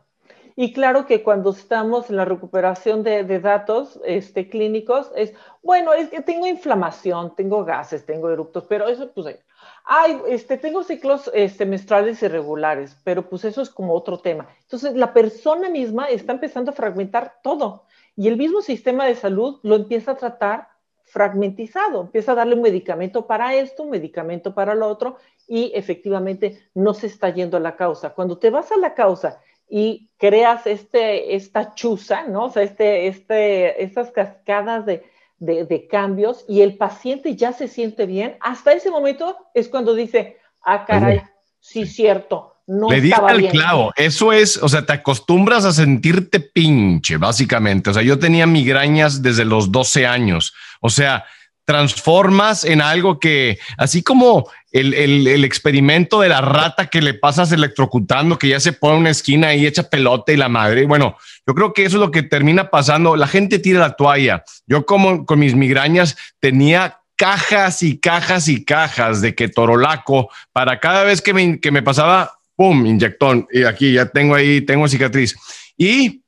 Y 0.56 0.72
claro 0.72 1.06
que 1.06 1.22
cuando 1.22 1.50
estamos 1.50 2.10
en 2.10 2.16
la 2.16 2.24
recuperación 2.24 3.02
de, 3.02 3.40
datos 3.40 4.00
este, 4.04 4.48
clínicos, 4.48 5.10
es, 5.16 5.32
bueno, 5.62 5.92
es 5.92 6.08
que 6.08 6.20
tengo 6.20 6.46
inflamación, 6.46 7.34
tengo 7.36 7.64
gases, 7.64 8.04
tengo 8.04 8.30
eruptos, 8.30 8.64
pero 8.68 8.88
eso, 8.88 9.10
pues, 9.12 9.38
ay, 9.84 10.20
este, 10.28 10.56
tengo 10.56 10.82
ciclos 10.82 11.30
este, 11.34 11.66
menstruales 11.66 12.22
irregulares, 12.22 12.96
pero 13.04 13.28
pues 13.28 13.44
eso 13.44 13.62
es 13.62 13.70
como 13.70 13.94
otro 13.94 14.18
tema. 14.18 14.48
Entonces, 14.62 14.94
la 14.94 15.12
persona 15.12 15.68
misma 15.68 16.06
está 16.06 16.32
empezando 16.32 16.70
a 16.70 16.74
fragmentar 16.74 17.40
todo 17.42 17.84
y 18.16 18.28
el 18.28 18.36
mismo 18.36 18.60
sistema 18.60 19.06
de 19.06 19.14
salud 19.14 19.60
lo 19.62 19.76
empieza 19.76 20.12
a 20.12 20.16
tratar 20.16 20.68
fragmentizado, 21.04 22.02
empieza 22.02 22.32
a 22.32 22.36
darle 22.36 22.54
un 22.54 22.62
medicamento 22.62 23.26
para 23.26 23.54
esto, 23.54 23.82
un 23.82 23.90
medicamento 23.90 24.54
para 24.54 24.74
lo 24.74 24.86
otro 24.86 25.16
y 25.48 25.72
efectivamente 25.74 26.70
no 26.74 26.94
se 26.94 27.08
está 27.08 27.30
yendo 27.30 27.56
a 27.56 27.60
la 27.60 27.74
causa. 27.74 28.10
Cuando 28.10 28.38
te 28.38 28.50
vas 28.50 28.70
a 28.70 28.76
la 28.76 28.94
causa 28.94 29.40
y 29.70 30.10
creas 30.18 30.66
este, 30.66 31.36
esta 31.36 31.74
chuza, 31.74 32.24
¿no? 32.24 32.46
O 32.46 32.50
sea, 32.50 32.62
este, 32.62 33.06
este, 33.06 33.82
estas 33.82 34.10
cascadas 34.10 34.84
de, 34.84 35.04
de, 35.38 35.86
cambios 35.88 36.44
y 36.48 36.60
el 36.60 36.76
paciente 36.76 37.36
ya 37.36 37.52
se 37.52 37.68
siente 37.68 38.04
bien, 38.06 38.36
hasta 38.40 38.72
ese 38.72 38.90
momento 38.90 39.36
es 39.54 39.68
cuando 39.68 39.94
dice, 39.94 40.36
ah, 40.62 40.84
caray, 40.84 41.22
sí, 41.60 41.86
cierto, 41.86 42.56
no 42.66 42.88
Le 42.88 43.00
diste 43.00 43.20
al 43.20 43.48
clavo. 43.48 43.92
Eso 43.96 44.32
es, 44.32 44.56
o 44.56 44.68
sea, 44.68 44.86
te 44.86 44.92
acostumbras 44.92 45.64
a 45.64 45.72
sentirte 45.72 46.38
pinche, 46.38 47.16
básicamente. 47.16 47.90
O 47.90 47.94
sea, 47.94 48.02
yo 48.02 48.18
tenía 48.18 48.46
migrañas 48.46 49.22
desde 49.22 49.44
los 49.44 49.72
12 49.72 50.06
años. 50.06 50.54
O 50.80 50.88
sea, 50.88 51.24
transformas 51.64 52.64
en 52.64 52.80
algo 52.80 53.18
que, 53.18 53.58
así 53.76 54.02
como 54.02 54.48
el, 54.72 54.94
el, 54.94 55.44
experimento 55.44 56.20
de 56.20 56.28
la 56.28 56.40
rata 56.40 56.86
que 56.86 57.02
le 57.02 57.14
pasas 57.14 57.50
electrocutando, 57.52 58.38
que 58.38 58.48
ya 58.48 58.60
se 58.60 58.72
pone 58.72 58.94
en 58.94 59.00
una 59.00 59.10
esquina 59.10 59.54
y 59.54 59.66
echa 59.66 59.90
pelota 59.90 60.32
y 60.32 60.36
la 60.36 60.48
madre. 60.48 60.86
Bueno, 60.86 61.16
yo 61.46 61.54
creo 61.54 61.72
que 61.72 61.84
eso 61.84 61.96
es 61.96 62.00
lo 62.00 62.10
que 62.10 62.22
termina 62.22 62.70
pasando. 62.70 63.16
La 63.16 63.26
gente 63.26 63.58
tira 63.58 63.80
la 63.80 63.96
toalla. 63.96 64.44
Yo 64.66 64.86
como 64.86 65.26
con 65.26 65.40
mis 65.40 65.54
migrañas 65.54 66.16
tenía 66.38 67.00
cajas 67.16 67.82
y 67.82 67.98
cajas 67.98 68.48
y 68.48 68.64
cajas 68.64 69.20
de 69.20 69.34
que 69.34 69.48
torolaco 69.48 70.30
para 70.52 70.78
cada 70.78 71.04
vez 71.04 71.20
que 71.20 71.34
me, 71.34 71.60
que 71.60 71.70
me 71.70 71.82
pasaba 71.82 72.32
¡pum! 72.60 72.86
Inyectón. 72.86 73.46
Y 73.52 73.64
aquí 73.64 73.94
ya 73.94 74.06
tengo 74.06 74.34
ahí, 74.34 74.60
tengo 74.60 74.86
cicatriz. 74.86 75.34
Y 75.76 76.22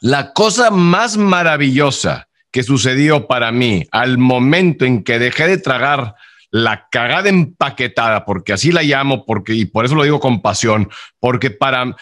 la 0.00 0.32
cosa 0.32 0.70
más 0.70 1.16
maravillosa 1.16 2.28
que 2.50 2.62
sucedió 2.62 3.26
para 3.26 3.52
mí 3.52 3.86
al 3.90 4.18
momento 4.18 4.84
en 4.84 5.02
que 5.02 5.18
dejé 5.18 5.48
de 5.48 5.58
tragar 5.58 6.14
la 6.50 6.88
cagada 6.90 7.28
empaquetada, 7.28 8.24
porque 8.24 8.52
así 8.52 8.72
la 8.72 8.82
llamo, 8.82 9.24
porque, 9.26 9.54
y 9.54 9.64
por 9.64 9.84
eso 9.84 9.94
lo 9.94 10.04
digo 10.04 10.20
con 10.20 10.40
pasión, 10.40 10.88
porque 11.20 11.50
para, 11.50 11.96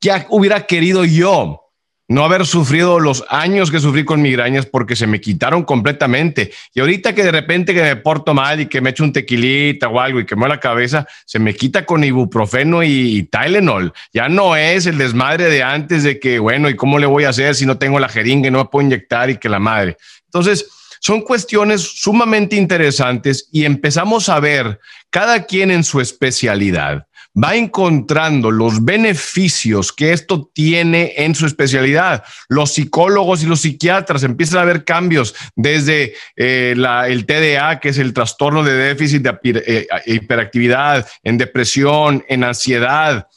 ya 0.00 0.26
hubiera 0.30 0.66
querido 0.66 1.04
yo 1.04 1.70
no 2.10 2.24
haber 2.24 2.44
sufrido 2.44 2.98
los 2.98 3.24
años 3.28 3.70
que 3.70 3.78
sufrí 3.78 4.04
con 4.04 4.20
migrañas 4.20 4.66
porque 4.66 4.96
se 4.96 5.06
me 5.06 5.20
quitaron 5.20 5.62
completamente. 5.62 6.50
Y 6.74 6.80
ahorita 6.80 7.14
que 7.14 7.22
de 7.22 7.30
repente 7.30 7.72
que 7.72 7.82
me 7.82 7.94
porto 7.94 8.34
mal 8.34 8.60
y 8.60 8.66
que 8.66 8.80
me 8.80 8.90
echo 8.90 9.04
un 9.04 9.12
tequilita 9.12 9.86
o 9.88 10.00
algo 10.00 10.18
y 10.18 10.26
que 10.26 10.34
me 10.34 10.48
la 10.48 10.58
cabeza, 10.58 11.06
se 11.24 11.38
me 11.38 11.54
quita 11.54 11.86
con 11.86 12.02
ibuprofeno 12.02 12.82
y, 12.82 13.28
Tylenol. 13.30 13.92
Ya 14.12 14.28
no 14.28 14.56
es 14.56 14.86
el 14.86 14.98
desmadre 14.98 15.44
de 15.44 15.62
antes 15.62 16.02
de 16.02 16.18
que, 16.18 16.40
bueno, 16.40 16.68
¿y 16.68 16.74
cómo 16.74 16.98
le 16.98 17.06
voy 17.06 17.24
a 17.24 17.28
hacer 17.28 17.54
si 17.54 17.64
no 17.64 17.78
tengo 17.78 18.00
la 18.00 18.08
jeringa 18.08 18.48
y 18.48 18.50
no 18.50 18.58
me 18.58 18.64
puedo 18.64 18.84
inyectar 18.84 19.30
y 19.30 19.36
que 19.36 19.48
la 19.48 19.60
madre? 19.60 19.96
Entonces, 20.24 20.68
son 21.00 21.22
cuestiones 21.22 21.80
sumamente 21.80 22.54
interesantes 22.54 23.48
y 23.50 23.64
empezamos 23.64 24.28
a 24.28 24.38
ver 24.38 24.78
cada 25.10 25.44
quien 25.44 25.72
en 25.72 25.82
su 25.82 26.00
especialidad 26.00 27.06
va 27.32 27.54
encontrando 27.54 28.50
los 28.50 28.84
beneficios 28.84 29.92
que 29.92 30.12
esto 30.12 30.50
tiene 30.52 31.14
en 31.16 31.34
su 31.34 31.46
especialidad. 31.46 32.24
Los 32.48 32.74
psicólogos 32.74 33.42
y 33.42 33.46
los 33.46 33.60
psiquiatras 33.60 34.24
empiezan 34.24 34.60
a 34.60 34.64
ver 34.64 34.84
cambios 34.84 35.34
desde 35.54 36.14
eh, 36.36 36.74
el 37.06 37.26
TDA, 37.26 37.78
que 37.80 37.90
es 37.90 37.98
el 37.98 38.12
trastorno 38.12 38.62
de 38.62 38.74
déficit 38.74 39.22
de 39.22 39.38
eh, 39.44 39.86
hiperactividad, 40.06 41.06
en 41.22 41.38
depresión, 41.38 42.24
en 42.28 42.44
ansiedad, 42.44 43.28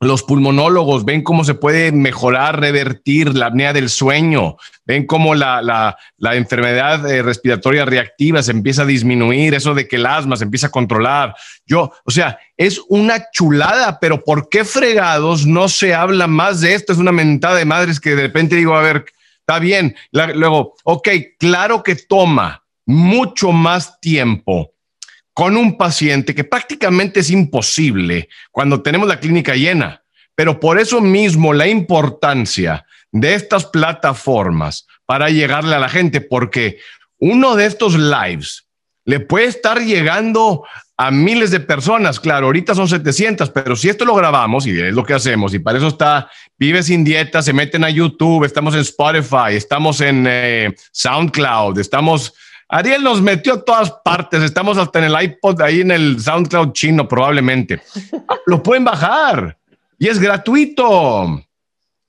los 0.00 0.22
pulmonólogos 0.22 1.04
ven 1.04 1.22
cómo 1.22 1.44
se 1.44 1.54
puede 1.54 1.90
mejorar, 1.90 2.60
revertir 2.60 3.34
la 3.34 3.46
apnea 3.46 3.72
del 3.72 3.88
sueño, 3.88 4.56
ven 4.84 5.06
cómo 5.06 5.34
la, 5.34 5.96
enfermedad 6.18 7.10
eh, 7.10 7.22
respiratoria 7.22 7.84
reactiva 7.84 8.42
se 8.42 8.50
empieza 8.50 8.82
a 8.82 8.86
disminuir, 8.86 9.54
eso 9.54 9.74
de 9.74 9.88
que 9.88 9.96
el 9.96 10.06
asma 10.06 10.36
se 10.36 10.44
empieza 10.44 10.66
a 10.66 10.70
controlar. 10.70 11.34
Yo, 11.64 11.92
o 12.04 12.10
sea, 12.10 12.38
es 12.56 12.80
una 12.88 13.30
chulada, 13.32 13.98
pero 13.98 14.22
¿por 14.22 14.48
qué 14.50 14.64
fregados 14.64 15.46
no 15.46 15.68
se 15.68 15.94
habla 15.94 16.26
más 16.26 16.60
de 16.60 16.74
esto? 16.74 16.92
Es 16.92 16.98
una 16.98 17.12
mentada 17.12 17.56
de 17.56 17.64
madres 17.64 17.98
que 17.98 18.14
de 18.14 18.22
repente 18.22 18.56
digo, 18.56 18.74
a 18.74 18.82
ver, 18.82 19.06
está 19.40 19.58
bien. 19.58 19.96
luego, 20.12 20.74
ok, 20.84 21.08
claro 21.38 21.82
que 21.82 21.96
toma 21.96 22.62
mucho 22.84 23.50
más 23.50 23.98
tiempo 24.00 24.75
con 25.36 25.54
un 25.58 25.76
paciente 25.76 26.34
que 26.34 26.44
prácticamente 26.44 27.20
es 27.20 27.30
imposible 27.30 28.30
cuando 28.50 28.80
tenemos 28.80 29.06
la 29.06 29.20
clínica 29.20 29.54
llena. 29.54 30.02
Pero 30.34 30.58
por 30.58 30.78
eso 30.78 31.02
mismo 31.02 31.52
la 31.52 31.68
importancia 31.68 32.86
de 33.12 33.34
estas 33.34 33.66
plataformas 33.66 34.86
para 35.04 35.28
llegarle 35.28 35.74
a 35.74 35.78
la 35.78 35.90
gente, 35.90 36.22
porque 36.22 36.78
uno 37.18 37.54
de 37.54 37.66
estos 37.66 37.98
lives 37.98 38.66
le 39.04 39.20
puede 39.20 39.44
estar 39.44 39.82
llegando 39.82 40.64
a 40.96 41.10
miles 41.10 41.50
de 41.50 41.60
personas. 41.60 42.18
Claro, 42.18 42.46
ahorita 42.46 42.74
son 42.74 42.88
700, 42.88 43.50
pero 43.50 43.76
si 43.76 43.90
esto 43.90 44.06
lo 44.06 44.14
grabamos 44.14 44.66
y 44.66 44.70
es 44.70 44.94
lo 44.94 45.04
que 45.04 45.12
hacemos, 45.12 45.52
y 45.52 45.58
para 45.58 45.76
eso 45.76 45.88
está 45.88 46.30
Vive 46.58 46.82
sin 46.82 47.04
dieta, 47.04 47.42
se 47.42 47.52
meten 47.52 47.84
a 47.84 47.90
YouTube, 47.90 48.44
estamos 48.44 48.74
en 48.74 48.80
Spotify, 48.80 49.50
estamos 49.50 50.00
en 50.00 50.24
eh, 50.26 50.74
SoundCloud, 50.92 51.78
estamos 51.78 52.32
Ariel 52.68 53.02
nos 53.02 53.22
metió 53.22 53.54
a 53.54 53.64
todas 53.64 53.92
partes. 54.04 54.42
Estamos 54.42 54.76
hasta 54.78 54.98
en 54.98 55.04
el 55.06 55.22
iPod, 55.22 55.60
ahí 55.60 55.80
en 55.80 55.92
el 55.92 56.20
SoundCloud 56.20 56.72
chino, 56.72 57.06
probablemente. 57.06 57.80
Lo 58.46 58.62
pueden 58.62 58.84
bajar 58.84 59.56
y 59.98 60.08
es 60.08 60.18
gratuito. 60.18 61.42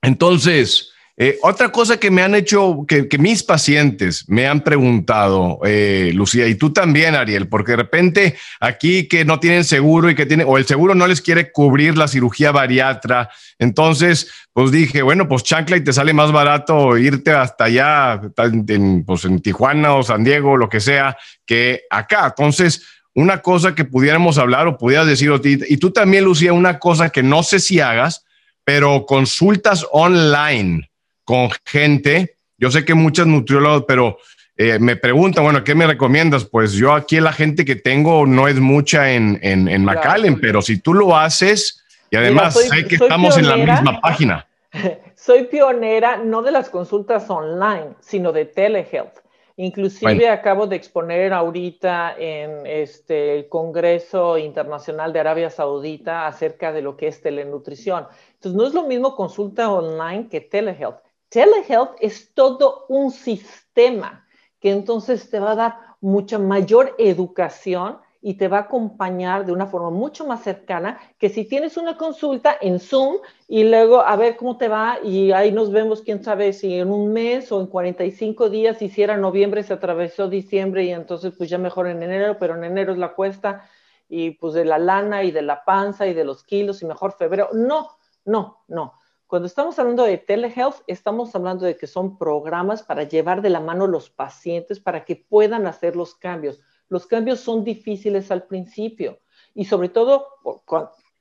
Entonces, 0.01 0.91
eh, 1.19 1.39
otra 1.41 1.71
cosa 1.71 1.99
que 1.99 2.11
me 2.11 2.21
han 2.21 2.35
hecho, 2.35 2.85
que, 2.87 3.07
mis 3.17 3.41
pacientes 3.41 4.25
me 4.27 4.45
han 4.45 4.61
preguntado, 4.61 5.59
eh, 5.65 6.11
Lucía, 6.13 6.47
y 6.47 6.53
tú 6.53 6.71
también, 6.71 7.15
Ariel, 7.15 7.47
porque 7.47 7.71
de 7.71 7.77
repente 7.77 8.35
aquí 8.59 9.07
que 9.07 9.25
no 9.25 9.39
tienen 9.39 9.63
seguro 9.63 10.11
y 10.11 10.15
que 10.15 10.27
tienen, 10.27 10.45
o 10.47 10.59
el 10.59 10.67
seguro 10.67 10.93
no 10.93 11.07
les 11.07 11.23
quiere 11.23 11.51
cubrir 11.51 11.97
la 11.97 12.07
cirugía 12.07 12.51
bariatra. 12.51 13.31
Entonces, 13.57 14.29
pues 14.53 14.69
dije, 14.69 15.01
bueno, 15.01 15.27
pues 15.27 15.41
chancla 15.41 15.77
y 15.77 15.83
te 15.83 15.91
sale 15.91 16.13
más 16.13 16.31
barato 16.31 16.95
irte 16.99 17.31
hasta 17.31 17.63
allá, 17.63 18.21
en, 18.37 19.03
pues 19.03 19.25
en 19.25 19.39
Tijuana 19.39 19.95
o 19.95 20.03
San 20.03 20.23
Diego, 20.23 20.55
lo 20.55 20.69
que 20.69 20.79
sea, 20.79 21.17
que 21.47 21.81
acá. 21.89 22.27
Entonces, 22.27 22.85
una 23.15 23.41
cosa 23.41 23.73
que 23.73 23.85
pudiéramos 23.85 24.37
hablar 24.37 24.67
o 24.67 24.77
pudieras 24.77 25.07
decir, 25.07 25.31
y 25.43 25.77
tú 25.77 25.89
también, 25.89 26.25
Lucía, 26.25 26.53
una 26.53 26.77
cosa 26.77 27.09
que 27.09 27.23
no 27.23 27.41
sé 27.41 27.57
si 27.57 27.79
hagas, 27.79 28.23
pero 28.63 29.07
consultas 29.07 29.83
online 29.91 30.91
con 31.27 31.49
gente. 31.65 32.37
Yo 32.57 32.71
sé 32.71 32.85
que 32.85 32.93
muchas 32.93 33.27
nutriólogos, 33.27 33.83
pero 33.85 34.17
eh, 34.55 34.79
me 34.79 34.95
preguntan, 34.95 35.43
bueno, 35.43 35.61
¿qué 35.61 35.75
me 35.75 35.85
recomiendas? 35.85 36.45
Pues 36.45 36.71
yo 36.71 36.93
aquí 36.93 37.19
la 37.19 37.33
gente 37.33 37.65
que 37.65 37.75
tengo 37.75 38.25
no 38.25 38.47
es 38.47 38.61
mucha 38.61 39.11
en, 39.11 39.37
en, 39.41 39.67
en 39.67 39.83
McAllen, 39.83 40.39
pero 40.39 40.61
si 40.61 40.79
tú 40.79 40.93
lo 40.93 41.17
haces, 41.17 41.83
y 42.09 42.15
además 42.15 42.55
sé 42.55 42.87
que 42.87 42.95
estamos 42.95 43.37
en 43.37 43.49
la 43.49 43.57
misma 43.57 43.99
página. 43.99 44.47
Soy 45.15 45.43
pionera 45.43 46.15
no 46.15 46.41
de 46.41 46.51
las 46.51 46.69
consultas 46.69 47.29
online, 47.29 47.95
sino 47.99 48.31
de 48.31 48.45
telehealth. 48.45 49.19
Inclusive 49.57 50.29
acabo 50.29 50.65
de 50.65 50.77
exponer 50.77 51.33
ahorita 51.33 52.15
en 52.17 52.65
este 52.65 53.35
el 53.35 53.49
Congreso 53.49 54.37
Internacional 54.37 55.11
de 55.11 55.19
Arabia 55.19 55.49
Saudita 55.49 56.25
acerca 56.25 56.71
de 56.71 56.83
lo 56.83 56.95
que 56.95 57.07
es 57.07 57.21
telenutrición. 57.21 58.07
Entonces, 58.35 58.55
no 58.55 58.65
es 58.65 58.73
lo 58.73 58.83
mismo 58.83 59.15
consulta 59.15 59.69
online 59.69 60.29
que 60.29 60.41
telehealth. 60.41 61.06
Telehealth 61.29 61.95
es 61.99 62.33
todo 62.33 62.85
un 62.89 63.11
sistema 63.11 64.25
que 64.59 64.71
entonces 64.71 65.29
te 65.29 65.39
va 65.39 65.51
a 65.51 65.55
dar 65.55 65.75
mucha 66.01 66.39
mayor 66.39 66.95
educación 66.97 67.99
y 68.21 68.33
te 68.35 68.47
va 68.47 68.57
a 68.57 68.61
acompañar 68.61 69.45
de 69.45 69.51
una 69.51 69.67
forma 69.67 69.89
mucho 69.89 70.25
más 70.25 70.43
cercana 70.43 70.99
que 71.19 71.29
si 71.29 71.45
tienes 71.45 71.77
una 71.77 71.97
consulta 71.97 72.57
en 72.59 72.79
Zoom 72.79 73.17
y 73.47 73.63
luego 73.63 74.01
a 74.01 74.15
ver 74.15 74.35
cómo 74.37 74.57
te 74.57 74.67
va 74.67 74.97
y 75.03 75.31
ahí 75.31 75.51
nos 75.51 75.71
vemos, 75.71 76.01
quién 76.01 76.23
sabe 76.23 76.53
si 76.53 76.79
en 76.79 76.91
un 76.91 77.13
mes 77.13 77.51
o 77.51 77.61
en 77.61 77.67
45 77.67 78.49
días, 78.49 78.77
si 78.79 78.91
era 79.01 79.17
noviembre, 79.17 79.63
se 79.63 79.73
atravesó 79.73 80.27
diciembre 80.27 80.83
y 80.85 80.91
entonces 80.91 81.33
pues 81.37 81.49
ya 81.49 81.57
mejor 81.57 81.87
en 81.87 82.01
enero, 82.01 82.37
pero 82.39 82.55
en 82.55 82.63
enero 82.63 82.91
es 82.93 82.97
la 82.97 83.13
cuesta 83.13 83.69
y 84.09 84.31
pues 84.31 84.53
de 84.53 84.65
la 84.65 84.79
lana 84.79 85.23
y 85.23 85.31
de 85.31 85.41
la 85.41 85.63
panza 85.63 86.07
y 86.07 86.13
de 86.13 86.23
los 86.23 86.43
kilos 86.43 86.81
y 86.81 86.85
mejor 86.85 87.13
febrero. 87.13 87.49
No, 87.53 87.91
no, 88.25 88.63
no. 88.67 88.93
Cuando 89.27 89.45
estamos 89.45 89.77
hablando 89.77 90.03
de 90.03 90.17
telehealth, 90.17 90.81
estamos 90.87 91.35
hablando 91.35 91.65
de 91.65 91.77
que 91.77 91.85
son 91.85 92.17
programas 92.17 92.81
para 92.81 93.03
llevar 93.03 93.41
de 93.41 93.49
la 93.49 93.59
mano 93.59 93.85
los 93.85 94.09
pacientes 94.09 94.79
para 94.79 95.05
que 95.05 95.15
puedan 95.15 95.67
hacer 95.67 95.95
los 95.95 96.15
cambios 96.15 96.61
los 96.89 97.05
cambios 97.05 97.39
son 97.39 97.63
difíciles 97.63 98.31
al 98.31 98.43
principio 98.43 99.19
y 99.53 99.65
sobre 99.65 99.89
todo 99.89 100.27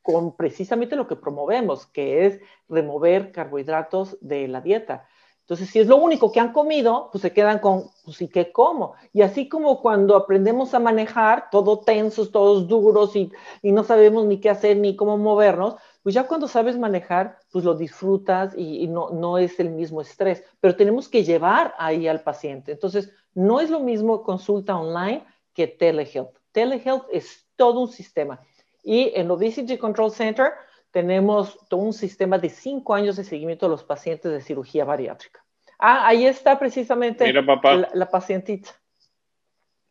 con, 0.02 0.36
precisamente 0.36 0.96
lo 0.96 1.08
que 1.08 1.16
promovemos, 1.16 1.86
que 1.86 2.26
es 2.26 2.40
remover 2.68 3.32
carbohidratos 3.32 4.16
de 4.20 4.46
la 4.46 4.60
dieta. 4.60 5.08
Entonces, 5.40 5.70
si 5.70 5.78
es 5.78 5.86
lo 5.86 5.96
único 5.96 6.32
que 6.32 6.40
han 6.40 6.52
comido, 6.52 7.08
pues 7.12 7.22
se 7.22 7.32
quedan 7.32 7.60
con, 7.60 7.84
pues 8.04 8.20
¿y 8.20 8.28
qué 8.28 8.50
como? 8.50 8.94
Y 9.12 9.22
así 9.22 9.48
como 9.48 9.80
cuando 9.80 10.16
aprendemos 10.16 10.74
a 10.74 10.80
manejar, 10.80 11.50
todo 11.50 11.78
tensos, 11.80 12.32
todos 12.32 12.66
duros 12.66 13.14
y, 13.14 13.30
no 13.62 13.84
sabemos 13.84 14.26
ni 14.26 14.40
qué 14.40 14.50
hacer 14.50 14.76
ni 14.76 14.96
cómo 14.96 15.18
movernos, 15.18 15.76
pues 16.06 16.14
ya 16.14 16.28
cuando 16.28 16.46
sabes 16.46 16.78
manejar, 16.78 17.36
pues 17.50 17.64
lo 17.64 17.74
disfrutas 17.74 18.54
y, 18.56 18.84
y 18.84 18.86
no, 18.86 19.10
no 19.10 19.38
es 19.38 19.58
el 19.58 19.70
mismo 19.70 20.00
estrés. 20.00 20.44
Pero 20.60 20.76
tenemos 20.76 21.08
que 21.08 21.24
llevar 21.24 21.74
ahí 21.78 22.06
al 22.06 22.20
paciente. 22.20 22.70
Entonces, 22.70 23.12
no 23.34 23.60
es 23.60 23.70
lo 23.70 23.80
mismo 23.80 24.22
consulta 24.22 24.76
online 24.76 25.24
que 25.52 25.66
telehealth. 25.66 26.30
Telehealth 26.52 27.06
es 27.10 27.48
todo 27.56 27.80
un 27.80 27.88
sistema. 27.88 28.40
Y 28.84 29.10
en 29.16 29.28
Obesity 29.32 29.78
Control 29.78 30.12
Center 30.12 30.52
tenemos 30.92 31.58
todo 31.68 31.80
un 31.80 31.92
sistema 31.92 32.38
de 32.38 32.50
cinco 32.50 32.94
años 32.94 33.16
de 33.16 33.24
seguimiento 33.24 33.66
de 33.66 33.70
los 33.70 33.82
pacientes 33.82 34.30
de 34.30 34.40
cirugía 34.40 34.84
bariátrica. 34.84 35.44
Ah, 35.76 36.06
ahí 36.06 36.24
está 36.24 36.56
precisamente 36.56 37.32
La, 37.32 38.08
pacientita. 38.08 38.70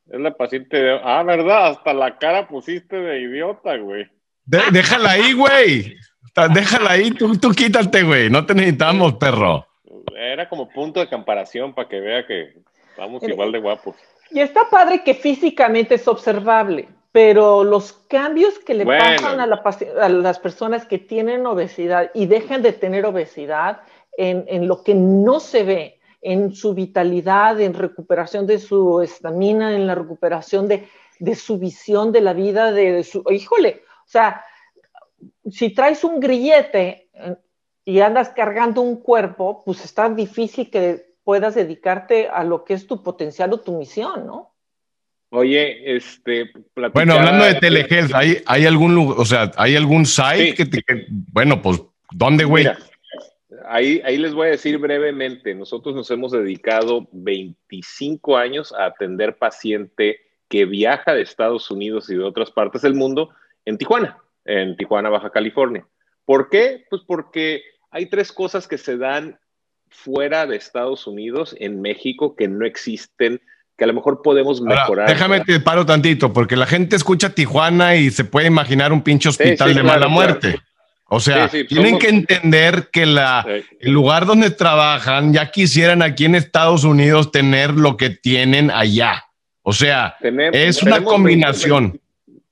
Es 0.05 0.17
la 0.21 0.33
paciente 0.33 0.77
de... 0.77 0.97
Ah, 1.03 1.23
¿verdad? 1.23 1.71
Hasta 1.71 1.93
la 1.93 2.17
cara 2.17 2.47
pusiste 2.47 2.95
de 2.95 3.19
idiota, 3.19 3.75
güey. 3.75 4.09
déjala 4.45 5.11
ahí, 5.11 5.33
güey. 5.33 5.97
Déjala 6.53 6.91
ahí, 6.91 7.11
tú, 7.11 7.37
tú 7.37 7.51
quítate, 7.51 8.03
güey. 8.03 8.29
No 8.29 8.45
te 8.45 8.53
necesitamos, 8.53 9.13
perro. 9.15 9.65
Era 10.15 10.49
como 10.49 10.69
punto 10.69 10.99
de 10.99 11.09
comparación 11.09 11.73
para 11.73 11.87
que 11.87 11.99
vea 12.01 12.27
que 12.27 12.53
estamos 12.89 13.23
igual 13.23 13.51
de 13.51 13.59
guapos. 13.59 13.95
Y 14.31 14.39
está 14.41 14.69
padre 14.69 15.03
que 15.03 15.13
físicamente 15.13 15.95
es 15.95 16.07
observable, 16.07 16.89
pero 17.11 17.63
los 17.63 17.93
cambios 17.93 18.59
que 18.59 18.73
le 18.73 18.85
pasan 18.85 19.39
a, 19.39 20.09
las 20.09 20.39
personas 20.39 20.85
que 20.85 20.97
tienen 20.97 21.45
obesidad 21.45 22.11
y 22.13 22.25
dejan 22.25 22.61
de 22.61 22.73
tener 22.73 23.05
obesidad 23.05 23.81
en, 24.17 24.67
lo 24.67 24.83
que 24.83 24.95
no 24.95 25.39
se 25.39 25.63
ve, 25.63 25.99
en 26.21 26.53
su 26.53 26.73
vitalidad, 26.73 27.61
en 27.61 27.73
recuperación 27.73 28.47
de 28.47 28.59
su 28.59 29.01
estamina, 29.01 29.75
en 29.75 29.87
la 29.87 29.95
recuperación 29.95 30.67
de, 30.67 30.87
su 31.35 31.59
visión 31.59 32.11
de 32.11 32.21
la 32.21 32.33
vida, 32.33 32.71
de, 32.71 33.03
su, 33.03 33.23
híjole, 33.29 33.83
o 34.05 34.09
sea, 34.09 34.43
si 35.49 35.73
traes 35.73 36.03
un 36.03 36.19
grillete 36.19 37.09
eh, 37.13 37.35
y 37.85 37.99
andas 37.99 38.29
cargando 38.29 38.81
un 38.81 39.01
cuerpo, 39.01 39.63
pues 39.65 39.83
está 39.83 40.09
difícil 40.09 40.69
que 40.69 41.15
puedas 41.23 41.55
dedicarte 41.55 42.27
a 42.27 42.43
lo 42.43 42.63
que 42.63 42.73
es 42.73 42.87
tu 42.87 43.03
potencial 43.03 43.53
o 43.53 43.59
tu 43.59 43.77
misión, 43.77 44.25
¿no? 44.25 44.55
Oye, 45.31 45.95
este. 45.95 46.51
Bueno, 46.93 47.15
hablando 47.15 47.45
de 47.45 47.55
telehealth, 47.55 48.13
¿hay, 48.13 48.41
¿hay 48.45 48.65
algún 48.65 48.97
o 48.97 49.25
sea, 49.25 49.51
hay 49.57 49.75
algún 49.75 50.05
site 50.05 50.53
que, 50.53 50.65
te, 50.65 50.83
bueno, 51.09 51.61
pues, 51.61 51.81
¿dónde, 52.11 52.45
güey? 52.45 52.67
Ahí, 53.67 54.01
ahí 54.05 54.17
les 54.17 54.33
voy 54.33 54.47
a 54.47 54.51
decir 54.51 54.77
brevemente, 54.77 55.55
nosotros 55.55 55.95
nos 55.95 56.09
hemos 56.11 56.31
dedicado 56.31 57.07
25 57.11 58.37
años 58.37 58.73
a 58.73 58.85
atender 58.85 59.37
paciente 59.37 60.19
que 60.47 60.65
viaja 60.65 61.13
de 61.13 61.23
Estados 61.23 61.71
Unidos 61.71 62.09
y 62.09 62.15
de 62.15 62.23
otras 62.23 62.51
partes 62.51 62.83
del 62.83 62.93
mundo 62.93 63.29
en 63.65 63.77
Tijuana, 63.77 64.19
en 64.45 64.77
Tijuana, 64.77 65.09
Baja 65.09 65.31
California. 65.31 65.85
¿Por 66.23 66.49
qué? 66.49 66.85
Pues 66.89 67.01
porque 67.05 67.63
hay 67.91 68.07
tres 68.07 68.31
cosas 68.31 68.67
que 68.67 68.77
se 68.77 68.97
dan 68.97 69.39
fuera 69.89 70.45
de 70.45 70.57
Estados 70.57 71.07
Unidos, 71.07 71.55
en 71.59 71.81
México, 71.81 72.35
que 72.35 72.47
no 72.47 72.65
existen, 72.65 73.41
que 73.77 73.83
a 73.83 73.87
lo 73.87 73.93
mejor 73.93 74.21
podemos 74.21 74.61
mejorar. 74.61 75.07
déjame 75.07 75.41
te 75.41 75.59
paro 75.59 75.85
tantito, 75.85 76.33
porque 76.33 76.55
la 76.55 76.65
gente 76.65 76.95
escucha 76.95 77.29
Tijuana 77.29 77.95
y 77.95 78.11
se 78.11 78.25
puede 78.25 78.47
imaginar 78.47 78.91
un 78.93 79.01
pinche 79.01 79.29
hospital 79.29 79.73
de 79.73 79.83
mala 79.83 80.07
muerte. 80.07 80.59
O 81.07 81.19
sea, 81.19 81.47
tienen 81.49 81.99
que 81.99 82.09
entender 82.09 82.89
que 82.91 83.05
la, 83.05 83.45
el 83.79 83.91
lugar 83.91 84.25
donde 84.25 84.49
trabajan 84.49 85.33
ya 85.33 85.51
quisieran 85.51 86.01
aquí 86.01 86.25
en 86.25 86.33
Estados 86.33 86.83
Unidos 86.83 87.31
tener 87.31 87.71
lo 87.71 87.95
que 87.95 88.09
tienen 88.09 88.71
allá. 88.71 89.25
O 89.61 89.71
sea, 89.71 90.15
es 90.21 90.81
una 90.81 91.03
combinación. 91.03 91.99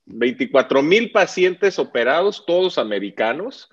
24 0.05 0.81
mil 0.83 1.11
pacientes 1.11 1.79
operados, 1.79 2.45
todos 2.45 2.77
americanos, 2.77 3.69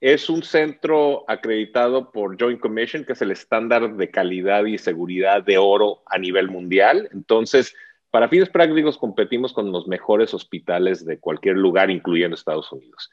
es 0.00 0.30
un 0.30 0.42
centro 0.42 1.24
acreditado 1.28 2.12
por 2.12 2.40
Joint 2.40 2.60
Commission, 2.60 3.04
que 3.04 3.14
es 3.14 3.22
el 3.22 3.32
estándar 3.32 3.96
de 3.96 4.10
calidad 4.10 4.64
y 4.64 4.78
seguridad 4.78 5.42
de 5.42 5.58
oro 5.58 6.02
a 6.06 6.18
nivel 6.18 6.48
mundial. 6.48 7.08
Entonces, 7.12 7.74
para 8.10 8.28
fines 8.28 8.48
prácticos, 8.48 8.96
competimos 8.96 9.52
con 9.52 9.72
los 9.72 9.88
mejores 9.88 10.32
hospitales 10.34 11.04
de 11.04 11.18
cualquier 11.18 11.56
lugar, 11.56 11.90
incluyendo 11.90 12.36
Estados 12.36 12.70
Unidos. 12.72 13.10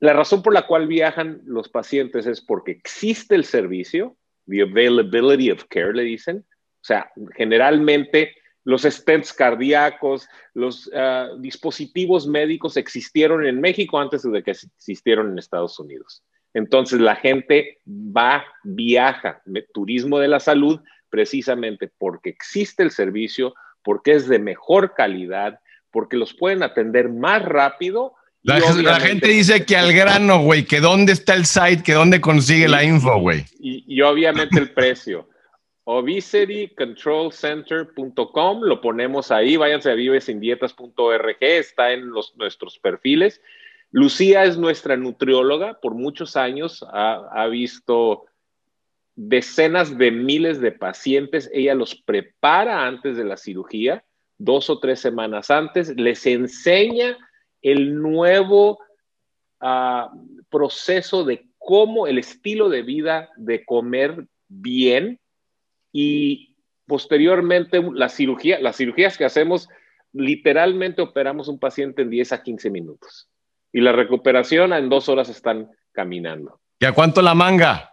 La 0.00 0.12
razón 0.12 0.42
por 0.42 0.52
la 0.52 0.66
cual 0.66 0.88
viajan 0.88 1.42
los 1.44 1.68
pacientes 1.68 2.26
es 2.26 2.40
porque 2.40 2.72
existe 2.72 3.34
el 3.34 3.44
servicio, 3.44 4.16
the 4.48 4.62
availability 4.62 5.50
of 5.50 5.64
care, 5.68 5.94
le 5.94 6.02
dicen. 6.02 6.44
O 6.48 6.84
sea, 6.84 7.12
generalmente 7.36 8.34
los 8.64 8.82
stents 8.82 9.32
cardíacos, 9.32 10.28
los 10.54 10.90
ah, 10.94 11.28
dispositivos 11.38 12.26
médicos 12.26 12.76
existieron 12.76 13.46
en 13.46 13.60
México 13.60 13.98
antes 13.98 14.22
de 14.22 14.42
que 14.42 14.50
existieron 14.50 15.32
en 15.32 15.38
Estados 15.38 15.78
Unidos. 15.78 16.22
Entonces 16.52 17.00
la 17.00 17.16
gente 17.16 17.78
va, 17.86 18.44
viaja, 18.64 19.40
turismo 19.72 20.18
de 20.18 20.28
la 20.28 20.40
salud, 20.40 20.80
precisamente 21.08 21.90
porque 21.98 22.30
existe 22.30 22.82
el 22.82 22.90
servicio, 22.90 23.54
porque 23.82 24.12
es 24.12 24.28
de 24.28 24.38
mejor 24.38 24.94
calidad, 24.94 25.60
porque 25.90 26.16
los 26.16 26.34
pueden 26.34 26.62
atender 26.62 27.08
más 27.08 27.42
rápido. 27.42 28.14
La, 28.42 29.00
gente 29.00 29.28
dice 29.28 29.64
que 29.64 29.76
al 29.76 29.92
grano, 29.92 30.42
güey, 30.42 30.64
que 30.64 30.80
dónde 30.80 31.12
está 31.12 31.34
el 31.34 31.46
site, 31.46 31.82
que 31.82 31.92
dónde 31.92 32.20
consigue 32.20 32.68
la 32.68 32.82
info, 32.82 33.20
güey. 33.20 33.44
y 33.58 34.00
obviamente 34.00 34.58
el 34.58 34.72
precio 34.72 35.29
obesitycontrolcenter.com, 35.98 38.62
lo 38.62 38.80
ponemos 38.80 39.32
ahí, 39.32 39.56
váyanse 39.56 39.90
a 39.90 39.94
vivesindietas.org, 39.94 41.36
está 41.40 41.92
en 41.92 42.10
los, 42.10 42.36
nuestros 42.36 42.78
perfiles. 42.78 43.40
Lucía 43.90 44.44
es 44.44 44.56
nuestra 44.56 44.96
nutrióloga, 44.96 45.80
por 45.80 45.94
muchos 45.94 46.36
años 46.36 46.86
ha, 46.92 47.44
visto 47.48 48.26
decenas 49.16 49.98
de 49.98 50.12
miles 50.12 50.60
de 50.60 50.70
pacientes, 50.70 51.50
ella 51.52 51.74
los 51.74 51.96
prepara 51.96 52.86
antes 52.86 53.16
de 53.16 53.24
la 53.24 53.36
cirugía, 53.36 54.04
dos 54.38 54.70
o 54.70 54.78
tres 54.78 55.00
semanas 55.00 55.50
antes, 55.50 55.88
les 55.96 56.24
enseña 56.24 57.18
el 57.62 58.00
nuevo 58.00 58.78
uh, 59.60 60.06
proceso 60.48 61.24
de 61.24 61.48
cómo 61.58 62.06
el 62.06 62.18
estilo 62.18 62.68
de 62.68 62.82
vida 62.82 63.30
de 63.36 63.64
comer 63.64 64.28
bien 64.46 65.18
y 65.92 66.56
posteriormente 66.86 67.82
la 67.94 68.08
cirugía, 68.08 68.60
las 68.60 68.76
cirugías 68.76 69.16
que 69.16 69.24
hacemos, 69.24 69.68
literalmente 70.12 71.02
operamos 71.02 71.48
un 71.48 71.58
paciente 71.58 72.02
en 72.02 72.10
10 72.10 72.32
a 72.32 72.42
15 72.42 72.70
minutos 72.70 73.28
y 73.72 73.80
la 73.80 73.92
recuperación 73.92 74.72
en 74.72 74.88
dos 74.88 75.08
horas 75.08 75.28
están 75.28 75.70
caminando. 75.92 76.60
¿Y 76.78 76.86
a 76.86 76.92
cuánto 76.92 77.22
la 77.22 77.34
manga? 77.34 77.92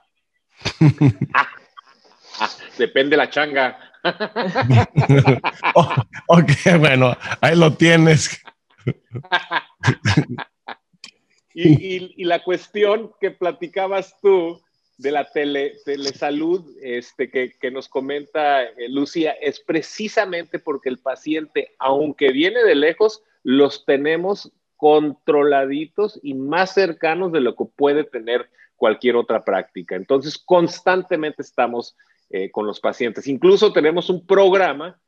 depende 2.78 3.18
la 3.18 3.30
changa. 3.30 3.80
Oh, 5.76 5.94
ok, 6.28 6.50
bueno, 6.80 7.18
ahí 7.42 7.58
lo 7.58 7.74
tienes. 7.74 8.42
y, 11.54 12.24
la 12.24 12.42
cuestión 12.42 13.12
que 13.20 13.32
platicabas 13.32 14.16
tú 14.22 14.62
de 14.98 15.12
la 15.12 15.30
tele, 15.30 15.76
telesalud 15.86 16.76
este, 16.82 17.30
que, 17.30 17.52
que 17.52 17.72
nos 17.72 17.88
comenta 17.88 18.64
eh, 18.64 18.90
Lucía 18.90 19.32
es 19.32 19.60
precisamente 19.60 20.60
porque 20.60 20.90
el 20.90 20.98
paciente, 20.98 21.76
aunque 21.78 22.32
viene 22.32 22.64
de 22.64 22.76
lejos, 22.76 23.24
los 23.44 23.86
tenemos 23.86 24.52
controladitos 24.76 26.20
y 26.24 26.34
más 26.34 26.74
cercanos 26.74 27.32
de 27.32 27.42
lo 27.42 27.56
que 27.56 27.66
puede 27.66 28.04
tener 28.04 28.50
cualquier 28.76 29.16
otra 29.16 29.44
práctica. 29.44 29.96
Entonces, 29.96 30.38
constantemente 30.38 31.42
estamos 31.42 31.96
eh, 32.30 32.52
con 32.52 32.66
los 32.66 32.80
pacientes. 32.80 33.28
Incluso 33.28 33.74
tenemos 33.74 34.10
un 34.10 34.26
programa 34.26 35.00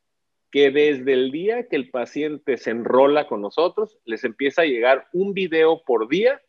que 0.52 0.71
desde 0.71 1.13
el 1.13 1.32
día 1.32 1.67
que 1.67 1.75
el 1.75 1.91
paciente 1.91 2.58
se 2.58 2.71
enrola 2.71 3.28
con 3.28 3.41
nosotros, 3.41 3.99
les 4.06 4.23
empieza 4.23 4.63
a 4.63 4.65
llegar 4.65 5.08
un 5.13 5.34
video 5.34 5.84
por 5.84 6.10
día 6.10 6.41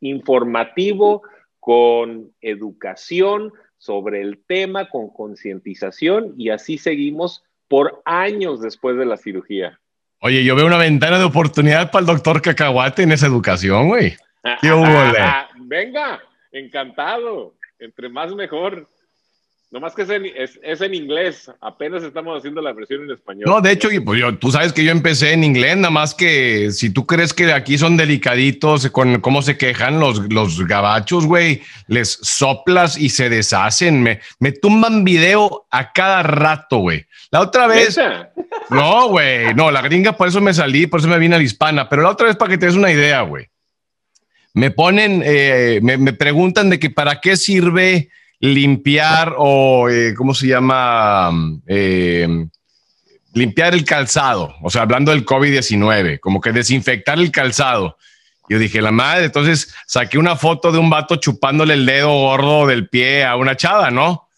informativo, 0.00 1.22
con 1.66 2.30
educación 2.42 3.52
sobre 3.76 4.20
el 4.20 4.38
tema, 4.46 4.88
con 4.88 5.12
concientización, 5.12 6.32
y 6.38 6.50
así 6.50 6.78
seguimos 6.78 7.42
por 7.66 8.02
años 8.04 8.60
después 8.60 8.96
de 8.96 9.04
la 9.04 9.16
cirugía. 9.16 9.80
Oye, 10.20 10.44
yo 10.44 10.54
veo 10.54 10.64
una 10.64 10.78
ventana 10.78 11.18
de 11.18 11.24
oportunidad 11.24 11.90
para 11.90 12.02
el 12.02 12.06
doctor 12.06 12.40
Cacahuate 12.40 13.02
en 13.02 13.10
esa 13.10 13.26
educación, 13.26 13.88
güey. 13.88 14.14
¿Qué 14.60 14.72
hubo, 14.72 14.86
Venga, 15.56 16.22
encantado. 16.52 17.54
Entre 17.80 18.10
más 18.10 18.32
mejor. 18.32 18.86
No 19.72 19.80
más 19.80 19.96
que 19.96 20.02
es 20.02 20.80
en, 20.80 20.94
inglés, 20.94 21.50
apenas 21.60 22.04
estamos 22.04 22.38
haciendo 22.38 22.62
la 22.62 22.72
versión 22.72 23.02
en 23.02 23.10
español. 23.10 23.44
No, 23.46 23.60
de 23.60 23.72
hecho, 23.72 23.88
pues 24.04 24.22
tú 24.38 24.52
sabes 24.52 24.72
que 24.72 24.84
yo 24.84 24.92
empecé 24.92 25.32
en 25.32 25.42
inglés, 25.42 25.76
nada 25.76 25.90
más 25.90 26.14
que 26.14 26.70
si 26.70 26.90
tú 26.90 27.04
crees 27.04 27.34
que 27.34 27.52
aquí 27.52 27.76
son 27.76 27.96
delicaditos 27.96 28.88
con 28.90 29.20
cómo 29.20 29.42
se 29.42 29.58
quejan 29.58 29.98
los, 29.98 30.32
los 30.32 30.64
gabachos, 30.68 31.26
güey, 31.26 31.62
les 31.88 32.12
soplas 32.22 32.96
y 32.96 33.08
se 33.08 33.28
deshacen, 33.28 34.04
me, 34.04 34.20
me 34.38 34.52
tumban 34.52 35.02
video 35.02 35.66
a 35.72 35.92
cada 35.92 36.22
rato, 36.22 36.78
güey. 36.78 37.04
La 37.32 37.40
otra 37.40 37.66
vez... 37.66 37.98
No, 38.70 39.08
güey, 39.08 39.52
no, 39.54 39.72
la 39.72 39.82
gringa, 39.82 40.16
por 40.16 40.28
eso 40.28 40.40
me 40.40 40.54
salí, 40.54 40.86
por 40.86 41.00
eso 41.00 41.08
me 41.08 41.18
vine 41.18 41.34
a 41.34 41.38
la 41.38 41.44
hispana, 41.44 41.88
pero 41.88 42.02
la 42.02 42.10
otra 42.10 42.28
vez 42.28 42.36
para 42.36 42.50
que 42.50 42.58
te 42.58 42.66
des 42.66 42.76
una 42.76 42.92
idea, 42.92 43.22
güey. 43.22 43.46
Me 44.54 44.70
ponen, 44.70 45.22
eh, 45.24 45.80
me, 45.82 45.96
me 45.96 46.12
preguntan 46.12 46.70
de 46.70 46.78
que 46.78 46.88
para 46.88 47.20
qué 47.20 47.36
sirve 47.36 48.10
limpiar 48.40 49.34
o, 49.36 49.88
eh, 49.88 50.14
¿cómo 50.14 50.34
se 50.34 50.48
llama? 50.48 51.30
Eh, 51.66 52.46
limpiar 53.32 53.74
el 53.74 53.84
calzado, 53.84 54.54
o 54.62 54.70
sea, 54.70 54.82
hablando 54.82 55.10
del 55.12 55.26
COVID-19, 55.26 56.20
como 56.20 56.40
que 56.40 56.52
desinfectar 56.52 57.18
el 57.18 57.30
calzado. 57.30 57.96
Yo 58.48 58.58
dije, 58.58 58.80
la 58.80 58.92
madre, 58.92 59.26
entonces 59.26 59.74
saqué 59.86 60.18
una 60.18 60.36
foto 60.36 60.72
de 60.72 60.78
un 60.78 60.88
vato 60.88 61.16
chupándole 61.16 61.74
el 61.74 61.84
dedo 61.84 62.12
gordo 62.12 62.66
del 62.66 62.88
pie 62.88 63.24
a 63.24 63.36
una 63.36 63.56
chava, 63.56 63.90
¿no? 63.90 64.28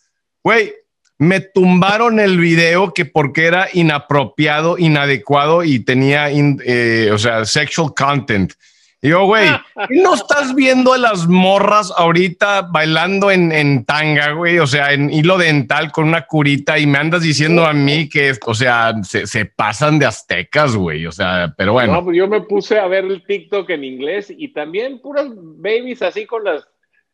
Güey, 0.43 0.73
me 1.19 1.41
tumbaron 1.41 2.19
el 2.19 2.39
video 2.39 2.95
que 2.95 3.05
porque 3.05 3.47
era 3.47 3.69
inapropiado, 3.73 4.79
inadecuado 4.79 5.63
y 5.63 5.81
tenía, 5.81 6.29
eh, 6.31 7.11
o 7.13 7.19
sea, 7.19 7.45
sexual 7.45 7.93
content. 7.95 8.53
Y 9.01 9.11
yo, 9.11 9.27
güey, 9.27 9.49
¿no 9.91 10.15
estás 10.15 10.55
viendo 10.55 10.93
a 10.93 10.99
las 10.99 11.29
morras 11.29 11.93
ahorita 11.97 12.63
bailando 12.63 13.31
en, 13.31 13.85
tanga, 13.85 14.33
güey? 14.33 14.59
O 14.59 14.67
sea, 14.67 14.93
en 14.93 15.11
hilo 15.11 15.39
dental 15.39 15.93
con 15.93 16.09
una 16.09 16.27
curita 16.27 16.79
y 16.79 16.87
me 16.87 16.99
andas 16.99 17.23
diciendo 17.23 17.65
a 17.65 17.73
mí 17.73 18.09
que, 18.09 18.33
o 18.45 18.55
sea, 18.55 18.95
se, 19.03 19.45
pasan 19.45 19.99
de 19.99 20.07
aztecas, 20.07 20.75
güey. 20.75 21.07
O 21.07 21.13
sea, 21.13 21.55
pero 21.57 21.75
bueno. 21.75 21.93
No, 21.95 22.05
pues 22.05 22.17
yo 22.17 22.27
me 22.27 22.41
puse 22.41 22.79
a 22.79 22.87
ver 22.89 23.05
el 23.05 23.25
TikTok 23.25 23.71
en 23.71 23.85
inglés 23.85 24.33
y 24.37 24.53
también 24.53 25.01
puras 25.01 25.27
babies 25.31 26.03
así 26.03 26.27
con 26.27 26.45
las. 26.45 26.67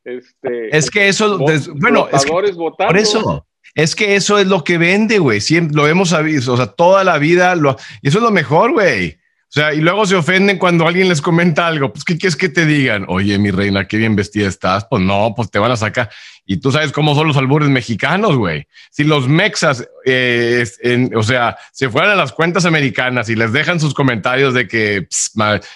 Este, 0.05 0.77
es 0.77 0.91
que 0.91 1.09
eso, 1.09 1.39
bueno, 1.77 2.09
es 2.13 2.25
por 2.27 2.97
eso. 2.97 3.47
Es 3.75 3.97
que 3.97 4.15
eso 4.15 4.39
es 4.39 4.47
lo 4.47 4.63
que 4.63 4.79
vende, 4.79 5.19
güey. 5.19 5.41
Siempre 5.41 5.75
lo 5.75 5.89
hemos 5.89 6.11
sabido, 6.11 6.53
o 6.53 6.57
sea, 6.57 6.67
toda 6.67 7.03
la 7.03 7.19
vida. 7.19 7.57
Lo, 7.57 7.77
y 8.03 8.09
eso 8.09 8.19
es 8.19 8.25
lo 8.25 8.31
mejor, 8.31 8.73
güey. 8.73 9.19
O 9.55 9.61
sea, 9.61 9.73
y 9.73 9.81
luego 9.81 10.05
se 10.05 10.17
ofenden 10.17 10.59
cuando 10.59 10.85
alguien 10.85 11.09
les 11.09 11.23
comenta 11.23 11.69
algo. 11.69 11.93
Pues, 11.93 12.03
¿qué 12.05 12.19
quieres 12.19 12.35
que 12.35 12.49
te 12.49 12.67
digan? 12.67 13.05
Oye, 13.07 13.39
mi 13.39 13.53
reina, 13.53 13.87
qué 13.87 13.97
bien 13.99 14.17
vestida 14.17 14.49
estás. 14.49 14.85
Pues 14.91 15.01
no, 15.01 15.33
pues 15.37 15.49
te 15.49 15.61
van 15.61 15.71
a 15.71 15.77
sacar. 15.77 16.11
Y 16.45 16.57
tú 16.57 16.73
sabes 16.73 16.91
cómo 16.91 17.15
son 17.15 17.29
los 17.29 17.37
albures 17.37 17.69
mexicanos, 17.69 18.37
güey. 18.37 18.67
Si 18.91 19.05
los 19.05 19.29
mexas, 19.29 19.89
eh, 20.07 20.65
o 21.15 21.23
sea, 21.23 21.57
se 21.71 21.89
fueran 21.89 22.11
a 22.11 22.15
las 22.17 22.33
cuentas 22.33 22.65
americanas 22.65 23.29
y 23.29 23.37
les 23.37 23.53
dejan 23.53 23.79
sus 23.79 23.95
comentarios 23.95 24.55
de 24.55 24.67
que 24.67 25.07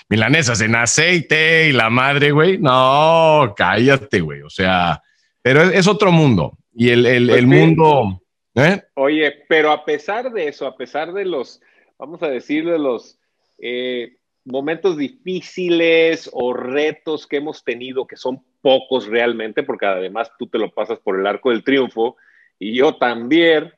milanesas 0.09 0.61
en 0.61 0.75
aceite 0.75 1.69
y 1.69 1.73
la 1.73 1.89
madre, 1.89 2.33
güey. 2.33 2.59
No, 2.59 3.55
cállate, 3.57 4.23
güey. 4.23 4.43
O 4.43 4.51
sea, 4.51 5.01
pero 5.41 5.63
es, 5.63 5.87
otro 5.87 6.11
mundo. 6.11 6.59
Y 6.75 6.89
el, 6.89 7.07
el, 7.07 7.27
pues 7.29 7.39
el 7.39 7.47
mundo. 7.47 8.23
¿eh? 8.57 8.83
Oye, 8.95 9.45
pero 9.49 9.71
a 9.71 9.85
pesar 9.85 10.33
de 10.33 10.49
eso, 10.49 10.67
a 10.67 10.77
pesar 10.77 11.13
de 11.13 11.25
los, 11.25 11.61
vamos 11.97 12.21
a 12.25 12.29
decir, 12.29 12.65
de 12.65 12.81
los 12.81 13.18
eh, 13.59 14.17
momentos 14.45 14.97
difíciles 14.97 16.29
o 16.33 16.53
retos 16.53 17.27
que 17.27 17.37
hemos 17.37 17.63
tenido, 17.65 18.07
que 18.07 18.17
son 18.17 18.43
pocos 18.61 19.07
realmente, 19.07 19.63
porque 19.63 19.87
además 19.87 20.31
tú 20.39 20.47
te 20.47 20.59
lo 20.59 20.71
pasas 20.71 20.99
por 21.01 21.19
el 21.19 21.27
arco 21.27 21.51
del 21.51 21.65
triunfo 21.65 22.17
y 22.59 22.75
yo 22.75 22.97
también, 22.97 23.73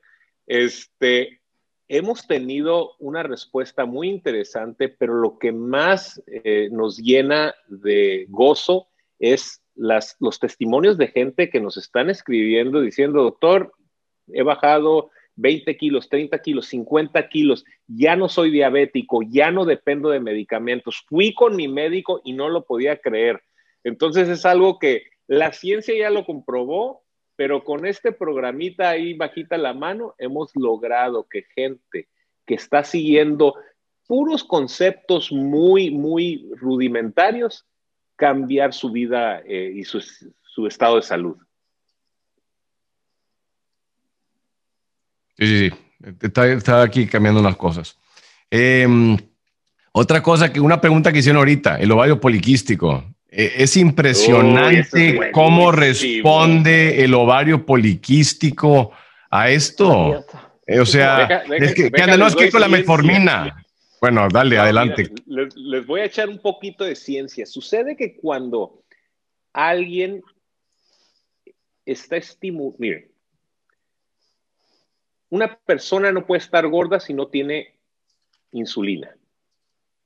este, 0.46 1.40
hemos 1.88 2.26
tenido 2.26 2.96
una 2.98 3.22
respuesta 3.22 3.84
muy 3.84 4.08
interesante, 4.08 4.88
pero 4.88 5.14
lo 5.14 5.38
que 5.38 5.52
más 5.52 6.22
eh, 6.26 6.68
nos 6.70 6.98
llena 6.98 7.54
de 7.68 8.26
gozo 8.28 8.88
es 9.18 9.62
las, 9.74 10.16
los 10.20 10.38
testimonios 10.38 10.96
de 10.98 11.08
gente 11.08 11.50
que 11.50 11.60
nos 11.60 11.76
están 11.76 12.10
escribiendo 12.10 12.80
diciendo, 12.80 13.22
doctor, 13.22 13.72
he 14.32 14.42
bajado 14.42 15.10
20 15.40 15.76
kilos, 15.76 16.08
30 16.08 16.38
kilos, 16.40 16.66
50 16.66 17.28
kilos, 17.28 17.64
ya 17.86 18.14
no 18.14 18.28
soy 18.28 18.50
diabético, 18.50 19.22
ya 19.22 19.50
no 19.50 19.64
dependo 19.64 20.10
de 20.10 20.20
medicamentos. 20.20 21.04
Fui 21.08 21.34
con 21.34 21.56
mi 21.56 21.66
médico 21.66 22.20
y 22.24 22.34
no 22.34 22.48
lo 22.48 22.64
podía 22.64 22.98
creer. 22.98 23.42
Entonces 23.82 24.28
es 24.28 24.44
algo 24.44 24.78
que 24.78 25.04
la 25.26 25.52
ciencia 25.52 25.94
ya 25.96 26.10
lo 26.10 26.26
comprobó, 26.26 27.02
pero 27.36 27.64
con 27.64 27.86
este 27.86 28.12
programita 28.12 28.90
ahí 28.90 29.14
bajita 29.14 29.56
la 29.56 29.72
mano 29.72 30.14
hemos 30.18 30.50
logrado 30.54 31.26
que 31.28 31.44
gente 31.54 32.08
que 32.44 32.54
está 32.54 32.84
siguiendo 32.84 33.54
puros 34.06 34.44
conceptos 34.44 35.32
muy, 35.32 35.90
muy 35.90 36.50
rudimentarios, 36.56 37.64
cambiar 38.16 38.74
su 38.74 38.90
vida 38.90 39.40
eh, 39.46 39.72
y 39.74 39.84
su, 39.84 40.00
su 40.42 40.66
estado 40.66 40.96
de 40.96 41.02
salud. 41.02 41.36
Sí, 45.40 45.46
sí, 45.46 45.70
sí. 45.70 45.76
Está, 46.20 46.82
aquí 46.82 47.06
cambiando 47.06 47.40
unas 47.40 47.56
cosas. 47.56 47.98
Em, 48.50 49.16
otra 49.92 50.22
cosa, 50.22 50.52
que 50.52 50.60
una 50.60 50.80
pregunta 50.80 51.12
que 51.12 51.20
hicieron 51.20 51.38
ahorita, 51.38 51.76
el 51.78 51.90
ovario 51.92 52.20
poliquístico. 52.20 53.04
E, 53.28 53.54
es 53.58 53.76
impresionante 53.76 55.30
cómo 55.32 55.72
responde 55.72 57.02
el 57.02 57.14
ovario 57.14 57.64
poliquístico 57.64 58.92
a 59.30 59.50
esto. 59.50 60.24
Eh, 60.66 60.80
o 60.80 60.86
sea, 60.86 61.24
es 61.24 61.74
que, 61.74 61.90
no 61.90 62.26
es 62.26 62.36
que 62.36 62.50
con 62.50 62.60
la 62.60 62.68
metformina. 62.68 63.64
Bueno, 64.00 64.28
dale, 64.32 64.58
adelante. 64.58 65.10
les, 65.26 65.54
les, 65.56 65.86
voy 65.86 66.00
a 66.00 66.04
echar 66.04 66.28
un 66.28 66.40
poquito 66.40 66.84
de 66.84 66.96
ciencia. 66.96 67.44
Sucede 67.44 67.96
que 67.96 68.16
cuando 68.16 68.82
alguien 69.52 70.22
está 71.84 72.16
estimulando, 72.16 72.76
miren, 72.78 73.09
una 75.30 75.56
persona 75.56 76.12
no 76.12 76.26
puede 76.26 76.40
estar 76.40 76.66
gorda 76.68 77.00
si 77.00 77.14
no 77.14 77.28
tiene 77.28 77.78
insulina. 78.52 79.16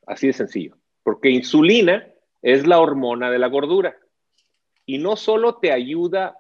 Así 0.07 0.27
de 0.27 0.33
sencillo. 0.35 0.77
Porque 1.03 1.31
insulina 1.31 2.07
es 2.43 2.67
la 2.67 2.79
hormona 2.79 3.31
de 3.31 3.39
la 3.39 3.49
gordura. 3.49 3.97
Y 4.87 4.99
no 4.99 5.17
solo 5.17 5.57
te 5.57 5.73
ayuda 5.73 6.37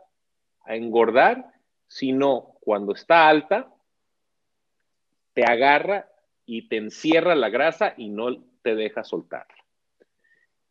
a 0.66 0.76
engordar, 0.76 1.50
sino 1.88 2.56
cuando 2.60 2.92
está 2.92 3.28
alta, 3.28 3.72
te 5.32 5.44
agarra 5.44 6.10
y 6.46 6.68
te 6.68 6.76
encierra 6.76 7.34
la 7.34 7.48
grasa 7.48 7.94
y 7.96 8.10
no 8.10 8.44
te 8.62 8.74
deja 8.74 9.02
soltarla. 9.02 9.64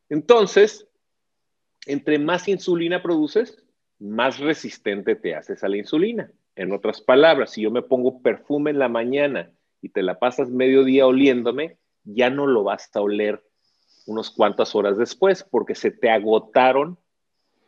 Entonces, 0.09 0.87
entre 1.87 2.19
más 2.19 2.47
insulina 2.47 3.01
produces, 3.01 3.63
más 3.99 4.39
resistente 4.39 5.15
te 5.15 5.35
haces 5.35 5.63
a 5.63 5.67
la 5.67 5.77
insulina. 5.77 6.31
En 6.55 6.71
otras 6.71 7.01
palabras, 7.01 7.51
si 7.51 7.61
yo 7.61 7.71
me 7.71 7.81
pongo 7.81 8.21
perfume 8.21 8.71
en 8.71 8.79
la 8.79 8.89
mañana 8.89 9.51
y 9.81 9.89
te 9.89 10.03
la 10.03 10.19
pasas 10.19 10.49
medio 10.49 10.83
día 10.83 11.07
oliéndome, 11.07 11.77
ya 12.03 12.29
no 12.29 12.47
lo 12.47 12.63
vas 12.63 12.89
a 12.95 13.01
oler 13.01 13.43
unos 14.05 14.31
cuantas 14.31 14.75
horas 14.75 14.97
después 14.97 15.43
porque 15.43 15.75
se 15.75 15.91
te 15.91 16.09
agotaron 16.09 16.97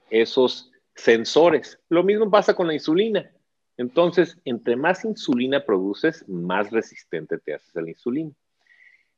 esos 0.09 0.71
sensores. 0.95 1.79
Lo 1.89 2.03
mismo 2.03 2.29
pasa 2.29 2.53
con 2.53 2.67
la 2.67 2.73
insulina. 2.73 3.31
Entonces, 3.77 4.39
entre 4.45 4.75
más 4.75 5.03
insulina 5.03 5.65
produces, 5.65 6.27
más 6.29 6.71
resistente 6.71 7.38
te 7.38 7.55
haces 7.55 7.75
a 7.75 7.81
la 7.81 7.89
insulina. 7.89 8.31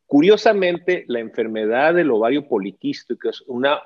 Curiosamente, 0.05 1.03
la 1.07 1.19
enfermedad 1.19 1.93
del 1.93 2.11
ovario 2.11 2.47
poliquístico 2.47 3.29
es 3.29 3.41
una 3.41 3.81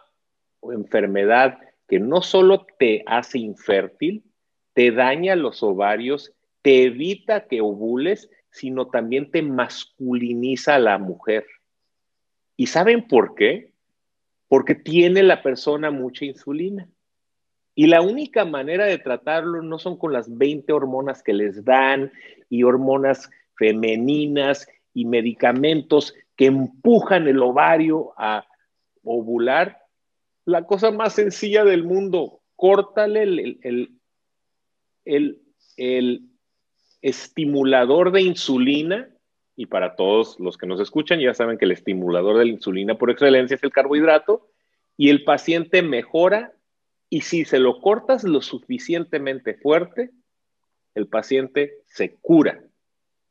enfermedad 0.71 1.59
que 1.87 1.99
no 1.99 2.21
solo 2.21 2.65
te 2.77 3.03
hace 3.07 3.39
infértil, 3.39 4.23
te 4.81 4.89
daña 4.89 5.35
los 5.35 5.61
ovarios, 5.61 6.33
te 6.63 6.85
evita 6.85 7.45
que 7.45 7.61
ovules, 7.61 8.31
sino 8.49 8.87
también 8.87 9.29
te 9.29 9.43
masculiniza 9.43 10.73
a 10.73 10.79
la 10.79 10.97
mujer. 10.97 11.45
¿Y 12.57 12.65
saben 12.65 13.07
por 13.07 13.35
qué? 13.35 13.73
Porque 14.47 14.73
tiene 14.73 15.21
la 15.21 15.43
persona 15.43 15.91
mucha 15.91 16.25
insulina. 16.25 16.89
Y 17.75 17.85
la 17.85 18.01
única 18.01 18.43
manera 18.43 18.85
de 18.85 18.97
tratarlo 18.97 19.61
no 19.61 19.77
son 19.77 19.99
con 19.99 20.13
las 20.13 20.35
20 20.35 20.73
hormonas 20.73 21.21
que 21.21 21.33
les 21.33 21.63
dan 21.63 22.11
y 22.49 22.63
hormonas 22.63 23.29
femeninas 23.53 24.67
y 24.95 25.05
medicamentos 25.05 26.15
que 26.35 26.47
empujan 26.47 27.27
el 27.27 27.39
ovario 27.43 28.13
a 28.17 28.47
ovular. 29.03 29.77
La 30.45 30.65
cosa 30.65 30.89
más 30.89 31.13
sencilla 31.13 31.63
del 31.65 31.83
mundo, 31.83 32.41
córtale 32.55 33.21
el, 33.21 33.59
el, 33.61 34.00
estimulador 37.01 38.11
de 38.11 38.21
insulina, 38.21 39.09
y 39.55 39.65
para 39.65 39.95
todos 39.95 40.39
los 40.39 40.57
que 40.57 40.67
nos 40.67 40.79
escuchan 40.79 41.19
ya 41.19 41.33
saben 41.33 41.57
que 41.57 41.65
el 41.65 41.71
estimulador 41.71 42.37
de 42.37 42.45
la 42.45 42.51
insulina 42.51 42.97
por 42.97 43.11
excelencia 43.11 43.55
es 43.55 43.63
el 43.63 43.71
carbohidrato, 43.71 44.47
y 44.97 45.09
el 45.09 45.23
paciente 45.23 45.81
mejora, 45.81 46.53
y 47.09 47.21
si 47.21 47.45
se 47.45 47.59
lo 47.59 47.81
cortas 47.81 48.23
lo 48.23 48.41
suficientemente 48.41 49.55
fuerte, 49.55 50.11
el 50.95 51.07
paciente 51.07 51.79
se 51.85 52.15
cura 52.21 52.63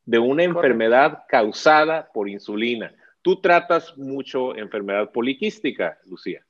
de 0.04 0.18
una 0.18 0.42
enfermedad 0.42 1.24
causada 1.28 2.10
por 2.12 2.28
insulina. 2.28 2.94
Tú 3.22 3.40
tratas 3.40 3.96
mucho 3.96 4.56
enfermedad 4.56 5.12
poliquística, 5.12 5.98
Lucía. 6.06 6.44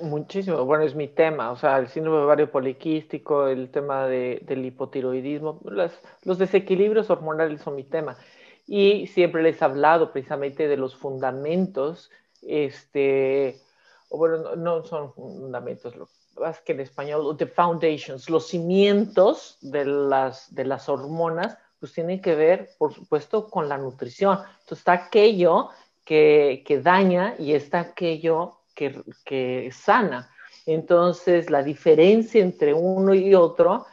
Muchísimo, 0.00 0.64
bueno, 0.64 0.82
es 0.82 0.96
mi 0.96 1.06
tema, 1.06 1.52
o 1.52 1.56
sea, 1.56 1.78
el 1.78 1.86
síndrome 1.86 2.18
ovario 2.18 2.50
poliquístico, 2.50 3.46
el 3.46 3.70
tema 3.70 4.08
del 4.08 4.64
hipotiroidismo, 4.64 5.60
los 6.24 6.38
desequilibrios 6.38 7.10
hormonales 7.10 7.60
son 7.60 7.76
mi 7.76 7.84
tema. 7.84 8.16
Y 8.66 9.06
siempre 9.06 9.42
les 9.42 9.62
he 9.62 9.64
hablado 9.64 10.12
precisamente 10.12 10.66
de 10.66 10.76
los 10.76 10.96
fundamentos, 10.96 12.10
este, 12.42 13.60
o 14.08 14.18
bueno, 14.18 14.56
no, 14.56 14.82
son 14.84 15.12
fundamentos, 15.12 15.94
más 16.40 16.60
que 16.60 16.72
en 16.72 16.80
español, 16.80 17.36
the 17.36 17.46
foundations, 17.46 18.28
los 18.30 18.48
cimientos 18.48 19.58
de 19.60 19.84
las, 19.84 20.52
de 20.52 20.64
las 20.64 20.88
hormonas, 20.88 21.56
pues 21.78 21.92
tienen 21.92 22.20
que 22.20 22.34
ver, 22.34 22.70
por 22.78 22.94
supuesto, 22.94 23.48
con 23.48 23.68
la 23.68 23.78
nutrición. 23.78 24.38
Entonces 24.38 24.78
está 24.78 24.92
aquello 24.92 25.68
que, 26.04 26.64
que 26.66 26.80
daña 26.80 27.36
y 27.38 27.54
está 27.54 27.80
aquello 27.80 28.61
que, 29.24 29.70
sana. 29.72 30.30
Entonces, 30.66 31.50
la 31.50 31.62
diferencia 31.62 32.40
entre 32.42 32.72
uno 32.72 33.14
y 33.14 33.34
otro, 33.34 33.86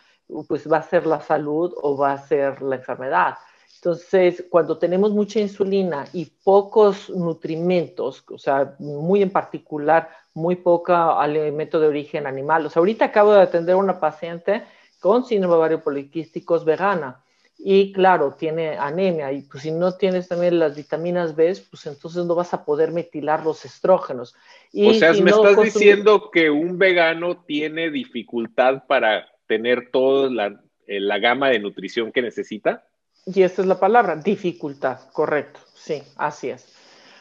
pues 0.48 0.72
va 0.72 0.78
a 0.78 0.84
ser 0.84 1.06
la 1.06 1.22
salud 1.22 1.74
o 1.82 1.98
va 1.98 2.14
a 2.14 2.28
ser 2.28 2.62
la 2.62 2.76
enfermedad. 2.76 3.36
Entonces, 3.76 4.46
cuando 4.50 4.78
tenemos 4.78 5.12
mucha 5.12 5.40
insulina 5.40 6.06
y 6.14 6.26
pocos 6.26 7.10
nutrimentos, 7.10 8.24
o 8.30 8.38
sea, 8.38 8.76
muy 8.80 9.22
en 9.22 9.32
particular, 9.32 10.10
muy 10.34 10.58
poco 10.58 10.94
alimento 10.94 11.80
de 11.80 11.88
origen 11.88 12.28
animal. 12.28 12.66
O 12.66 12.70
sea, 12.70 12.82
ahorita 12.82 13.06
acabo 13.06 13.34
de 13.34 13.42
atender 13.42 13.76
a 13.76 13.78
una 13.78 14.00
paciente 14.00 14.64
con 15.00 15.26
síndrome 15.26 15.56
ovario 15.56 15.82
poliquístico 15.82 16.60
vegana 16.64 17.24
y 17.62 17.92
claro, 17.92 18.36
tiene 18.40 18.78
anemia 18.78 19.34
y 19.34 19.42
pues 19.42 19.64
si 19.64 19.72
no 19.72 19.92
tienes 19.94 20.30
también 20.30 20.60
las 20.60 20.78
vitaminas 20.78 21.36
B, 21.36 21.54
pues 21.70 21.86
entonces 21.88 22.26
no 22.26 22.34
vas 22.34 22.54
a 22.54 22.64
poder 22.64 22.92
metilar 22.92 23.44
los 23.44 23.66
estrógenos. 23.66 24.34
Y, 24.72 24.90
o 24.90 24.94
sea, 24.94 25.12
me 25.14 25.30
estás 25.30 25.62
diciendo 25.62 26.32
que 26.32 26.50
un 26.50 26.78
vegano 26.78 27.44
tiene 27.46 27.92
dificultad 27.92 28.84
para 28.88 29.28
tener 29.46 29.90
toda 29.92 30.30
la, 30.30 30.62
eh, 30.88 31.02
la 31.02 31.20
gama 31.20 31.50
de 31.50 31.60
nutrición 31.60 32.14
que 32.14 32.22
necesita. 32.22 32.86
Y 33.26 33.42
esa 33.42 33.62
es 33.62 33.68
la 33.68 33.78
palabra, 33.78 34.16
dificultad, 34.16 34.98
correcto, 35.12 35.60
sí, 35.76 36.02
así 36.16 36.52
es. 36.52 36.74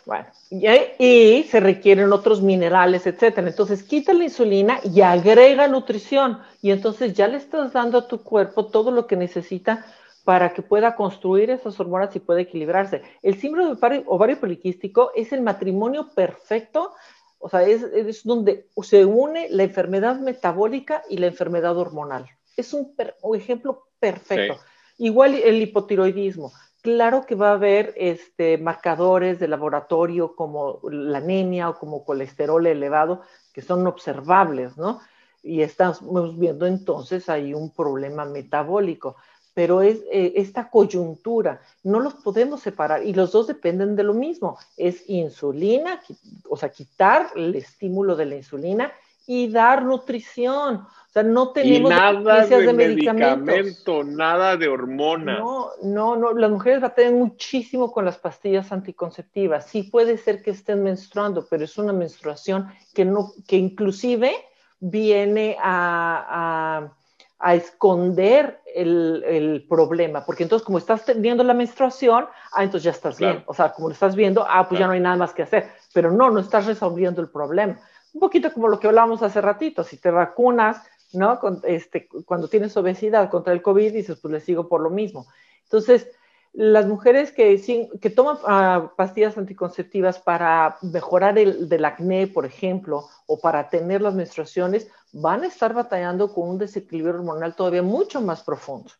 Bueno, 0.06 0.26
y, 0.50 0.66
y, 1.04 1.42
se 1.42 1.58
requieren 1.60 2.12
otros 2.12 2.40
minerales, 2.40 3.06
etcétera. 3.06 3.46
Entonces, 3.46 3.82
quita 3.82 4.14
la 4.14 4.24
insulina 4.24 4.80
y 4.82 5.02
agrega 5.02 5.68
nutrición. 5.68 6.38
Y 6.62 6.70
entonces 6.70 7.12
ya 7.12 7.28
le 7.28 7.36
estás 7.36 7.74
dando 7.74 7.98
a 7.98 8.08
tu 8.08 8.22
cuerpo 8.22 8.68
todo 8.68 8.90
lo 8.90 9.06
que 9.06 9.16
necesita 9.16 9.84
para 10.28 10.52
que 10.52 10.60
pueda 10.60 10.94
construir 10.94 11.48
esas 11.48 11.80
hormonas 11.80 12.14
y 12.14 12.20
pueda 12.20 12.42
equilibrarse. 12.42 13.00
El 13.22 13.40
síndrome 13.40 13.74
de 13.74 14.04
ovario 14.04 14.38
poliquístico 14.38 15.10
es 15.14 15.32
el 15.32 15.40
matrimonio 15.40 16.10
perfecto, 16.14 16.92
o 17.38 17.48
sea, 17.48 17.62
es, 17.62 18.24
donde 18.24 18.66
se 18.82 19.06
une 19.06 19.48
la 19.48 19.62
enfermedad 19.62 20.20
metabólica 20.20 21.02
y 21.08 21.16
la 21.16 21.28
enfermedad 21.28 21.78
hormonal. 21.78 22.26
Es 22.58 22.74
un, 22.74 22.94
ejemplo 23.34 23.86
perfecto. 23.98 24.60
Igual 24.98 25.34
el 25.34 25.62
hipotiroidismo. 25.62 26.52
Claro 26.82 27.24
que 27.24 27.34
va 27.34 27.48
a 27.48 27.54
haber 27.54 27.94
este, 27.96 28.58
marcadores 28.58 29.38
de 29.38 29.48
laboratorio 29.48 30.36
como 30.36 30.78
la 30.90 31.18
anemia 31.18 31.70
o 31.70 31.78
como 31.78 32.04
colesterol 32.04 32.66
elevado 32.66 33.22
que 33.54 33.62
son 33.62 33.86
observables, 33.86 34.76
¿no? 34.76 35.00
Y 35.42 35.62
estamos 35.62 36.38
viendo 36.38 36.66
entonces 36.66 37.30
hay 37.30 37.54
un 37.54 37.70
problema 37.70 38.26
metabólico 38.26 39.16
pero 39.58 39.82
es 39.82 40.04
eh, 40.12 40.34
esta 40.36 40.70
coyuntura, 40.70 41.60
no 41.82 41.98
los 41.98 42.14
podemos 42.14 42.60
separar 42.60 43.04
y 43.04 43.12
los 43.12 43.32
dos 43.32 43.48
dependen 43.48 43.96
de 43.96 44.04
lo 44.04 44.14
mismo, 44.14 44.56
es 44.76 45.02
insulina, 45.10 46.00
o 46.48 46.56
sea, 46.56 46.68
quitar 46.68 47.30
el 47.34 47.56
estímulo 47.56 48.14
de 48.14 48.26
la 48.26 48.36
insulina 48.36 48.92
y 49.26 49.50
dar 49.50 49.82
nutrición. 49.84 50.76
O 50.76 51.12
sea, 51.12 51.24
no 51.24 51.50
tenemos 51.50 51.90
y 51.90 51.92
nada 51.92 52.46
de, 52.46 52.72
medicamento, 52.72 54.04
nada 54.04 54.56
de 54.56 54.68
hormona. 54.68 55.40
No, 55.40 55.70
no, 55.82 56.14
no, 56.14 56.34
las 56.34 56.52
mujeres 56.52 56.80
batallan 56.80 57.18
muchísimo 57.18 57.90
con 57.90 58.04
las 58.04 58.16
pastillas 58.16 58.70
anticonceptivas. 58.70 59.66
Sí 59.66 59.82
puede 59.82 60.18
ser 60.18 60.40
que 60.40 60.52
estén 60.52 60.84
menstruando, 60.84 61.48
pero 61.50 61.64
es 61.64 61.76
una 61.78 61.92
menstruación 61.92 62.68
que 62.94 63.04
no, 63.04 63.32
que 63.48 63.56
inclusive 63.56 64.36
viene 64.78 65.56
a 65.60 66.90
a 66.90 66.94
esconder 67.46 68.60
el, 68.74 69.64
problema, 69.68 70.24
porque 70.24 70.42
entonces 70.42 70.64
como 70.64 70.78
estás 70.78 71.04
teniendo 71.04 71.44
la 71.44 71.54
menstruación, 71.54 72.26
ah, 72.52 72.64
entonces 72.64 72.84
ya 72.84 72.90
estás 72.90 73.18
bien, 73.18 73.42
o 73.46 73.54
sea, 73.54 73.72
como 73.72 73.88
lo 73.88 73.94
estás 73.94 74.16
viendo, 74.16 74.44
ah, 74.48 74.68
pues 74.68 74.78
ya 74.78 74.86
no 74.86 74.92
hay 74.92 75.00
nada 75.00 75.16
más 75.16 75.32
que 75.32 75.42
hacer, 75.42 75.68
pero 75.92 76.10
no, 76.10 76.30
no 76.30 76.40
estás 76.40 76.66
resolviendo 76.66 77.20
el 77.20 77.28
problema. 77.28 77.78
Un 78.12 78.20
poquito 78.20 78.52
como 78.52 78.68
lo 78.68 78.80
que 78.80 78.88
hablábamos 78.88 79.22
hace 79.22 79.40
ratito, 79.40 79.84
si 79.84 79.98
te 79.98 80.10
vacunas, 80.10 80.82
¿no? 81.12 81.38
este, 81.64 82.08
cuando 82.24 82.48
tienes 82.48 82.76
obesidad 82.76 83.30
contra 83.30 83.52
el 83.52 83.62
COVID, 83.62 83.92
dices, 83.92 84.18
pues 84.20 84.32
le 84.32 84.40
sigo 84.40 84.68
por 84.68 84.80
lo 84.80 84.90
mismo. 84.90 85.26
Entonces, 85.64 86.08
las 86.52 86.86
mujeres 86.86 87.32
que, 87.32 88.10
toman 88.14 88.36
ah, 88.46 88.92
pastillas 88.96 89.36
anticonceptivas 89.38 90.18
para 90.18 90.76
mejorar 90.82 91.38
el 91.38 91.68
del 91.68 91.84
acné, 91.84 92.26
por 92.26 92.46
ejemplo, 92.46 93.04
o 93.26 93.38
para 93.38 93.68
tener 93.68 94.00
las 94.00 94.14
menstruaciones, 94.14 94.90
van 95.12 95.42
a 95.42 95.46
estar 95.46 95.74
batallando 95.74 96.32
con 96.32 96.48
un 96.48 96.58
desequilibrio 96.58 97.14
hormonal 97.14 97.54
todavía 97.54 97.82
mucho 97.82 98.20
más 98.20 98.42
profundo. 98.42 98.90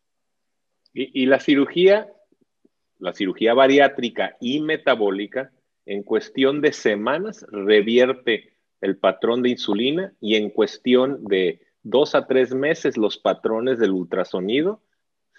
Y, 0.93 1.27
la 1.27 1.39
cirugía, 1.39 2.13
la 2.99 3.13
cirugía 3.13 3.55
bariátrica 3.55 4.37
y 4.41 4.61
metabólica, 4.61 5.53
en 5.87 6.03
cuestión 6.03 6.61
de 6.61 6.73
semanas 6.73 7.47
revierte 7.51 8.53
el 8.81 8.97
patrón 8.97 9.43
de 9.43 9.51
insulina 9.51 10.13
y 10.21 10.37
en 10.37 10.51
cuestión 10.51 11.25
de 11.25 11.61
dos 11.83 12.15
a 12.15 12.27
tres 12.27 12.53
meses 12.53 12.97
los 12.97 13.17
patrones 13.17 13.79
del 13.79 13.93
ultrasonido 13.93 14.83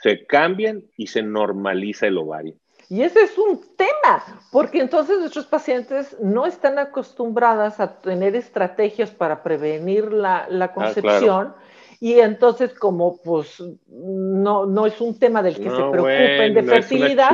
se 0.01 0.25
cambian 0.25 0.83
y 0.97 1.07
se 1.07 1.21
normaliza 1.21 2.07
el 2.07 2.17
ovario. 2.17 2.55
Y 2.89 3.03
ese 3.03 3.21
es 3.21 3.37
un 3.37 3.61
tema, 3.77 4.41
porque 4.51 4.79
entonces 4.79 5.19
nuestros 5.19 5.45
pacientes 5.45 6.17
no 6.19 6.47
están 6.47 6.79
acostumbradas 6.79 7.79
a 7.79 8.01
tener 8.01 8.35
estrategias 8.35 9.11
para 9.11 9.43
prevenir 9.43 10.11
la, 10.11 10.47
ah, 10.49 10.73
concepción. 10.73 11.53
Y 12.01 12.13
entonces, 12.13 12.73
como 12.73 13.21
pues 13.21 13.61
no, 13.87 14.65
no 14.65 14.85
es 14.87 14.99
un 15.01 15.19
tema 15.19 15.43
del 15.43 15.57
que 15.57 15.69
se 15.69 15.69
preocupen 15.69 16.53
de 16.53 16.63
fertilidad, 16.63 17.31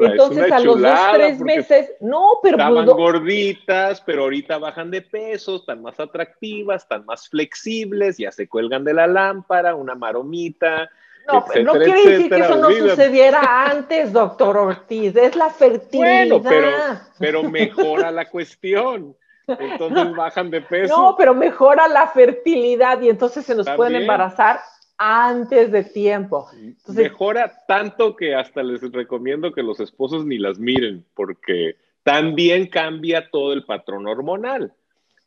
entonces 0.00 0.52
a 0.52 0.60
los 0.60 0.80
dos, 0.80 1.00
tres 1.14 1.40
meses, 1.40 1.92
no, 2.00 2.32
pero 2.42 2.58
estaban 2.58 2.84
pues, 2.84 2.96
gorditas, 2.96 4.00
pero 4.02 4.24
ahorita 4.24 4.58
bajan 4.58 4.90
de 4.90 5.00
peso, 5.00 5.56
están 5.56 5.80
más 5.82 5.98
atractivas, 5.98 6.82
están 6.82 7.06
más 7.06 7.28
flexibles, 7.30 8.18
ya 8.18 8.30
se 8.30 8.46
cuelgan 8.46 8.84
de 8.84 8.92
la 8.92 9.06
lámpara, 9.06 9.74
una 9.74 9.94
maromita, 9.94 10.90
no, 11.28 11.44
no 11.62 11.72
quiere 11.74 12.10
decir 12.10 12.30
que 12.30 12.40
eso 12.40 12.56
no 12.56 12.70
sucediera 12.70 13.66
antes, 13.66 14.12
doctor 14.12 14.56
Ortiz, 14.56 15.14
es 15.16 15.36
la 15.36 15.50
fertilidad. 15.50 16.40
Bueno, 16.40 16.42
pero, 16.42 16.70
pero 17.18 17.42
mejora 17.42 18.10
la 18.10 18.28
cuestión. 18.28 19.16
entonces 19.46 20.14
bajan 20.14 20.50
de 20.50 20.60
peso. 20.62 20.96
No, 20.96 21.14
pero 21.16 21.34
mejora 21.34 21.88
la 21.88 22.08
fertilidad 22.08 23.00
y 23.00 23.08
entonces 23.08 23.44
se 23.44 23.54
nos 23.54 23.68
pueden 23.70 23.96
embarazar 23.96 24.60
antes 24.98 25.70
de 25.70 25.84
tiempo. 25.84 26.48
Mejora 26.88 27.52
tanto 27.66 28.16
que 28.16 28.34
hasta 28.34 28.62
les 28.62 28.80
recomiendo 28.92 29.52
que 29.52 29.62
los 29.62 29.80
esposos 29.80 30.26
ni 30.26 30.38
las 30.38 30.58
miren, 30.58 31.04
porque 31.14 31.76
también 32.02 32.66
cambia 32.66 33.30
todo 33.30 33.52
el 33.52 33.64
patrón 33.64 34.06
hormonal. 34.06 34.74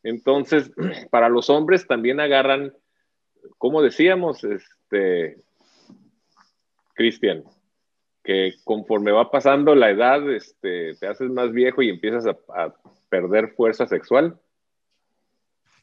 Entonces, 0.02 0.70
para 1.10 1.28
los 1.28 1.48
hombres 1.48 1.86
también 1.86 2.20
agarran, 2.20 2.74
como 3.58 3.82
decíamos, 3.82 4.44
este, 4.44 5.38
Cristian, 6.94 7.44
que 8.22 8.54
conforme 8.64 9.12
va 9.12 9.30
pasando 9.30 9.74
la 9.74 9.90
edad, 9.90 10.28
este, 10.30 10.94
te 10.94 11.06
haces 11.06 11.30
más 11.30 11.52
viejo 11.52 11.82
y 11.82 11.90
empiezas 11.90 12.26
a, 12.26 12.74
perder 13.08 13.52
fuerza 13.54 13.86
sexual. 13.86 14.38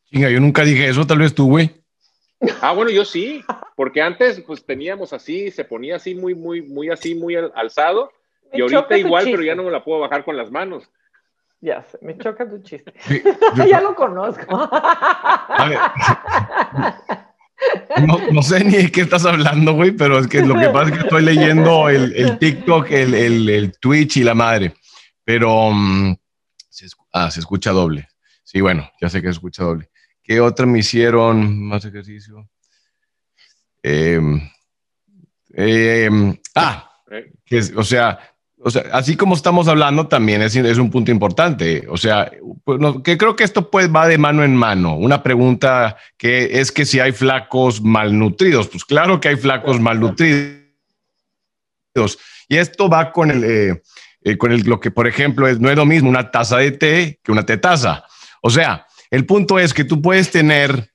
Chinga, 0.05 0.32
yo 0.32 0.39
nunca 0.39 0.64
dije 0.64 0.89
eso, 0.89 1.05
tal 1.05 1.20
vez 1.20 1.36
tú, 1.36 1.47
güey. 1.47 1.70
Ah, 2.62 2.72
bueno, 2.72 2.89
yo 2.89 3.05
sí, 3.05 3.43
porque 3.76 4.01
antes 4.01 4.41
pues 4.41 4.66
teníamos 4.66 5.14
así, 5.14 5.51
se 5.51 5.64
ponía 5.64 5.97
así 5.97 6.16
muy, 6.16 6.34
muy, 6.34 6.64
muy 6.64 6.89
así, 6.89 7.14
muy 7.14 7.36
alzado, 7.36 8.12
y 8.51 8.62
ahorita 8.62 8.97
igual, 8.97 9.26
pero 9.26 9.43
ya 9.43 9.53
no 9.53 9.64
me 9.64 9.72
la 9.72 9.84
puedo 9.84 9.99
bajar 9.99 10.26
con 10.26 10.38
las 10.38 10.49
manos. 10.49 10.89
Ya 11.62 11.84
sé, 11.84 11.99
me 12.01 12.18
choca 12.18 12.49
tu 12.49 12.64
chiste. 12.64 12.93
ya 13.70 13.82
lo 13.82 13.93
conozco. 13.93 14.47
No, 18.32 18.41
sé 18.41 18.64
ni 18.64 18.78
de 18.78 18.91
qué 18.91 19.01
estás 19.01 19.26
hablando, 19.26 19.74
güey, 19.74 19.91
pero 19.91 20.20
es 20.20 20.28
que 20.28 20.41
lo 20.41 20.57
que 20.57 20.70
pasa 20.70 20.89
es 20.89 20.97
que 20.97 21.03
estoy 21.03 21.24
leyendo 21.24 21.89
el, 21.89 22.38
TikTok, 22.39 22.89
el, 22.91 23.74
Twitch 23.80 24.18
y 24.18 24.24
la 24.24 24.34
madre. 24.34 24.74
Pero 25.24 25.72
mm, 25.72 26.16
se, 26.70 26.88
ah, 27.14 27.30
se 27.30 27.41
escucha 27.41 27.72
doble. 27.72 28.07
Sí, 28.43 28.62
bueno, 28.62 28.89
ya 29.01 29.10
sé 29.10 29.22
que 29.22 29.28
se 29.28 29.32
escucha 29.32 29.64
doble. 29.64 29.89
¿Qué 30.24 30.39
otra 30.39 30.66
me 30.66 30.80
hicieron 30.80 31.68
más 31.68 31.84
ejercicio? 31.86 32.49
Em, 33.82 34.41
em, 35.53 36.38
ah, 36.55 36.91
que, 37.45 37.60
o 37.76 37.84
sea, 37.84 38.20
o 38.62 38.70
sea, 38.70 38.84
así 38.91 39.16
como 39.16 39.36
estamos 39.36 39.68
hablando, 39.68 40.07
también 40.07 40.41
es, 40.41 40.55
es 40.55 40.78
un 40.78 40.89
punto 40.89 41.12
importante. 41.12 41.86
O 41.89 41.97
sea, 41.97 42.30
pues, 42.64 42.80
que 43.03 43.18
creo 43.18 43.36
que 43.36 43.45
esto 43.45 43.72
pues 43.72 43.93
va 43.93 44.07
de 44.07 44.18
mano 44.18 44.43
en 44.43 44.55
mano. 44.55 44.97
Una 44.97 45.24
pregunta 45.24 45.95
que 46.18 46.60
es 46.60 46.72
que 46.72 46.86
si 46.86 46.99
hay 46.99 47.14
flacos 47.14 47.82
malnutridos, 47.82 48.68
pues 48.68 48.84
claro 48.84 49.22
que 49.22 49.30
hay 49.30 49.36
flacos 49.38 49.80
malnutridos. 49.80 50.60
Y 52.49 52.57
esto 52.57 52.89
va 52.89 53.12
con 53.12 53.32
el, 53.32 53.43
eh, 53.43 53.82
eh, 54.24 54.38
con 54.38 54.51
el, 54.51 54.62
lo 54.62 54.80
que, 54.80 54.91
por 54.91 55.07
ejemplo, 55.07 55.47
es, 55.47 55.60
no 55.60 55.70
es 55.70 55.78
lo 55.78 55.86
mismo 55.86 56.10
una 56.10 56.30
taza 56.30 56.57
de 56.57 56.72
té 56.72 57.20
que 57.24 57.32
una 57.32 57.45
tetaza. 57.45 58.03
O 58.41 58.49
sea, 58.49 58.86
el 59.10 59.26
punto 59.26 59.57
es 59.57 59.74
que 59.74 59.86
tú 59.86 60.01
puedes 60.01 60.32
tener 60.32 60.91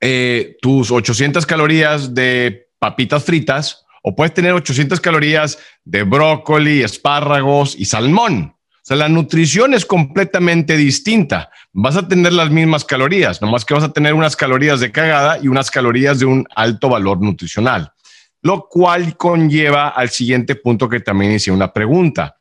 eh, 0.00 0.56
tus 0.60 0.90
800 0.90 1.46
calorías 1.46 2.14
de 2.14 2.68
papitas 2.78 3.24
fritas 3.24 3.86
o 4.02 4.14
puedes 4.14 4.34
tener 4.34 4.52
800 4.52 5.00
calorías 5.00 5.58
de 5.84 6.02
brócoli, 6.02 6.82
espárragos 6.82 7.74
y 7.78 7.84
salmón. 7.84 8.54
O 8.56 8.82
sea, 8.82 8.96
la 8.96 9.08
nutrición 9.08 9.74
es 9.74 9.84
completamente 9.84 10.76
distinta. 10.76 11.50
Vas 11.72 11.96
a 11.96 12.08
tener 12.08 12.32
las 12.32 12.50
mismas 12.50 12.84
calorías, 12.84 13.42
nomás 13.42 13.64
que 13.64 13.74
vas 13.74 13.84
a 13.84 13.92
tener 13.92 14.14
unas 14.14 14.36
calorías 14.36 14.80
de 14.80 14.90
cagada 14.90 15.38
y 15.40 15.48
unas 15.48 15.70
calorías 15.70 16.18
de 16.18 16.24
un 16.24 16.46
alto 16.54 16.88
valor 16.88 17.20
nutricional. 17.20 17.92
Lo 18.42 18.66
cual 18.68 19.16
conlleva 19.18 19.88
al 19.88 20.08
siguiente 20.08 20.54
punto 20.54 20.88
que 20.88 21.00
también 21.00 21.32
hice 21.32 21.50
una 21.50 21.72
pregunta. 21.72 22.38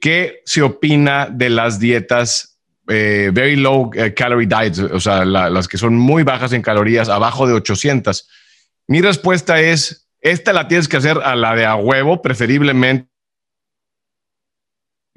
¿Qué 0.00 0.40
se 0.44 0.62
opina 0.62 1.28
de 1.30 1.50
las 1.50 1.78
dietas 1.78 2.58
eh, 2.88 3.30
very 3.32 3.56
low 3.56 3.90
eh, 3.94 4.14
calorie 4.14 4.48
diets, 4.48 4.78
o 4.78 4.98
sea, 4.98 5.24
las 5.24 5.68
que 5.68 5.76
son 5.76 5.96
muy 5.96 6.22
bajas 6.22 6.52
en 6.54 6.62
calorías, 6.62 7.08
abajo 7.08 7.46
de 7.46 7.52
800? 7.52 8.26
Mi 8.88 9.00
respuesta 9.00 9.60
es 9.60 10.05
esta 10.30 10.52
la 10.52 10.68
tienes 10.68 10.88
que 10.88 10.96
hacer 10.96 11.18
a 11.18 11.34
la 11.36 11.54
de 11.54 11.64
a 11.66 11.76
huevo, 11.76 12.22
preferiblemente 12.22 13.08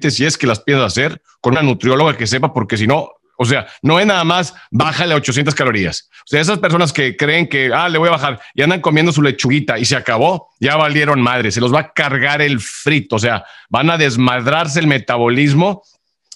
si 0.08 0.24
es 0.24 0.38
que 0.38 0.46
las 0.46 0.60
piensas 0.60 0.86
hacer 0.86 1.20
con 1.40 1.52
una 1.52 1.62
nutrióloga 1.62 2.16
que 2.16 2.26
sepa, 2.26 2.52
porque 2.52 2.76
si 2.76 2.86
no, 2.86 3.10
o 3.36 3.44
sea, 3.44 3.66
no 3.82 3.98
es 3.98 4.06
nada 4.06 4.22
más 4.24 4.54
bájale 4.70 5.14
800 5.14 5.54
calorías. 5.54 6.08
O 6.20 6.26
sea, 6.26 6.40
esas 6.40 6.58
personas 6.58 6.92
que 6.92 7.16
creen 7.16 7.48
que, 7.48 7.72
ah, 7.74 7.88
le 7.88 7.98
voy 7.98 8.08
a 8.08 8.12
bajar 8.12 8.40
y 8.54 8.62
andan 8.62 8.80
comiendo 8.80 9.12
su 9.12 9.22
lechuguita 9.22 9.78
y 9.78 9.84
se 9.84 9.96
acabó, 9.96 10.50
ya 10.60 10.76
valieron 10.76 11.20
madre, 11.20 11.50
se 11.50 11.60
los 11.60 11.74
va 11.74 11.80
a 11.80 11.92
cargar 11.92 12.40
el 12.42 12.60
frito, 12.60 13.16
o 13.16 13.18
sea, 13.18 13.44
van 13.68 13.90
a 13.90 13.98
desmadrarse 13.98 14.78
el 14.78 14.86
metabolismo 14.86 15.82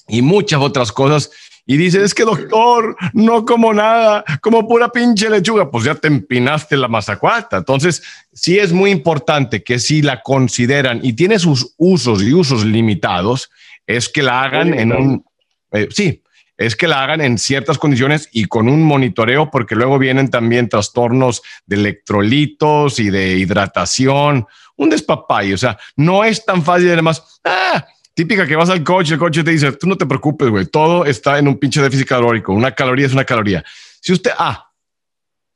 y 0.09 0.23
muchas 0.23 0.61
otras 0.61 0.93
cosas 0.93 1.31
y 1.67 1.77
dice, 1.79 2.03
es 2.03 2.15
que 2.15 2.25
doctor, 2.25 2.97
no 3.15 3.45
como 3.45 3.73
nada, 3.73 4.23
como 4.43 4.69
pura 4.69 4.91
pinche 4.91 5.31
lechuga, 5.31 5.71
pues 5.71 5.85
ya 5.85 5.95
te 5.95 6.09
empinaste 6.09 6.77
la 6.77 6.89
mazacuata. 6.89 7.57
Entonces, 7.59 8.03
sí 8.33 8.59
es 8.59 8.73
muy 8.73 8.91
importante 8.91 9.63
que 9.63 9.79
si 9.79 10.03
la 10.03 10.21
consideran 10.21 11.01
y 11.03 11.15
tiene 11.15 11.39
sus 11.39 11.75
usos 11.79 12.23
y 12.23 12.35
usos 12.35 12.65
limitados, 12.65 13.51
es 13.87 14.09
que 14.09 14.23
la 14.23 14.43
hagan 14.43 14.75
en 14.75 14.93
un... 14.93 15.25
Eh, 15.73 15.89
sí, 15.91 16.23
es 16.57 16.77
que 16.77 16.87
la 16.87 17.03
hagan 17.03 17.21
en 17.21 17.39
ciertas 17.39 17.79
condiciones 17.79 18.29
y 18.31 18.45
con 18.45 18.69
un 18.69 18.83
monitoreo, 18.83 19.51
porque 19.51 19.75
luego 19.75 19.99
vienen 19.99 20.31
también 20.31 20.69
trastornos 20.69 21.43
de 21.67 21.77
electrolitos 21.77 23.01
y 23.01 23.11
de 23.11 23.39
hidratación, 23.39 24.47
un 24.77 24.91
despapay, 24.91 25.53
o 25.53 25.59
sea, 25.59 25.79
no 25.97 26.25
es 26.25 26.45
tan 26.45 26.63
fácil 26.63 26.91
además, 26.91 27.41
ah, 27.45 27.87
típica 28.15 28.47
que 28.47 28.57
vas 28.57 28.71
al 28.71 28.83
coche, 28.83 29.15
el 29.15 29.21
coche 29.21 29.43
te 29.43 29.51
dice, 29.51 29.73
tú 29.73 29.89
no 29.89 29.97
te 29.97 30.07
preocupes, 30.07 30.49
güey, 30.49 30.67
todo 30.67 31.05
está 31.05 31.39
en 31.39 31.49
un 31.49 31.59
pinche 31.59 31.83
déficit 31.83 32.07
calórico, 32.07 32.53
una 32.53 32.73
caloría 32.73 33.07
es 33.07 33.13
una 33.13 33.25
caloría. 33.25 33.65
Si 34.01 34.13
usted, 34.13 34.31
ah, 34.39 34.71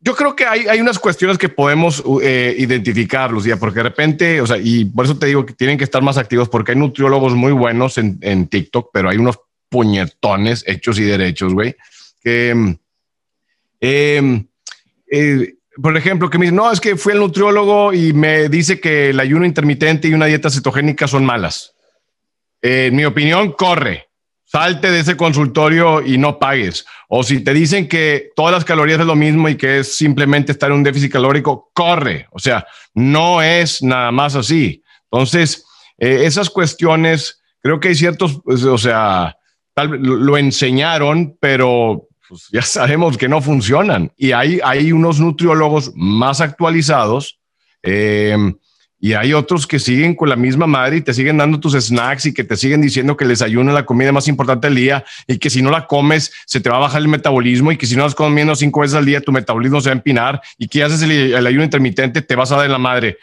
yo 0.00 0.14
creo 0.14 0.34
que 0.34 0.44
hay, 0.44 0.66
hay 0.66 0.80
unas 0.80 0.98
cuestiones 0.98 1.38
que 1.38 1.48
podemos 1.48 2.02
eh, 2.22 2.54
identificarlos, 2.58 3.44
ya, 3.44 3.56
porque 3.56 3.78
de 3.78 3.84
repente, 3.84 4.40
o 4.40 4.46
sea, 4.46 4.58
y 4.58 4.84
por 4.84 5.04
eso 5.04 5.18
te 5.18 5.26
digo 5.26 5.46
que 5.46 5.54
tienen 5.54 5.78
que 5.78 5.84
estar 5.84 6.02
más 6.02 6.18
activos, 6.18 6.48
porque 6.48 6.72
hay 6.72 6.78
nutriólogos 6.78 7.34
muy 7.34 7.52
buenos 7.52 7.96
en, 7.98 8.18
en 8.20 8.48
TikTok, 8.48 8.90
pero 8.92 9.08
hay 9.08 9.18
unos 9.18 9.38
puñetones 9.68 10.64
hechos 10.66 10.98
y 10.98 11.04
derechos, 11.04 11.54
güey, 11.54 11.76
que, 12.22 12.50
em, 13.80 14.46
eh, 15.10 15.54
por 15.80 15.96
ejemplo, 15.96 16.28
que 16.28 16.38
me 16.38 16.46
dicen, 16.46 16.56
no, 16.56 16.72
es 16.72 16.80
que 16.80 16.96
fui 16.96 17.12
al 17.12 17.20
nutriólogo 17.20 17.92
y 17.92 18.12
me 18.12 18.48
dice 18.48 18.80
que 18.80 19.10
el 19.10 19.20
ayuno 19.20 19.44
intermitente 19.44 20.08
y 20.08 20.14
una 20.14 20.26
dieta 20.26 20.50
cetogénica 20.50 21.06
son 21.06 21.24
malas 21.24 21.74
en 22.62 22.96
mi 22.96 23.04
opinión, 23.04 23.52
corre. 23.52 24.08
Salte 24.44 24.90
de 24.90 25.00
ese 25.00 25.16
consultorio 25.16 26.00
y 26.00 26.16
no 26.16 26.38
pagues. 26.38 26.86
O 27.08 27.22
si 27.22 27.44
te 27.44 27.52
dicen 27.52 27.86
que 27.86 28.30
todas 28.34 28.52
las 28.52 28.64
calorías 28.64 29.00
es 29.00 29.06
lo 29.06 29.14
mismo 29.14 29.48
y 29.48 29.56
que 29.56 29.80
es 29.80 29.94
simplemente 29.94 30.52
estar 30.52 30.70
en 30.70 30.76
un 30.76 30.82
déficit 30.82 31.12
calórico, 31.12 31.70
corre. 31.74 32.26
O 32.30 32.38
sea, 32.38 32.66
no 32.94 33.42
es 33.42 33.82
nada 33.82 34.10
más 34.10 34.34
así. 34.36 34.82
Entonces, 35.10 35.66
eh, 35.98 36.22
esas 36.24 36.48
cuestiones, 36.48 37.42
creo 37.60 37.78
que 37.78 37.88
hay 37.88 37.94
ciertos, 37.94 38.40
pues, 38.42 38.64
o 38.64 38.78
sea, 38.78 39.36
tal 39.74 39.90
lo 39.90 40.38
enseñaron, 40.38 41.36
pero 41.38 42.08
pues, 42.26 42.48
ya 42.50 42.62
sabemos 42.62 43.18
que 43.18 43.28
no 43.28 43.42
funcionan. 43.42 44.12
Y 44.16 44.32
hay, 44.32 44.60
hay 44.64 44.92
unos 44.92 45.20
nutriólogos 45.20 45.92
más 45.94 46.40
actualizados. 46.40 47.38
Eh, 47.82 48.34
y 49.00 49.12
hay 49.12 49.32
otros 49.32 49.66
que 49.66 49.78
siguen 49.78 50.14
con 50.14 50.28
la 50.28 50.36
misma 50.36 50.66
madre 50.66 50.96
y 50.96 51.00
te 51.00 51.14
siguen 51.14 51.36
dando 51.36 51.60
tus 51.60 51.74
snacks 51.74 52.26
y 52.26 52.34
que 52.34 52.44
te 52.44 52.56
siguen 52.56 52.80
diciendo 52.80 53.16
que 53.16 53.24
el 53.24 53.30
desayuno 53.30 53.70
es 53.70 53.74
la 53.74 53.86
comida 53.86 54.10
más 54.12 54.26
importante 54.26 54.66
del 54.66 54.76
día 54.76 55.04
y 55.26 55.38
que 55.38 55.50
si 55.50 55.62
no 55.62 55.70
la 55.70 55.86
comes 55.86 56.32
se 56.46 56.60
te 56.60 56.68
va 56.68 56.76
a 56.76 56.80
bajar 56.80 57.00
el 57.02 57.08
metabolismo 57.08 57.70
y 57.70 57.76
que 57.76 57.86
si 57.86 57.96
no 57.96 58.02
vas 58.02 58.14
comiendo 58.14 58.56
cinco 58.56 58.80
veces 58.80 58.96
al 58.96 59.04
día 59.04 59.20
tu 59.20 59.32
metabolismo 59.32 59.80
se 59.80 59.90
va 59.90 59.94
a 59.94 59.96
empinar 59.96 60.40
y 60.58 60.68
que 60.68 60.82
haces 60.82 61.02
el, 61.02 61.46
ayuno 61.46 61.64
intermitente 61.64 62.22
te 62.22 62.34
vas 62.34 62.50
a 62.52 62.56
dar 62.56 62.66
en 62.66 62.72
la 62.72 62.78
madre. 62.78 63.18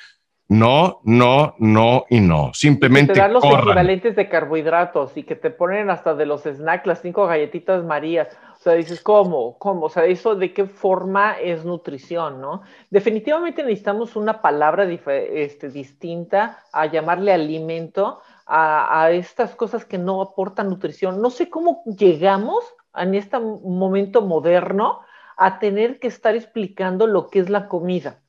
No, 0.48 1.02
no, 1.04 1.56
no 1.58 2.06
y 2.08 2.20
no. 2.20 2.52
Simplemente. 2.54 3.14
te 3.14 3.20
dan 3.20 3.34
los 3.34 3.44
equivalentes 3.44 4.16
de 4.16 4.30
carbohidratos 4.30 5.18
y 5.18 5.24
que 5.24 5.36
te 5.36 5.50
ponen 5.50 5.90
hasta 5.90 6.14
de 6.14 6.28
los 6.28 6.44
snacks 6.44 6.86
las 6.86 7.02
cinco 7.02 7.26
galletitas 7.26 7.84
Marías. 7.84 8.28
O 8.66 8.68
sea, 8.68 8.78
dices, 8.78 9.00
¿cómo? 9.02 9.60
¿Cómo? 9.60 9.86
O 9.86 9.90
sea, 9.90 10.06
eso 10.06 10.34
de 10.34 10.52
qué 10.52 10.66
forma 10.66 11.34
es 11.34 11.66
nutrición, 11.66 12.42
¿no? 12.42 12.64
Definitivamente 12.90 13.62
necesitamos 13.62 14.16
una 14.16 14.42
palabra 14.42 14.86
este, 14.86 15.70
distinta 15.70 16.64
a 16.74 16.88
llamarle 16.88 17.32
alimento 17.32 18.22
a, 18.48 19.12
estas 19.12 19.54
cosas 19.54 19.86
que 19.86 20.00
no 20.00 20.20
aportan 20.20 20.70
nutrición. 20.70 21.22
No 21.22 21.30
sé 21.30 21.48
cómo 21.48 21.84
llegamos 21.86 22.64
en 22.96 23.14
este 23.14 23.38
momento 23.38 24.24
moderno 24.24 25.02
a 25.38 25.60
tener 25.60 26.00
que 26.00 26.08
estar 26.08 26.36
explicando 26.36 27.06
lo 27.06 27.28
que 27.28 27.42
es 27.42 27.52
la 27.52 27.68
comida. 27.68 28.24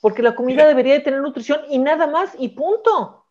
Porque 0.00 0.22
la 0.22 0.34
comida 0.34 0.66
debería 0.66 0.94
de 0.94 1.00
tener 1.00 1.20
nutrición 1.20 1.60
y 1.68 1.76
nada 1.76 2.06
más 2.06 2.34
y 2.38 2.48
punto. 2.48 3.21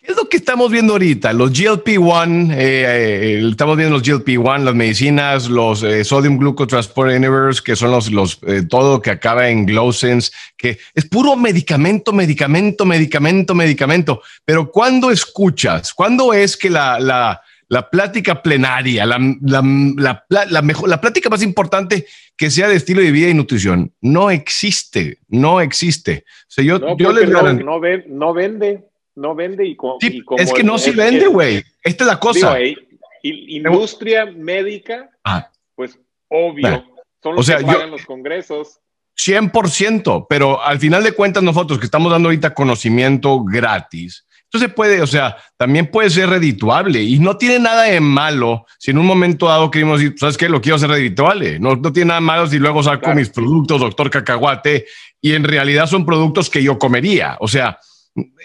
¿Qué 0.00 0.12
es 0.12 0.16
lo 0.16 0.28
que 0.28 0.36
estamos 0.36 0.70
viendo 0.70 0.92
ahorita? 0.92 1.32
Los 1.32 1.52
GLP-1, 1.52 2.52
eh, 2.52 2.56
eh, 2.56 3.48
estamos 3.50 3.76
viendo 3.76 3.98
los 3.98 4.06
GLP-1, 4.06 4.64
las 4.64 4.74
medicinas, 4.74 5.48
los 5.48 5.82
eh, 5.82 6.04
sodium 6.04 6.38
glucotransport 6.38 7.10
inhibitors, 7.10 7.60
que 7.60 7.74
son 7.74 7.90
los, 7.90 8.10
los 8.12 8.40
todo 8.68 9.02
que 9.02 9.10
acaba 9.10 9.48
en 9.48 9.66
Glosens, 9.66 10.32
que 10.56 10.78
es 10.94 11.04
puro 11.06 11.34
medicamento, 11.36 12.12
medicamento, 12.12 12.84
medicamento, 12.84 13.54
medicamento. 13.54 14.22
Pero 14.44 14.70
cuando 14.70 15.10
escuchas, 15.10 15.92
cuando 15.92 16.32
es 16.32 16.56
que 16.56 16.70
la, 16.70 17.00
la, 17.00 17.42
la 17.68 17.90
plática 17.90 18.42
plenaria, 18.42 19.04
la, 19.04 19.18
la, 19.42 20.24
la, 20.28 20.62
mejor, 20.62 20.88
la 20.88 21.00
plática 21.00 21.28
más 21.28 21.42
importante 21.42 22.06
que 22.36 22.50
sea 22.50 22.68
de 22.68 22.76
estilo 22.76 23.02
de 23.02 23.10
vida 23.10 23.28
y 23.28 23.34
nutrición. 23.34 23.92
No 24.00 24.30
existe, 24.30 25.18
no 25.28 25.60
existe. 25.60 26.24
O 26.24 26.50
sea, 26.50 26.64
yo, 26.64 26.96
yo 26.96 27.12
les 27.12 27.28
no, 27.28 27.42
no, 27.42 27.80
no, 28.08 28.32
vende, 28.32 28.87
no 29.18 29.34
vende 29.34 29.66
y, 29.66 29.76
como, 29.76 29.98
Es 30.38 30.52
que 30.52 30.62
no 30.62 30.78
se 30.78 30.92
vende, 30.92 31.26
güey. 31.26 31.62
Esta 31.82 32.04
es 32.04 32.08
la 32.08 32.20
cosa. 32.20 32.56
industria 33.22 34.26
médica, 34.26 35.10
ah. 35.24 35.50
pues 35.74 35.98
obvio, 36.28 36.84
son 37.22 37.36
los 37.36 37.46
que 37.46 37.64
pagan 37.64 37.90
los 37.90 38.06
congresos. 38.06 38.80
100%, 39.16 40.26
pero 40.28 40.62
al 40.62 40.78
final 40.78 41.02
de 41.02 41.10
cuentas 41.10 41.42
nosotros 41.42 41.80
que 41.80 41.86
estamos 41.86 42.12
dando 42.12 42.28
ahorita 42.28 42.54
conocimiento 42.54 43.42
gratis, 43.42 44.24
entonces 44.44 44.72
puede, 44.72 45.02
o 45.02 45.06
sea, 45.06 45.36
también 45.58 45.90
puede 45.90 46.08
ser 46.08 46.30
redituable 46.30 47.02
y 47.02 47.18
no 47.18 47.36
tiene 47.36 47.58
nada 47.58 47.82
de 47.82 48.00
malo 48.00 48.64
si 48.78 48.92
en 48.92 48.98
un 48.98 49.04
momento 49.04 49.46
dado 49.46 49.70
queremos 49.70 50.00
decir, 50.00 50.16
¿sabes 50.18 50.38
qué? 50.38 50.48
Lo 50.48 50.62
quiero 50.62 50.76
hacer 50.76 50.88
redituable. 50.88 51.58
No, 51.58 51.76
no 51.76 51.92
tiene 51.92 52.08
nada 52.08 52.20
de 52.20 52.26
malo 52.26 52.46
si 52.46 52.58
luego 52.58 52.82
saco 52.82 53.14
mis 53.14 53.28
productos, 53.28 53.80
doctor 53.80 54.08
cacahuate, 54.08 54.86
y 55.20 55.34
en 55.34 55.44
realidad 55.44 55.86
son 55.86 56.06
productos 56.06 56.48
que 56.48 56.62
yo 56.62 56.78
comería. 56.78 57.36
O 57.40 57.48
sea, 57.48 57.78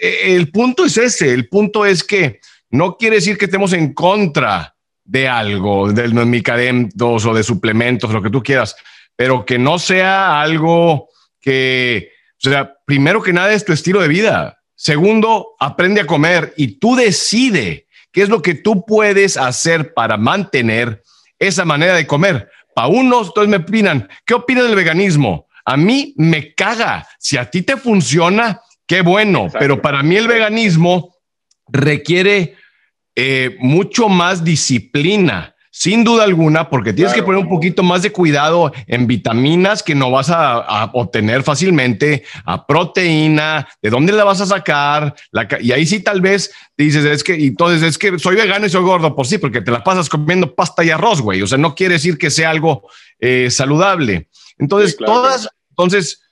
el 0.00 0.50
punto 0.50 0.84
es 0.84 0.96
ese, 0.96 1.32
el 1.32 1.48
punto 1.48 1.84
es 1.86 2.04
que 2.04 2.40
no 2.70 2.96
quiere 2.96 3.16
decir 3.16 3.38
que 3.38 3.44
estemos 3.44 3.72
en 3.72 3.92
contra 3.94 4.74
de 5.04 5.28
algo, 5.28 5.92
de 5.92 6.08
medicamentos 6.08 7.26
o 7.26 7.34
de 7.34 7.42
suplementos, 7.42 8.10
lo 8.10 8.22
que 8.22 8.30
tú 8.30 8.42
quieras, 8.42 8.74
pero 9.16 9.44
que 9.44 9.58
no 9.58 9.78
sea 9.78 10.40
algo 10.40 11.08
que, 11.40 12.10
o 12.44 12.48
sea, 12.48 12.74
primero 12.84 13.22
que 13.22 13.32
nada 13.32 13.52
es 13.52 13.64
tu 13.64 13.72
estilo 13.72 14.00
de 14.00 14.08
vida. 14.08 14.58
Segundo, 14.74 15.54
aprende 15.60 16.00
a 16.00 16.06
comer 16.06 16.52
y 16.56 16.78
tú 16.78 16.96
decide 16.96 17.86
qué 18.10 18.22
es 18.22 18.28
lo 18.28 18.42
que 18.42 18.54
tú 18.54 18.84
puedes 18.84 19.36
hacer 19.36 19.94
para 19.94 20.16
mantener 20.16 21.02
esa 21.38 21.64
manera 21.64 21.94
de 21.94 22.06
comer. 22.06 22.50
Para 22.74 22.88
unos, 22.88 23.28
entonces 23.28 23.50
me 23.50 23.58
opinan, 23.58 24.08
¿qué 24.24 24.34
opinas 24.34 24.64
del 24.64 24.74
veganismo? 24.74 25.48
A 25.64 25.76
mí 25.76 26.14
me 26.16 26.54
caga. 26.54 27.06
Si 27.18 27.36
a 27.36 27.48
ti 27.50 27.62
te 27.62 27.76
funciona, 27.76 28.60
qué 28.86 29.02
bueno, 29.02 29.48
pero 29.58 29.80
para 29.80 30.02
mí 30.02 30.16
el 30.16 30.28
veganismo 30.28 31.14
requiere 31.68 32.56
eh, 33.14 33.56
mucho 33.60 34.08
más 34.08 34.44
disciplina 34.44 35.54
sin 35.76 36.04
duda 36.04 36.22
alguna, 36.22 36.70
porque 36.70 36.92
tienes 36.92 37.12
que 37.12 37.24
poner 37.24 37.40
un 37.40 37.48
poquito 37.48 37.82
más 37.82 38.02
de 38.02 38.12
cuidado 38.12 38.72
en 38.86 39.08
vitaminas 39.08 39.82
que 39.82 39.96
no 39.96 40.08
vas 40.08 40.30
a, 40.30 40.88
obtener 40.92 41.42
fácilmente, 41.42 42.22
a 42.44 42.64
proteína, 42.64 43.66
de 43.82 43.90
dónde 43.90 44.12
la 44.12 44.22
vas 44.22 44.40
a 44.40 44.46
sacar, 44.46 45.16
y 45.60 45.72
ahí 45.72 45.84
sí 45.84 45.98
tal 45.98 46.20
vez 46.20 46.52
dices, 46.78 47.04
es 47.04 47.24
que, 47.24 47.34
entonces 47.34 47.82
es 47.82 47.98
que 47.98 48.20
soy 48.20 48.36
vegano 48.36 48.66
y 48.66 48.70
soy 48.70 48.84
gordo, 48.84 49.16
pues 49.16 49.28
sí, 49.28 49.38
porque 49.38 49.62
te 49.62 49.72
la 49.72 49.82
pasas 49.82 50.08
comiendo 50.08 50.54
pasta 50.54 50.84
y 50.84 50.90
arroz, 50.90 51.20
güey, 51.20 51.42
o 51.42 51.46
sea, 51.48 51.58
no 51.58 51.74
quiere 51.74 51.94
decir 51.94 52.18
que 52.18 52.30
sea 52.30 52.50
algo 52.50 52.88
eh, 53.18 53.50
saludable. 53.50 54.28
Entonces, 54.58 54.96
todas, 54.96 55.48
entonces, 55.70 56.23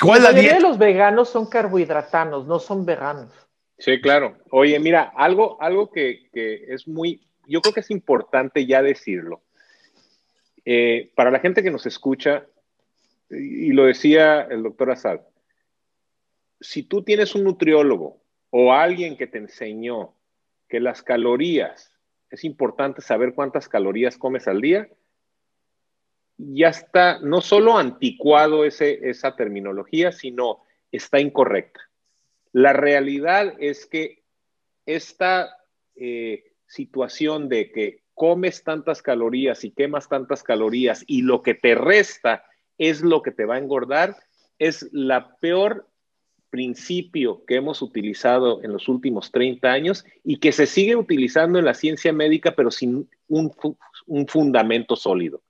¿cuál 0.00 0.22
la 0.22 0.32
dieta? 0.32 0.56
de 0.56 0.60
los 0.60 0.78
veganos 0.78 1.28
son 1.28 1.46
carbohidratanos, 1.46 2.46
no 2.46 2.58
son 2.58 2.84
veganos. 2.84 3.32
Sí, 3.78 4.00
claro. 4.00 4.38
Oye, 4.50 4.78
mira, 4.78 5.12
algo, 5.16 5.60
algo 5.60 5.90
que, 5.90 6.28
que 6.32 6.64
es 6.68 6.88
muy, 6.88 7.26
yo 7.46 7.60
creo 7.60 7.74
que 7.74 7.80
es 7.80 7.90
importante 7.90 8.66
ya 8.66 8.82
decirlo. 8.82 9.42
Eh, 10.64 11.12
para 11.14 11.30
la 11.30 11.38
gente 11.38 11.62
que 11.62 11.70
nos 11.70 11.86
escucha, 11.86 12.46
y 13.30 13.72
lo 13.72 13.84
decía 13.84 14.42
el 14.42 14.62
doctor 14.62 14.90
Asad, 14.90 15.20
si 16.60 16.82
tú 16.82 17.02
tienes 17.02 17.34
un 17.34 17.44
nutriólogo 17.44 18.22
o 18.50 18.72
alguien 18.72 19.16
que 19.16 19.26
te 19.26 19.38
enseñó 19.38 20.14
que 20.68 20.80
las 20.80 21.02
calorías, 21.02 21.92
es 22.30 22.44
importante 22.44 23.02
saber 23.02 23.34
cuántas 23.34 23.68
calorías 23.68 24.18
comes 24.18 24.48
al 24.48 24.60
día, 24.60 24.88
ya 26.38 26.68
está 26.68 27.18
no 27.20 27.40
solo 27.40 27.78
anticuado 27.78 28.64
ese, 28.64 29.08
esa 29.08 29.36
terminología, 29.36 30.12
sino 30.12 30.62
está 30.92 31.20
incorrecta. 31.20 31.80
La 32.52 32.72
realidad 32.72 33.54
es 33.58 33.86
que 33.86 34.22
esta 34.84 35.56
eh, 35.94 36.52
situación 36.66 37.48
de 37.48 37.70
que 37.70 38.02
comes 38.14 38.64
tantas 38.64 39.02
calorías 39.02 39.64
y 39.64 39.72
quemas 39.72 40.08
tantas 40.08 40.42
calorías 40.42 41.04
y 41.06 41.22
lo 41.22 41.42
que 41.42 41.54
te 41.54 41.74
resta 41.74 42.44
es 42.78 43.02
lo 43.02 43.22
que 43.22 43.30
te 43.30 43.44
va 43.44 43.56
a 43.56 43.58
engordar, 43.58 44.16
es 44.58 44.88
la 44.92 45.36
peor 45.36 45.86
principio 46.50 47.44
que 47.44 47.56
hemos 47.56 47.82
utilizado 47.82 48.62
en 48.62 48.72
los 48.72 48.88
últimos 48.88 49.32
30 49.32 49.70
años 49.70 50.04
y 50.24 50.38
que 50.38 50.52
se 50.52 50.66
sigue 50.66 50.96
utilizando 50.96 51.58
en 51.58 51.64
la 51.64 51.74
ciencia 51.74 52.12
médica, 52.12 52.54
pero 52.54 52.70
sin 52.70 53.08
un, 53.28 53.52
un 54.06 54.26
fundamento 54.26 54.96
sólido. 54.96 55.42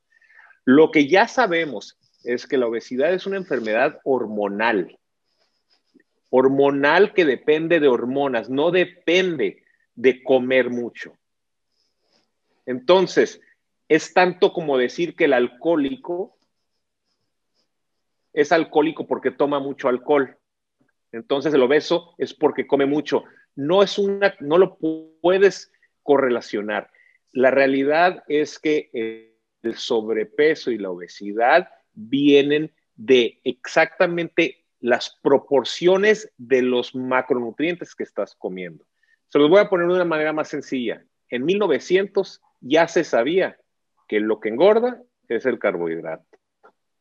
Lo 0.66 0.90
que 0.90 1.06
ya 1.06 1.28
sabemos 1.28 1.96
es 2.24 2.48
que 2.48 2.58
la 2.58 2.66
obesidad 2.66 3.14
es 3.14 3.24
una 3.24 3.36
enfermedad 3.36 4.00
hormonal, 4.02 4.98
hormonal 6.28 7.14
que 7.14 7.24
depende 7.24 7.78
de 7.78 7.86
hormonas, 7.86 8.50
no 8.50 8.72
depende 8.72 9.62
de 9.94 10.24
comer 10.24 10.70
mucho. 10.70 11.16
Entonces, 12.66 13.40
es 13.88 14.12
tanto 14.12 14.52
como 14.52 14.76
decir 14.76 15.14
que 15.14 15.26
el 15.26 15.34
alcohólico 15.34 16.36
es 18.32 18.50
alcohólico 18.50 19.06
porque 19.06 19.30
toma 19.30 19.60
mucho 19.60 19.88
alcohol. 19.88 20.36
Entonces, 21.12 21.54
el 21.54 21.62
obeso 21.62 22.16
es 22.18 22.34
porque 22.34 22.66
come 22.66 22.86
mucho. 22.86 23.22
No 23.54 23.84
es 23.84 23.98
una, 23.98 24.34
no 24.40 24.58
lo 24.58 24.78
puedes 24.78 25.70
correlacionar. 26.02 26.90
La 27.30 27.52
realidad 27.52 28.24
es 28.26 28.58
que 28.58 29.35
el 29.66 29.76
sobrepeso 29.76 30.70
y 30.70 30.78
la 30.78 30.90
obesidad 30.90 31.68
vienen 31.92 32.72
de 32.94 33.40
exactamente 33.44 34.64
las 34.80 35.18
proporciones 35.22 36.32
de 36.36 36.62
los 36.62 36.94
macronutrientes 36.94 37.94
que 37.94 38.04
estás 38.04 38.34
comiendo. 38.34 38.86
Se 39.28 39.38
los 39.38 39.50
voy 39.50 39.60
a 39.60 39.68
poner 39.68 39.88
de 39.88 39.94
una 39.94 40.04
manera 40.04 40.32
más 40.32 40.48
sencilla. 40.48 41.04
En 41.28 41.44
1900 41.44 42.40
ya 42.60 42.86
se 42.88 43.04
sabía 43.04 43.58
que 44.08 44.20
lo 44.20 44.40
que 44.40 44.50
engorda 44.50 45.02
es 45.28 45.46
el 45.46 45.58
carbohidrato, 45.58 46.24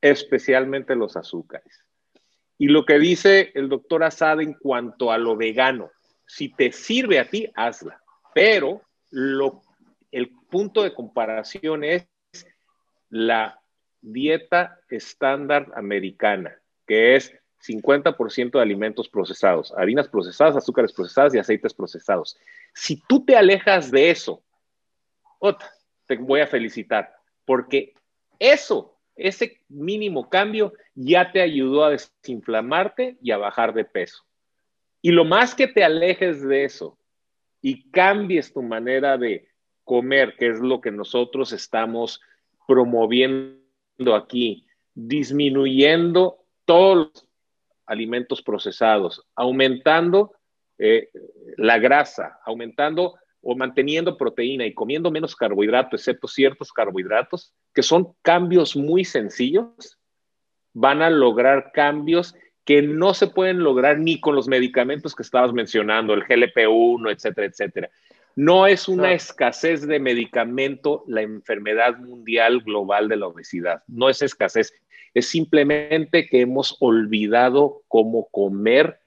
especialmente 0.01 0.95
los 0.95 1.16
azúcares. 1.16 1.86
Y 2.57 2.68
lo 2.68 2.86
que 2.86 2.97
dice 2.97 3.51
el 3.53 3.70
doctor 3.70 4.03
Asad 4.03 4.41
en 4.41 4.53
cuanto 4.53 5.11
a 5.11 5.18
lo 5.18 5.36
vegano, 5.36 5.91
si 6.26 6.49
te 6.49 6.72
sirve 6.72 7.20
a 7.20 7.30
ti, 7.30 7.51
hazla. 7.55 8.01
Pero 8.34 8.82
el 9.11 10.32
punto 10.49 10.84
de 10.84 10.93
comparación 10.93 11.84
es 11.84 12.07
la 13.16 13.61
dieta 14.01 14.82
estándar 14.89 15.72
americana, 15.76 16.53
que 16.86 17.16
es 17.16 17.34
50% 17.66 18.51
de 18.51 18.61
alimentos 18.61 19.07
procesados, 19.07 19.74
harinas 19.78 20.09
procesadas, 20.09 20.57
azúcares 20.57 20.91
procesadas 20.91 21.34
y 21.34 21.38
aceites 21.38 21.74
procesados. 21.74 22.38
Si 22.74 23.01
tú 23.07 23.24
te 23.24 23.38
alejas 23.38 23.89
de 23.89 24.09
eso, 24.09 24.43
te 26.05 26.18
voy 26.18 26.41
a 26.41 26.47
felicitar, 26.47 27.16
porque 27.45 27.93
eso, 28.38 28.99
ese 29.16 29.61
mínimo 29.70 30.30
cambio 30.30 30.74
ya 30.93 31.32
te 31.32 31.39
ayudó 31.39 31.86
a 31.86 31.91
desinflamarte 31.91 33.18
y 33.22 33.32
a 33.32 33.38
bajar 33.38 33.74
de 33.74 33.86
peso. 33.86 34.26
Y 35.01 35.11
lo 35.11 35.24
más 35.24 35.55
que 35.55 35.68
te 35.68 35.86
alejes 35.86 36.45
de 36.45 36.66
eso 36.66 36.99
y 37.61 37.89
cambies 37.91 38.51
tu 38.51 38.61
manera 38.61 39.18
de 39.18 39.47
comer, 39.86 40.36
que 40.38 40.49
es 40.49 40.59
lo 40.59 40.82
que 40.82 40.91
nosotros 40.91 41.53
estamos 41.53 42.20
promoviendo 42.68 44.16
aquí, 44.16 44.66
disminuyendo 44.93 46.38
todos 46.66 46.97
los 46.97 47.28
alimentos 47.86 48.41
procesados, 48.41 49.24
aumentando 49.36 50.32
eh, 50.78 51.09
la 51.57 51.78
grasa, 51.78 52.39
aumentando 52.45 53.16
o 53.41 53.55
manteniendo 53.55 54.18
proteína 54.18 54.66
y 54.66 54.74
comiendo 54.74 55.11
menos 55.11 55.36
carbohidratos, 55.36 56.01
excepto 56.01 56.28
ciertos 56.28 56.74
carbohidratos, 56.74 57.53
que 57.74 57.84
son 57.84 58.13
cambios 58.24 58.76
muy 58.76 59.05
sencillos, 59.05 59.99
van 60.74 61.01
a 61.01 61.09
lograr 61.09 61.72
cambios 61.72 62.36
que 62.66 62.82
no 62.82 63.13
se 63.13 63.28
pueden 63.28 63.59
lograr 63.59 63.99
ni 63.99 64.20
con 64.20 64.34
los 64.34 64.47
medicamentos 64.47 65.13
que 65.13 65.22
estabas 65.22 65.53
mencionando, 65.53 66.16
el 66.16 66.24
GLP-1, 66.24 67.11
etcétera, 67.13 67.47
etcétera. 67.47 67.91
No 68.36 68.67
es 68.67 68.89
una 68.89 69.13
escasez 69.13 69.88
de 69.88 69.99
medicamento 69.99 71.03
la 71.07 71.21
enfermedad 71.21 71.97
mundial 71.97 72.61
global 72.61 73.07
de 73.07 73.15
la 73.15 73.27
obesidad, 73.27 73.83
no 73.88 74.09
es 74.09 74.21
escasez, 74.21 74.73
es 75.13 75.29
simplemente 75.29 76.27
que 76.27 76.41
hemos 76.41 76.75
olvidado 76.81 77.83
cómo 77.88 78.27
comer, 78.31 78.99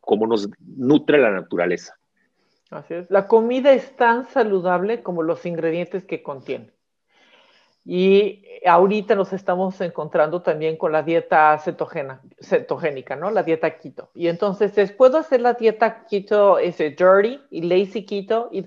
cómo 0.00 0.26
nos 0.26 0.48
nutre 0.58 1.18
la 1.18 1.30
naturaleza. 1.30 1.98
Así 2.70 2.94
es. 2.94 3.10
La 3.10 3.28
comida 3.28 3.74
es 3.74 3.94
tan 3.96 4.24
saludable 4.24 5.02
como 5.02 5.22
los 5.22 5.44
ingredientes 5.44 6.04
que 6.04 6.22
contiene. 6.22 6.70
Y 7.84 8.44
ahorita 8.64 9.14
nos 9.14 9.32
estamos 9.32 9.80
encontrando 9.80 10.42
también 10.42 10.76
con 10.76 10.92
la 10.92 11.02
dieta 11.02 11.58
cetogénica, 11.58 13.16
¿no? 13.16 13.30
La 13.30 13.42
dieta 13.42 13.76
keto. 13.76 14.10
Y 14.14 14.28
entonces, 14.28 14.92
¿puedo 14.92 15.18
hacer 15.18 15.40
la 15.40 15.54
dieta 15.54 16.06
keto 16.06 16.58
ese 16.58 16.90
dirty 16.90 17.40
y 17.50 17.62
lazy 17.62 18.06
keto? 18.06 18.48
Y, 18.52 18.66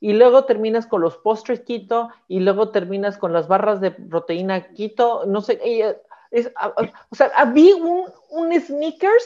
y 0.00 0.14
luego 0.14 0.44
terminas 0.44 0.86
con 0.86 1.02
los 1.02 1.18
postres 1.18 1.60
keto 1.60 2.08
y 2.26 2.40
luego 2.40 2.70
terminas 2.70 3.18
con 3.18 3.32
las 3.32 3.48
barras 3.48 3.80
de 3.80 3.90
proteína 3.90 4.72
keto, 4.72 5.24
no 5.26 5.40
sé, 5.42 5.60
eh, 5.62 5.96
o 7.10 7.14
sea, 7.14 7.30
había 7.36 7.76
un, 7.76 8.04
un 8.30 8.60
sneakers 8.60 9.24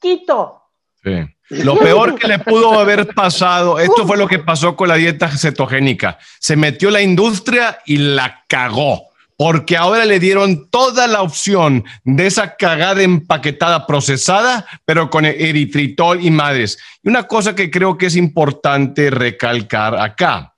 keto. 0.00 0.62
Sí. 1.02 1.12
Lo 1.62 1.78
peor 1.78 2.18
que 2.18 2.26
le 2.26 2.40
pudo 2.40 2.78
haber 2.78 3.14
pasado, 3.14 3.78
esto 3.78 4.04
fue 4.04 4.16
lo 4.16 4.26
que 4.26 4.40
pasó 4.40 4.74
con 4.74 4.88
la 4.88 4.96
dieta 4.96 5.28
cetogénica. 5.28 6.18
Se 6.40 6.56
metió 6.56 6.90
la 6.90 7.00
industria 7.00 7.78
y 7.86 7.98
la 7.98 8.42
cagó 8.48 9.10
porque 9.36 9.76
ahora 9.76 10.04
le 10.06 10.18
dieron 10.18 10.70
toda 10.70 11.06
la 11.06 11.22
opción 11.22 11.84
de 12.04 12.26
esa 12.26 12.56
cagada 12.56 13.02
empaquetada 13.02 13.86
procesada, 13.86 14.66
pero 14.84 15.10
con 15.10 15.26
eritritol 15.26 16.24
y 16.24 16.30
madres. 16.30 16.78
Y 17.02 17.10
una 17.10 17.24
cosa 17.24 17.54
que 17.54 17.70
creo 17.70 17.98
que 17.98 18.06
es 18.06 18.16
importante 18.16 19.10
recalcar 19.10 19.96
acá, 19.98 20.54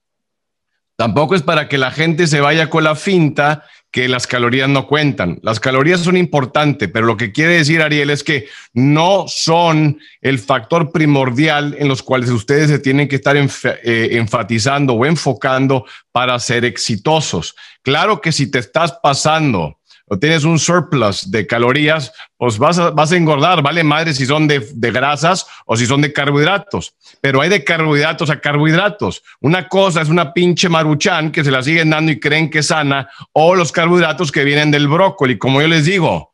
tampoco 0.97 1.35
es 1.35 1.43
para 1.43 1.69
que 1.69 1.77
la 1.77 1.91
gente 1.91 2.29
se 2.29 2.41
vaya 2.41 2.71
con 2.71 2.85
la 2.85 2.95
finta 2.95 3.65
que 3.91 4.09
las 4.09 4.27
calorías 4.27 4.69
no 4.69 4.87
cuentan. 4.87 5.39
Las 5.43 5.61
calorías 5.61 6.01
son 6.01 6.17
importantes, 6.17 6.91
pero 6.93 7.07
lo 7.07 7.17
que 7.17 7.33
quiere 7.33 7.55
decir 7.55 7.81
Ariel 7.81 8.11
es 8.11 8.23
que 8.23 8.47
no 8.75 9.25
son 9.29 9.99
el 10.21 10.39
factor 10.39 10.93
primordial 10.93 11.75
en 11.79 11.89
los 11.89 12.03
cuales 12.03 12.31
ustedes 12.31 12.69
se 12.69 12.79
tienen 12.79 13.09
que 13.09 13.17
estar 13.17 13.37
eh, 13.37 14.09
enfatizando 14.13 14.93
o 14.93 15.07
enfocando 15.07 15.87
para 16.13 16.39
ser 16.39 16.65
exitosos. 16.65 17.55
Claro 17.83 18.21
que 18.21 18.33
si 18.33 18.51
te 18.51 18.59
estás 18.59 18.93
pasando 19.03 19.78
o 20.09 20.19
tienes 20.19 20.45
un 20.45 20.59
surplus 20.59 21.31
de 21.31 21.47
calorías, 21.47 22.13
pues 22.37 22.59
vas 22.59 22.79
a, 22.79 23.17
engordar, 23.17 23.63
vale 23.63 23.85
madre 23.85 24.15
si 24.15 24.27
son 24.27 24.49
de, 24.49 24.67
de, 24.75 24.91
grasas 24.91 25.47
o 25.67 25.77
si 25.77 25.87
son 25.87 26.01
de 26.01 26.13
carbohidratos. 26.13 26.95
Pero 27.21 27.41
hay 27.41 27.49
de 27.49 27.65
carbohidratos 27.65 28.31
a 28.31 28.41
carbohidratos. 28.41 29.23
Una 29.41 29.69
cosa 29.69 30.03
es 30.03 30.09
una 30.09 30.33
pinche 30.33 30.69
maruchan 30.69 31.31
que 31.31 31.45
se 31.45 31.51
la 31.51 31.63
siguen 31.63 31.91
dando 31.91 32.13
y 32.13 32.21
creen 32.21 32.51
que 32.51 32.61
es 32.61 32.67
sana, 32.67 33.09
o 33.33 33.55
los 33.55 33.73
carbohidratos 33.73 34.33
que 34.33 34.45
vienen 34.45 34.71
del 34.71 34.89
brócoli, 34.89 35.39
como 35.39 35.61
yo 35.61 35.69
les 35.69 35.85
digo. 35.85 36.33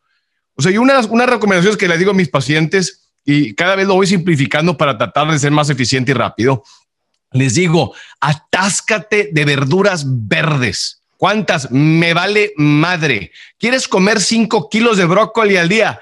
O 0.56 0.62
sea, 0.62 0.70
y 0.70 0.78
unas, 0.78 1.06
unas 1.06 1.28
recomendaciones 1.28 1.76
que 1.76 1.88
les 1.88 1.98
digo 1.98 2.12
a 2.12 2.14
mis 2.14 2.28
pacientes, 2.28 3.10
y 3.24 3.54
cada 3.54 3.74
vez 3.74 3.86
lo 3.86 3.94
voy 3.94 4.06
simplificando 4.06 4.76
para 4.76 4.96
tratar 4.96 5.30
de 5.30 5.38
ser 5.38 5.50
más 5.50 5.70
eficiente 5.70 6.12
y 6.12 6.14
rápido, 6.14 6.62
les 7.32 7.54
digo, 7.54 7.94
atáscate 8.20 9.30
de 9.32 9.44
verduras 9.44 10.04
verdes 10.06 11.03
¿Cuántas? 11.24 11.70
Me 11.70 12.12
vale 12.12 12.52
madre. 12.58 13.32
¿Quieres 13.58 13.88
comer 13.88 14.20
cinco 14.20 14.68
kilos 14.68 14.98
de 14.98 15.06
brócoli 15.06 15.56
al 15.56 15.70
día? 15.70 15.98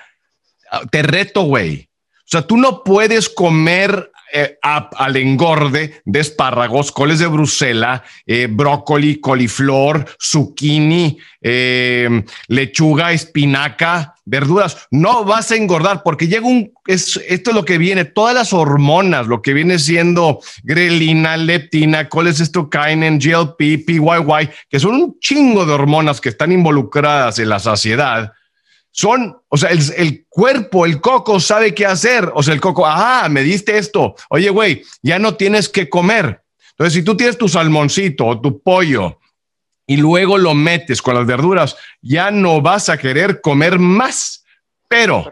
Te 0.91 1.05
reto, 1.05 1.43
güey. 1.43 1.89
O 2.03 2.25
sea, 2.25 2.43
tú 2.43 2.57
no 2.57 2.83
puedes 2.83 3.29
comer 3.29 4.11
eh, 4.33 4.59
al 4.63 5.17
engorde 5.17 6.03
de 6.05 6.21
espárragos, 6.21 6.91
coles 6.91 7.19
de 7.19 7.27
Bruselas, 7.27 8.03
eh, 8.27 8.49
brócoli, 8.51 9.21
coliflor, 9.21 10.07
zucchini, 10.21 11.19
eh, 11.41 12.25
lechuga, 12.49 13.13
espinaca, 13.13 14.15
verduras. 14.25 14.89
No 14.91 15.25
vas 15.25 15.51
a 15.51 15.57
engordar 15.57 16.03
porque 16.03 16.29
llega 16.29 16.47
un, 16.47 16.73
esto 16.87 17.21
es 17.27 17.55
lo 17.55 17.65
que 17.65 17.77
viene, 17.79 18.05
todas 18.07 18.35
las 18.35 18.53
hormonas, 18.53 19.27
lo 19.27 19.43
que 19.43 19.53
viene 19.53 19.79
siendo 19.79 20.41
grelina, 20.63 21.37
leptina, 21.37 22.09
colestestocainen, 22.09 23.19
GLP, 23.19 23.85
PYY, 23.85 24.51
que 24.71 24.81
son 24.81 24.95
un 24.95 25.19
chingo 25.21 25.67
de 25.67 25.73
hormonas 25.73 26.21
que 26.21 26.31
están 26.31 26.53
involucradas 26.53 27.39
en 27.39 27.49
la 27.51 27.59
saciedad 27.59 28.33
son, 28.93 29.39
o 29.49 29.57
sea, 29.57 29.71
el, 29.71 30.27
cuerpo, 30.29 30.85
el 30.85 31.01
coco 31.01 31.41
sabe 31.41 31.75
qué 31.75 31.87
hacer. 31.87 32.31
O 32.35 32.43
sea, 32.43 32.55
el 32.55 32.61
coco, 32.61 32.87
ah, 32.87 33.27
me 33.31 33.43
diste 33.43 33.79
esto. 33.79 34.15
Oye, 34.29 34.51
güey, 34.51 34.85
ya 35.03 35.19
no 35.19 35.35
tienes 35.35 35.69
que 35.69 35.89
comer. 35.89 36.43
Entonces, 36.73 36.95
si 36.95 37.03
tú 37.03 37.17
tienes 37.17 37.39
tu 37.39 37.49
salmoncito 37.49 38.27
o 38.27 38.41
tu 38.41 38.63
pollo 38.63 39.19
y 39.87 39.97
luego 39.97 40.37
lo 40.37 40.55
metes 40.55 41.01
con 41.01 41.15
las 41.15 41.27
verduras, 41.27 41.77
ya 42.03 42.31
no 42.31 42.61
vas 42.61 42.91
a 42.91 42.99
querer 42.99 43.41
comer 43.41 43.79
más. 43.79 44.45
Pero 44.89 45.25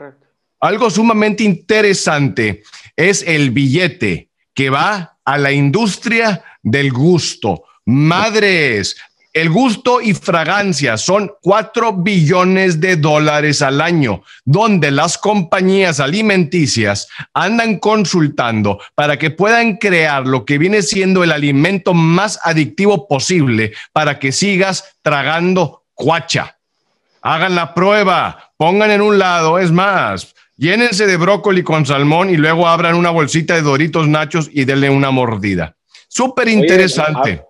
algo 0.58 0.90
sumamente 0.90 1.44
interesante 1.44 2.62
es 2.96 3.22
el 3.26 3.50
billete 3.50 4.30
que 4.54 4.70
va 4.70 5.18
a 5.24 5.38
la 5.38 5.52
industria 5.52 6.42
del 6.62 6.92
gusto. 6.92 7.64
Madres, 7.84 8.96
el 9.32 9.48
gusto 9.48 10.00
y 10.00 10.14
fragancia 10.14 10.96
son 10.96 11.30
4 11.42 11.92
billones 11.92 12.80
de 12.80 12.96
dólares 12.96 13.62
al 13.62 13.80
año, 13.80 14.22
donde 14.44 14.90
las 14.90 15.18
compañías 15.18 16.00
alimenticias 16.00 17.06
andan 17.32 17.78
consultando 17.78 18.80
para 18.96 19.18
que 19.18 19.30
puedan 19.30 19.76
crear 19.76 20.26
lo 20.26 20.44
que 20.44 20.58
viene 20.58 20.82
siendo 20.82 21.22
el 21.22 21.30
alimento 21.30 21.94
más 21.94 22.40
adictivo 22.42 23.06
posible 23.06 23.72
para 23.92 24.18
que 24.18 24.32
sigas 24.32 24.96
tragando 25.02 25.84
cuacha. 25.94 26.56
Hagan 27.22 27.54
la 27.54 27.72
prueba, 27.72 28.52
pongan 28.56 28.90
en 28.90 29.00
un 29.00 29.18
lado, 29.18 29.60
es 29.60 29.70
más, 29.70 30.34
llénense 30.56 31.06
de 31.06 31.16
brócoli 31.16 31.62
con 31.62 31.86
salmón 31.86 32.30
y 32.30 32.36
luego 32.36 32.66
abran 32.66 32.96
una 32.96 33.10
bolsita 33.10 33.54
de 33.54 33.62
Doritos 33.62 34.08
Nachos 34.08 34.50
y 34.52 34.64
denle 34.64 34.90
una 34.90 35.12
mordida. 35.12 35.76
Súper 36.08 36.48
interesante. 36.48 37.44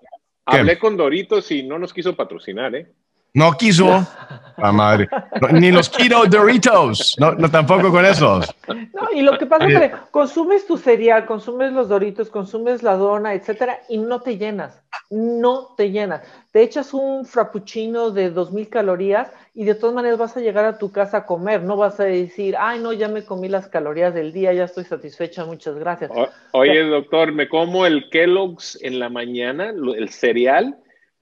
Hablé 0.50 0.78
con 0.78 0.96
Doritos 0.96 1.50
y 1.50 1.62
no 1.62 1.78
nos 1.78 1.92
quiso 1.92 2.16
patrocinar, 2.16 2.74
¿eh? 2.74 2.92
No 3.34 3.52
quiso. 3.52 4.06
La 4.60 4.72
madre. 4.72 5.08
ni 5.52 5.70
los 5.70 5.88
quiero 5.88 6.26
Doritos. 6.26 7.16
No, 7.18 7.32
no, 7.32 7.50
tampoco 7.50 7.90
con 7.90 8.04
esos. 8.04 8.54
No, 8.68 9.08
y 9.14 9.22
lo 9.22 9.38
que 9.38 9.46
pasa 9.46 9.66
es 9.66 9.78
que 9.78 9.96
consumes 10.10 10.66
tu 10.66 10.76
cereal, 10.76 11.24
consumes 11.26 11.72
los 11.72 11.88
Doritos, 11.88 12.28
consumes 12.28 12.82
la 12.82 12.94
dona, 12.94 13.34
etcétera, 13.34 13.80
y 13.88 13.98
no 13.98 14.20
te 14.20 14.36
llenas. 14.36 14.82
No 15.08 15.74
te 15.76 15.90
llenas. 15.90 16.22
Te 16.52 16.62
echas 16.62 16.92
un 16.92 17.24
frappuccino 17.24 18.10
de 18.10 18.30
2000 18.30 18.68
calorías 18.68 19.32
y 19.54 19.64
de 19.64 19.74
todas 19.74 19.94
maneras 19.94 20.18
vas 20.18 20.36
a 20.36 20.40
llegar 20.40 20.64
a 20.64 20.78
tu 20.78 20.92
casa 20.92 21.18
a 21.18 21.26
comer. 21.26 21.62
No 21.62 21.76
vas 21.76 21.98
a 21.98 22.04
decir, 22.04 22.54
ay, 22.58 22.80
no, 22.80 22.92
ya 22.92 23.08
me 23.08 23.24
comí 23.24 23.48
las 23.48 23.66
calorías 23.68 24.14
del 24.14 24.32
día, 24.32 24.52
ya 24.52 24.64
estoy 24.64 24.84
satisfecha, 24.84 25.44
muchas 25.44 25.76
gracias. 25.76 26.10
oye, 26.52 26.82
doctor, 26.84 27.32
me 27.32 27.48
como 27.48 27.86
el 27.86 28.10
Kellogg's 28.10 28.78
en 28.82 28.98
la 28.98 29.08
mañana, 29.08 29.70
el 29.70 30.08
cereal 30.10 30.78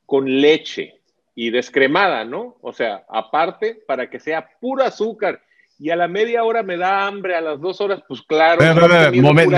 con 0.07 0.41
leche 0.41 0.98
y 1.41 1.51
descremada, 1.51 2.25
¿no? 2.25 2.57
O 2.63 2.73
sea, 2.73 3.05
aparte, 3.09 3.81
para 3.87 4.11
que 4.11 4.19
sea 4.19 4.51
pura 4.61 4.87
azúcar. 4.87 5.41
Y 5.79 5.91
a 5.91 5.95
la 5.95 6.09
media 6.09 6.43
hora 6.43 6.65
me 6.65 6.77
da 6.77 7.07
hambre, 7.07 7.37
a 7.37 7.41
las 7.41 7.61
dos 7.61 7.81
horas, 7.81 8.03
pues 8.09 8.23
claro. 8.23 8.61
momento, 9.23 9.57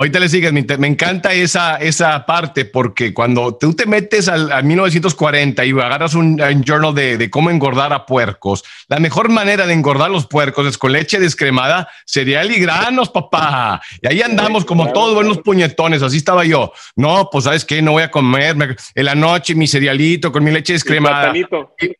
Ahorita 0.00 0.18
le 0.18 0.30
sigues, 0.30 0.50
me, 0.50 0.86
encanta 0.86 1.34
esa, 1.34 1.76
esa 1.76 2.24
parte 2.24 2.64
porque 2.64 3.12
cuando 3.12 3.58
tú 3.58 3.74
te 3.74 3.84
metes 3.84 4.28
al, 4.28 4.64
1940 4.64 5.62
y 5.66 5.72
agarras 5.72 6.14
un, 6.14 6.38
journal 6.64 6.94
de, 6.94 7.28
cómo 7.28 7.50
engordar 7.50 7.92
a 7.92 8.06
puercos, 8.06 8.64
la 8.88 8.98
mejor 8.98 9.28
manera 9.28 9.66
de 9.66 9.74
engordar 9.74 10.10
los 10.10 10.26
puercos 10.26 10.66
es 10.66 10.78
con 10.78 10.92
leche 10.92 11.20
descremada, 11.20 11.86
cereal 12.06 12.50
y 12.50 12.58
granos, 12.58 13.10
papá. 13.10 13.82
Y 14.00 14.06
ahí 14.06 14.22
andamos 14.22 14.64
como 14.64 14.90
todos 14.90 15.14
buenos 15.14 15.36
puñetones, 15.36 16.00
así 16.02 16.16
estaba 16.16 16.46
yo. 16.46 16.72
No, 16.96 17.28
pues 17.30 17.44
sabes 17.44 17.66
qué, 17.66 17.82
no 17.82 17.92
voy 17.92 18.04
a 18.04 18.10
comer 18.10 18.56
en 18.94 19.04
la 19.04 19.14
noche 19.14 19.54
mi 19.54 19.66
cerealito 19.66 20.32
con 20.32 20.42
mi 20.42 20.50
leche 20.50 20.72
descremada. 20.72 21.30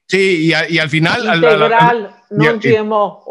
sí, 0.06 0.54
y, 0.70 0.78
al 0.78 0.88
final... 0.88 1.34
Integral. 1.34 2.19
No 2.30 2.44
y, 2.44 2.68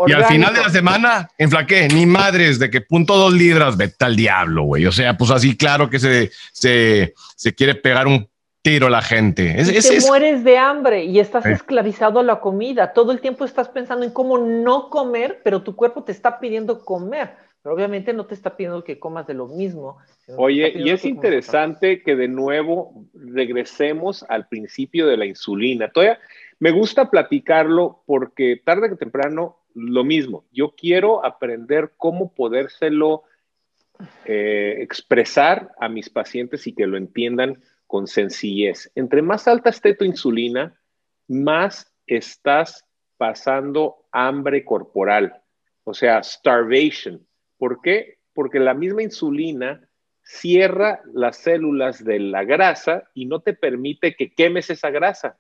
y, 0.08 0.14
al 0.14 0.26
final 0.26 0.54
de 0.54 0.62
la 0.62 0.70
semana, 0.70 1.30
enflaqué, 1.38 1.88
ni 1.88 2.06
madres 2.06 2.60
de 2.60 2.70
que 2.70 2.82
punto 2.82 3.16
dos 3.16 3.34
libras, 3.34 3.78
vete 3.78 4.04
al 4.04 4.18
diablo, 4.18 4.64
güey. 4.64 4.86
O 4.86 4.92
sea, 4.92 5.16
pues 5.18 5.32
así 5.32 5.56
claro 5.56 5.90
que 5.90 6.00
se, 6.00 6.32
se, 6.52 7.14
se 7.38 7.56
quiere 7.56 7.76
pegar 7.76 8.08
un 8.08 8.28
tiro 8.62 8.90
la 8.90 9.02
gente. 9.02 9.60
Es, 9.60 9.88
te 9.88 10.02
mueres 10.02 10.44
de 10.44 10.58
hambre 10.58 11.06
y 11.06 11.20
estás 11.20 11.46
esclavizado 11.46 12.20
a 12.20 12.24
la 12.24 12.42
comida. 12.42 12.94
Todo 12.94 13.12
el 13.12 13.22
tiempo 13.22 13.46
estás 13.46 13.70
pensando 13.70 14.06
en 14.06 14.12
cómo 14.12 14.38
no 14.38 14.90
comer, 14.90 15.40
pero 15.44 15.62
tu 15.64 15.76
cuerpo 15.76 16.04
te 16.04 16.12
está 16.12 16.40
pidiendo 16.40 16.84
comer. 16.84 17.32
Pero 17.62 17.76
obviamente 17.76 18.14
no 18.14 18.26
te 18.26 18.36
está 18.36 18.56
pidiendo 18.56 18.84
que 18.84 19.00
comas 19.00 19.28
de 19.28 19.34
lo 19.34 19.48
mismo. 19.48 19.98
Oye, 20.38 20.72
y 20.76 20.90
es 20.90 21.04
interesante 21.04 22.02
que 22.04 22.16
de 22.16 22.28
nuevo 22.28 23.06
regresemos 23.14 24.26
al 24.30 24.48
principio 24.48 25.08
de 25.08 25.18
la 25.18 25.26
insulina. 25.26 25.90
Todavía 25.90 26.20
me 26.60 26.72
gusta 26.72 27.10
platicarlo 27.10 28.04
porque 28.06 28.62
tarde 28.64 28.90
que 28.90 28.96
temprano 28.96 29.58
lo 29.74 30.04
mismo. 30.04 30.46
Yo 30.52 30.76
quiero 30.76 31.26
aprender 31.26 31.94
cómo 31.98 32.34
podérselo 32.34 33.24
eh, 34.26 34.78
expresar 34.80 35.72
a 35.80 35.90
mis 35.90 36.10
pacientes 36.10 36.68
y 36.68 36.74
que 36.74 36.88
lo 36.88 36.98
entiendan 36.98 37.62
con 37.88 38.08
sencillez. 38.08 38.92
Entre 38.96 39.22
más 39.22 39.48
alta 39.48 39.70
esté 39.70 39.94
tu 39.96 40.06
insulina, 40.06 40.80
más 41.28 41.94
estás 42.06 42.86
pasando 43.18 44.06
hambre 44.12 44.64
corporal, 44.64 45.42
o 45.84 45.94
sea, 45.94 46.24
starvation. 46.24 47.26
¿Por 47.58 47.82
qué? 47.82 48.20
Porque 48.34 48.60
la 48.60 48.74
misma 48.74 49.04
insulina 49.04 49.90
cierra 50.24 51.02
las 51.14 51.38
células 51.38 52.04
de 52.04 52.20
la 52.20 52.44
grasa 52.44 53.10
y 53.14 53.26
no 53.26 53.42
te 53.42 53.54
permite 53.54 54.16
que 54.16 54.34
quemes 54.34 54.70
esa 54.70 54.90
grasa. 54.90 55.38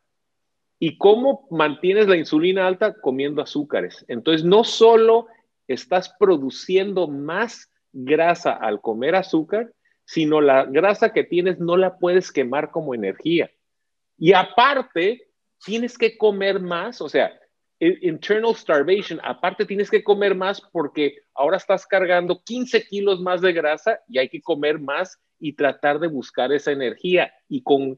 ¿Y 0.80 0.98
cómo 0.98 1.48
mantienes 1.52 2.08
la 2.08 2.16
insulina 2.16 2.66
alta? 2.66 2.94
Comiendo 2.94 3.42
azúcares. 3.42 4.06
Entonces, 4.08 4.46
no 4.46 4.64
solo 4.64 5.28
estás 5.68 6.16
produciendo 6.18 7.08
más 7.08 7.70
grasa 7.92 8.54
al 8.54 8.82
comer 8.82 9.16
azúcar, 9.16 9.74
sino 10.06 10.42
la 10.42 10.66
grasa 10.66 11.12
que 11.12 11.24
tienes 11.24 11.60
no 11.60 11.78
la 11.78 11.98
puedes 11.98 12.32
quemar 12.32 12.72
como 12.72 12.96
energía. 12.96 13.52
Y 14.18 14.34
aparte, 14.34 15.28
tienes 15.64 15.98
que 15.98 16.18
comer 16.18 16.60
más, 16.60 17.02
o 17.02 17.10
sea, 17.10 17.32
internal 17.80 18.56
starvation, 18.56 19.20
aparte 19.24 19.66
tienes 19.66 19.90
que 19.90 20.04
comer 20.04 20.36
más 20.36 20.62
porque 20.72 21.20
ahora 21.34 21.58
estás 21.58 21.86
cargando 21.86 22.42
15 22.44 22.86
kilos 22.88 23.22
más 23.22 23.42
de 23.42 23.54
grasa 23.54 24.00
y 24.08 24.18
hay 24.18 24.30
que 24.30 24.42
comer 24.42 24.80
más 24.80 25.18
y 25.40 25.54
tratar 25.54 26.00
de 26.00 26.08
buscar 26.08 26.52
esa 26.52 26.72
energía. 26.72 27.32
Y 27.48 27.64
con 27.64 27.96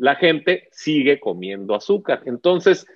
la 0.00 0.16
gente 0.16 0.66
sigue 0.72 1.20
comiendo 1.20 1.74
azúcar. 1.74 2.22
Entonces, 2.24 2.86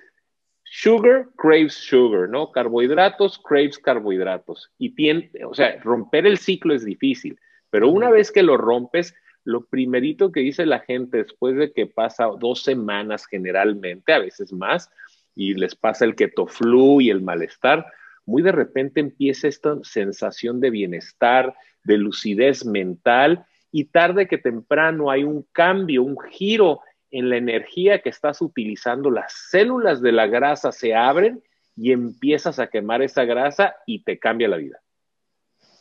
sugar 0.63 1.27
craves 1.37 1.75
sugar, 1.75 2.27
¿no? 2.27 2.51
Carbohidratos 2.51 3.37
craves 3.37 3.77
carbohidratos. 3.77 4.71
Y 4.79 4.95
tiene, 4.95 5.29
o 5.47 5.53
sea, 5.53 5.79
romper 5.83 6.25
el 6.25 6.39
ciclo 6.39 6.73
es 6.73 6.83
difícil, 6.83 7.39
pero 7.69 7.89
una 7.89 8.09
vez 8.09 8.31
que 8.31 8.41
lo 8.41 8.57
rompes, 8.57 9.13
lo 9.43 9.65
primerito 9.67 10.31
que 10.31 10.39
dice 10.39 10.65
la 10.65 10.79
gente 10.79 11.19
después 11.19 11.55
de 11.55 11.71
que 11.71 11.85
pasa 11.85 12.25
dos 12.39 12.63
semanas 12.63 13.27
generalmente, 13.27 14.11
a 14.11 14.17
veces 14.19 14.51
más, 14.51 14.89
y 15.35 15.53
les 15.53 15.75
pasa 15.75 16.05
el 16.05 16.15
keto 16.15 16.47
flu 16.47 17.01
y 17.01 17.11
el 17.11 17.21
malestar, 17.21 17.85
muy 18.25 18.41
de 18.41 18.51
repente 18.51 18.99
empieza 18.99 19.47
esta 19.47 19.77
sensación 19.83 20.59
de 20.59 20.71
bienestar, 20.71 21.53
de 21.83 21.99
lucidez 21.99 22.65
mental 22.65 23.45
y 23.71 23.83
tarde 23.83 24.27
que 24.27 24.39
temprano 24.39 25.11
hay 25.11 25.23
un 25.23 25.45
cambio, 25.51 26.01
un 26.01 26.17
giro 26.31 26.79
en 27.17 27.29
la 27.29 27.37
energía 27.37 27.99
que 28.01 28.09
estás 28.09 28.41
utilizando, 28.41 29.09
las 29.09 29.33
células 29.49 30.01
de 30.01 30.11
la 30.11 30.27
grasa 30.27 30.71
se 30.71 30.93
abren 30.93 31.41
y 31.75 31.91
empiezas 31.91 32.59
a 32.59 32.67
quemar 32.67 33.01
esa 33.01 33.23
grasa 33.23 33.75
y 33.85 34.03
te 34.03 34.19
cambia 34.19 34.47
la 34.47 34.57
vida. 34.57 34.79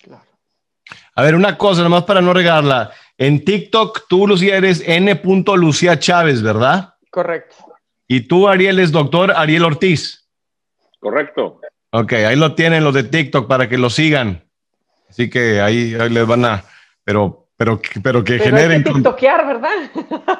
Claro. 0.03 0.25
A 1.15 1.23
ver, 1.23 1.35
una 1.35 1.59
cosa, 1.59 1.83
nomás 1.83 2.05
para 2.05 2.21
no 2.21 2.33
regarla. 2.33 2.93
En 3.19 3.45
TikTok, 3.45 4.07
tú, 4.09 4.27
Lucía, 4.27 4.57
eres 4.57 4.83
N. 4.87 5.21
Lucía 5.57 5.99
Chávez, 5.99 6.43
¿verdad? 6.43 6.95
Correcto. 7.11 7.57
Y 8.07 8.23
tú, 8.23 8.49
Ariel, 8.49 8.79
es 8.79 8.93
doctor 8.93 9.33
Ariel 9.33 9.65
Ortiz. 9.65 10.29
Correcto. 11.01 11.61
Ok, 11.91 12.13
ahí 12.13 12.37
lo 12.37 12.55
tienen 12.55 12.85
los 12.85 12.95
de 12.95 13.05
TikTok 13.05 13.49
para 13.49 13.69
que 13.69 13.79
lo 13.79 13.91
sigan. 13.91 14.45
Así 15.09 15.31
que 15.31 15.61
ahí, 15.61 15.91
les 15.91 16.27
van 16.27 16.45
a, 16.45 16.65
pero, 17.05 17.44
pero, 17.57 17.81
pero 18.03 18.25
que 18.25 18.39
generen. 18.39 18.79
Hay 18.79 18.85
que 18.85 18.93
tiktokear, 18.93 19.47
¿verdad? 19.47 19.71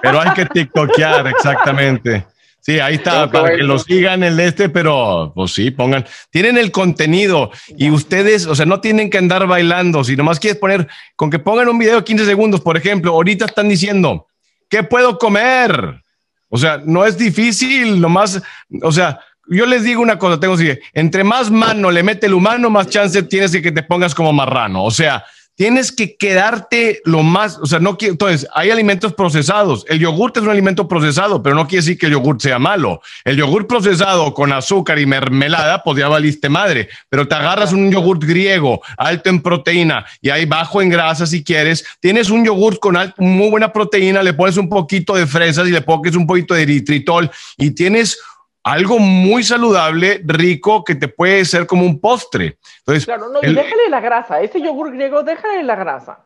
Pero 0.03 0.21
hay 0.21 0.31
que 0.33 0.47
tiktokear, 0.47 1.27
exactamente. 1.29 2.27
Sí, 2.61 2.81
ahí 2.81 2.95
está, 2.95 3.31
para 3.31 3.55
que 3.55 3.63
lo 3.63 3.79
sigan 3.79 4.23
el 4.23 4.41
este, 4.41 4.71
pero 4.71 5.33
pues 5.35 5.53
sí, 5.53 5.71
pongan, 5.71 6.07
tienen 6.31 6.57
el 6.57 6.73
contenido 6.73 7.51
y 7.77 7.91
ustedes, 7.91 8.47
o 8.47 8.55
sea, 8.55 8.65
no 8.65 8.81
tienen 8.81 9.11
que 9.11 9.19
andar 9.19 9.47
bailando, 9.47 10.03
si 10.03 10.17
nomás 10.17 10.41
quieres 10.41 10.59
poner, 10.59 10.89
con 11.15 11.29
que 11.29 11.39
pongan 11.39 11.69
un 11.69 11.79
video 11.79 11.97
de 11.97 12.05
15 12.05 12.25
segundos, 12.25 12.63
por 12.63 12.79
ejemplo, 12.79 13.13
ahorita 13.13 13.45
están 13.45 13.69
diciendo, 13.69 14.29
¿qué 14.71 14.83
puedo 14.83 15.19
comer? 15.19 16.01
O 16.49 16.57
sea, 16.57 16.81
no 16.83 17.05
es 17.05 17.19
difícil, 17.19 18.01
nomás, 18.01 18.43
o 18.81 18.93
sea, 18.93 19.21
yo 19.47 19.67
les 19.67 19.83
digo 19.85 20.01
una 20.01 20.19
cosa, 20.19 20.41
tengo 20.41 20.57
que 20.57 20.81
entre 20.95 21.23
más 21.23 21.51
mano 21.51 21.91
le 21.91 22.03
mete 22.03 22.29
el 22.29 22.35
humano, 22.35 22.71
más 22.71 22.89
chance 22.89 23.23
tienes 23.25 23.53
de 23.53 23.61
que 23.61 23.73
te 23.73 23.83
pongas 23.83 24.15
como 24.15 24.33
marrano. 24.33 24.85
O 24.85 24.91
sea, 24.91 25.25
tienes 25.57 25.93
que 25.93 26.17
quedarte 26.17 27.01
lo 27.05 27.23
más, 27.23 27.59
o 27.59 27.67
sea, 27.67 27.79
no 27.79 27.97
quiero, 27.97 28.13
entonces, 28.13 28.47
hay 28.55 28.71
alimentos 28.71 29.15
procesados. 29.15 29.85
El 29.89 30.01
yogurt 30.01 30.37
es 30.37 30.43
un 30.43 30.51
alimento 30.51 30.89
procesado, 30.89 31.43
pero 31.43 31.55
no 31.55 31.67
quiere 31.67 31.83
decir 31.83 31.99
que 31.99 32.07
el 32.07 32.13
yogurt 32.13 32.41
sea 32.41 32.59
malo. 32.59 33.01
El 33.25 33.37
yogurt 33.37 33.69
procesado 33.69 34.35
con 34.35 34.53
azúcar 34.53 34.99
y 34.99 35.07
mermelada, 35.07 35.83
pues 35.83 35.99
ya 35.99 36.09
valiste 36.09 36.49
madre, 36.49 36.89
pero 37.09 37.29
te 37.29 37.35
agarras 37.35 37.73
un 37.73 37.91
yogurt 37.91 38.25
griego, 38.25 38.81
alto 38.97 39.31
en 39.31 39.43
proteína 39.43 40.05
y 40.21 40.31
hay 40.31 40.45
bajo 40.45 40.83
en 40.83 40.89
grasa 40.89 41.27
si 41.27 41.45
quieres, 41.45 41.85
tienes 42.01 42.31
un 42.31 42.45
yogurt 42.45 42.79
con 42.79 42.97
muy 43.19 43.51
buena 43.51 43.73
proteína, 43.73 44.23
le 44.23 44.35
pones 44.35 44.57
un 44.57 44.69
poquito 44.69 45.15
de 45.15 45.27
fresas 45.27 45.69
y 45.69 45.71
le 45.71 45.83
pones 45.83 46.17
un 46.17 46.27
poquito 46.27 46.55
de 46.55 46.63
eritritol 46.63 47.31
y 47.57 47.71
tienes 47.71 48.19
algo 48.65 48.99
muy 48.99 49.45
saludable, 49.45 50.23
rico, 50.25 50.83
que 50.83 50.95
te 50.95 51.07
puede 51.07 51.45
ser 51.45 51.67
como 51.67 51.85
un 51.85 52.01
postre. 52.01 52.57
Entonces, 52.79 53.05
claro, 53.05 53.29
no, 53.29 53.41
y 53.43 53.55
déjale 53.55 53.91
la 53.91 54.01
grasa, 54.01 54.41
ese 54.41 54.61
yogur 54.61 54.91
griego, 54.91 55.23
déjale 55.23 55.63
la 55.63 55.77
grasa. 55.77 56.21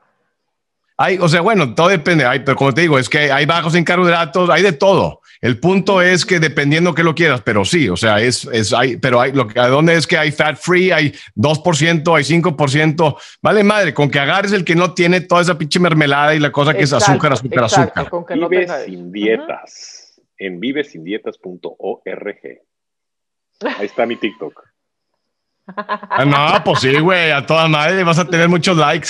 Hay, 0.96 1.18
o 1.18 1.28
sea, 1.28 1.40
bueno, 1.42 1.74
todo 1.74 1.88
depende, 1.88 2.24
hay, 2.24 2.40
pero 2.40 2.56
como 2.56 2.72
te 2.74 2.80
digo, 2.80 2.98
es 2.98 3.08
que 3.08 3.30
hay 3.30 3.44
bajos 3.44 3.74
en 3.74 3.84
carbohidratos, 3.84 4.50
hay 4.50 4.62
de 4.62 4.72
todo. 4.72 5.20
El 5.40 5.58
punto 5.60 6.02
es 6.02 6.26
que 6.26 6.40
dependiendo 6.40 6.94
que 6.94 7.04
lo 7.04 7.14
quieras, 7.14 7.42
pero 7.44 7.64
sí, 7.64 7.88
o 7.88 7.96
sea, 7.96 8.20
es, 8.20 8.44
es 8.52 8.72
hay, 8.72 8.96
pero 8.96 9.20
hay, 9.20 9.30
lo 9.30 9.46
que, 9.46 9.60
¿a 9.60 9.68
dónde 9.68 9.94
es 9.94 10.06
que 10.08 10.18
hay 10.18 10.32
fat 10.32 10.56
free? 10.56 10.90
Hay 10.90 11.14
2%, 11.36 12.16
hay 12.16 12.24
5%, 12.24 13.16
vale 13.40 13.62
madre, 13.62 13.94
con 13.94 14.10
que 14.10 14.18
agarres 14.18 14.52
el 14.52 14.64
que 14.64 14.74
no 14.74 14.94
tiene 14.94 15.20
toda 15.20 15.42
esa 15.42 15.56
pinche 15.56 15.78
mermelada 15.78 16.34
y 16.34 16.40
la 16.40 16.50
cosa 16.50 16.74
que 16.74 16.82
es 16.82 16.92
azúcar, 16.92 17.32
azúcar, 17.32 17.64
azúcar. 17.64 18.10
Con 18.10 18.26
que 18.26 18.34
no 18.34 18.48
sin 18.84 19.12
dietas 19.12 20.07
en 20.38 20.60
vivesindietas.org. 20.60 22.62
Ahí 23.60 23.86
está 23.86 24.06
mi 24.06 24.16
TikTok. 24.16 24.68
Ah, 25.76 26.24
no, 26.24 26.64
pues 26.64 26.80
sí, 26.80 26.98
güey, 26.98 27.30
a 27.30 27.44
toda 27.44 27.68
madre 27.68 28.02
vas 28.04 28.18
a 28.18 28.24
tener 28.24 28.48
muchos 28.48 28.76
likes. 28.76 29.08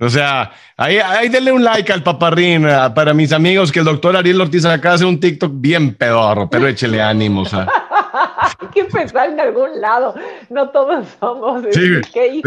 O 0.00 0.08
sea, 0.08 0.52
ahí, 0.76 0.98
ahí 0.98 1.28
denle 1.28 1.50
un 1.50 1.64
like 1.64 1.92
al 1.92 2.04
paparrín 2.04 2.68
eh, 2.68 2.76
para 2.94 3.12
mis 3.12 3.32
amigos 3.32 3.72
que 3.72 3.80
el 3.80 3.84
doctor 3.84 4.16
Ariel 4.16 4.40
Ortiz 4.40 4.64
acá 4.64 4.92
hace 4.92 5.04
un 5.04 5.18
TikTok 5.18 5.50
bien 5.54 5.94
pedorro, 5.94 6.48
pero 6.48 6.68
échele 6.68 7.02
ánimos. 7.02 7.52
Hay 7.52 8.68
que 8.72 8.80
empezar 8.80 9.30
en 9.30 9.40
algún 9.40 9.80
lado. 9.80 10.14
No 10.50 10.70
todos 10.70 11.04
somos. 11.18 11.64
Sí, 11.72 12.00
¿Qué 12.12 12.40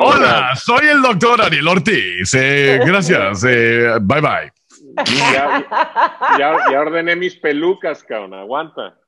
Hola, 0.00 0.54
soy 0.54 0.86
el 0.86 1.02
doctor 1.02 1.42
Ariel 1.42 1.66
Ortiz. 1.66 2.32
Eh, 2.34 2.80
gracias. 2.86 3.44
Eh, 3.44 3.94
bye 4.00 4.20
bye. 4.20 4.61
Ya, 6.38 6.80
ordené 6.80 7.16
mis 7.16 7.36
pelucas, 7.36 8.02
cabrón. 8.02 8.34
Aguanta. 8.34 8.98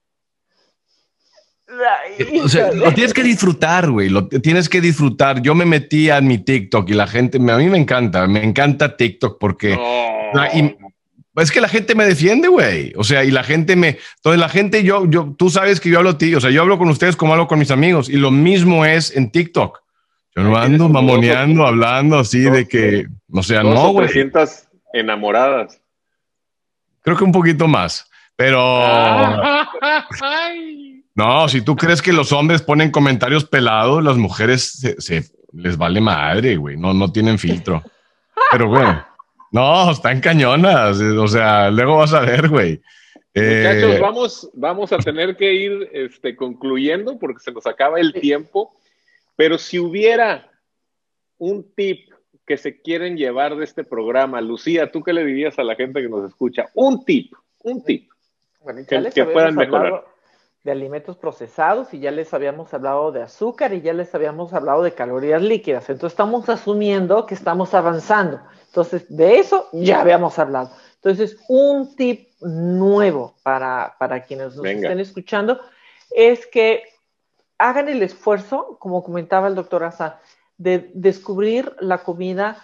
O 2.43 2.49
sea, 2.49 2.73
lo 2.73 2.93
tienes 2.93 3.15
que 3.15 3.23
disfrutar, 3.23 3.91
güey. 3.91 4.09
Lo 4.09 4.29
tienes 4.29 4.69
que 4.69 4.81
disfrutar. 4.81 5.41
Yo 5.41 5.55
me 5.55 5.65
metí 5.65 6.11
a 6.11 6.21
mi 6.21 6.39
TikTok 6.39 6.89
y 6.91 6.95
la 6.95 7.07
gente, 7.07 7.39
a 7.39 7.57
mí 7.57 7.69
me 7.69 7.79
encanta, 7.79 8.27
me 8.27 8.45
encanta 8.45 8.97
TikTok 8.97 9.39
porque 9.39 9.79
es 11.43 11.51
que 11.51 11.61
la 11.61 11.69
gente 11.69 11.95
me 11.95 12.05
defiende, 12.05 12.49
güey. 12.49 12.93
O 12.97 13.05
sea, 13.05 13.25
y 13.25 13.31
la 13.31 13.43
gente 13.43 13.77
me, 13.77 13.99
entonces 14.17 14.39
la 14.39 14.49
gente, 14.49 14.85
yo, 14.85 15.09
yo, 15.09 15.35
tú 15.39 15.49
sabes 15.51 15.81
que 15.81 15.89
yo 15.89 15.99
hablo 15.99 16.11
a 16.11 16.19
ti, 16.19 16.35
o 16.35 16.41
sea, 16.41 16.51
yo 16.51 16.61
hablo 16.61 16.79
con 16.79 16.89
ustedes 16.89 17.17
como 17.17 17.33
hablo 17.33 17.49
con 17.49 17.59
mis 17.59 17.71
amigos 17.71 18.09
y 18.09 18.17
lo 18.17 18.31
mismo 18.31 18.85
es 18.85 19.17
en 19.17 19.31
TikTok. 19.31 19.81
Yo 20.37 20.43
no 20.43 20.57
ando 20.57 20.89
mamoneando, 20.89 21.65
hablando 21.65 22.19
así 22.19 22.41
de 22.41 22.67
que, 22.67 23.07
o 23.33 23.43
sea, 23.43 23.63
no, 23.63 23.93
güey 23.93 24.09
enamoradas. 24.95 25.81
Creo 27.03 27.17
que 27.19 27.25
un 27.25 27.33
poquito 27.33 27.69
más, 27.69 28.11
pero... 28.37 28.59
no, 31.15 31.49
si 31.49 31.61
tú 31.61 31.77
crees 31.77 32.01
que 32.01 32.13
los 32.13 32.33
hombres 32.33 32.63
ponen 32.63 32.91
comentarios 32.91 33.45
pelados, 33.45 34.03
las 34.03 34.17
mujeres 34.17 34.97
se, 34.99 35.25
les 35.53 35.77
vale 35.77 36.01
madre, 36.01 36.57
güey, 36.57 36.79
no, 36.79 36.95
no 36.95 37.13
tienen 37.13 37.39
filtro. 37.39 37.83
Pero, 38.51 38.69
güey, 38.69 38.87
no, 39.51 39.91
están 39.91 40.21
cañonas, 40.21 40.99
o 41.01 41.29
sea, 41.29 41.71
luego 41.71 41.99
vas 41.99 42.15
a 42.15 42.21
ver, 42.21 42.49
güey. 42.49 42.81
Muchachos, 43.35 43.95
eh, 43.95 43.99
vamos, 44.01 44.51
vamos 44.55 44.93
a 44.93 44.99
tener 44.99 45.37
que 45.37 45.53
ir 45.53 45.91
este, 45.93 46.37
concluyendo 46.37 47.19
porque 47.19 47.41
se 47.41 47.51
nos 47.51 47.67
acaba 47.67 47.99
el 47.99 48.13
tiempo, 48.13 48.73
pero 49.35 49.59
si 49.59 49.81
hubiera 49.81 50.49
un 51.37 51.69
tip 51.75 52.14
que 52.47 52.57
se 52.57 52.81
quieren 52.81 53.17
llevar 53.17 53.57
de 53.57 53.65
este 53.65 53.85
programa? 53.85 54.41
Lucía, 54.41 54.91
¿tú 54.91 55.03
qué 55.03 55.13
le 55.13 55.25
dirías 55.25 55.59
a 55.59 55.65
la 55.65 55.75
gente 55.75 56.03
que 56.03 56.09
nos 56.09 56.29
escucha? 56.29 56.69
Un 56.75 57.05
tip, 57.05 57.33
un 57.63 57.83
tip 57.83 58.11
que, 59.15 59.25
puedan 59.25 59.55
mejorar. 59.55 60.05
De 60.63 60.73
alimentos 60.73 61.19
procesados 61.19 61.93
y 61.93 62.01
ya 62.01 62.11
les 62.11 62.33
habíamos 62.33 62.73
hablado 62.73 63.13
de 63.13 63.23
azúcar 63.23 63.75
y 63.75 63.83
ya 63.83 63.93
les 63.93 64.15
habíamos 64.15 64.55
hablado 64.55 64.83
de 64.83 64.95
calorías 64.95 65.43
líquidas. 65.43 65.91
Entonces 65.91 66.15
estamos 66.15 66.49
asumiendo 66.49 67.27
que 67.27 67.35
estamos 67.35 67.75
avanzando. 67.75 68.41
Entonces 68.69 69.05
de 69.15 69.39
eso 69.39 69.69
ya 69.73 70.01
habíamos 70.01 70.39
hablado. 70.39 70.71
Entonces 70.97 71.37
un 71.49 71.95
tip 71.97 72.31
nuevo 72.41 73.35
para, 73.43 73.95
quienes 74.27 74.57
nos 74.57 74.65
estén 74.65 75.01
escuchando 75.01 75.61
es 76.11 76.47
que 76.47 76.85
hagan 77.59 77.89
el 77.91 78.03
esfuerzo, 78.03 78.79
como 78.81 79.05
comentaba 79.05 79.49
el 79.49 79.55
doctor 79.55 79.85
Asa, 79.85 80.21
de 80.57 80.91
descubrir 80.95 81.75
la 81.81 82.03
comida 82.03 82.63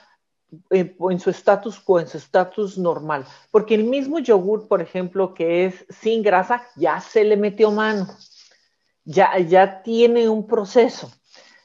en, 0.71 1.21
su 1.21 1.31
estatus 1.31 1.79
quo, 1.81 2.01
en 2.01 2.09
su 2.09 2.19
estatus 2.19 2.79
normal. 2.79 3.25
Porque 3.51 3.75
el 3.75 3.85
mismo 3.85 4.19
yogur, 4.19 4.69
por 4.69 4.81
ejemplo, 4.81 5.35
que 5.35 5.67
es 5.67 5.87
sin 5.89 6.23
grasa, 6.23 6.63
ya 6.77 7.01
se 7.01 7.25
le 7.25 7.37
metió 7.37 7.71
mano, 7.71 8.07
ya, 9.05 9.39
ya 9.39 9.83
tiene 9.83 10.29
un 10.29 10.47
proceso. 10.47 11.11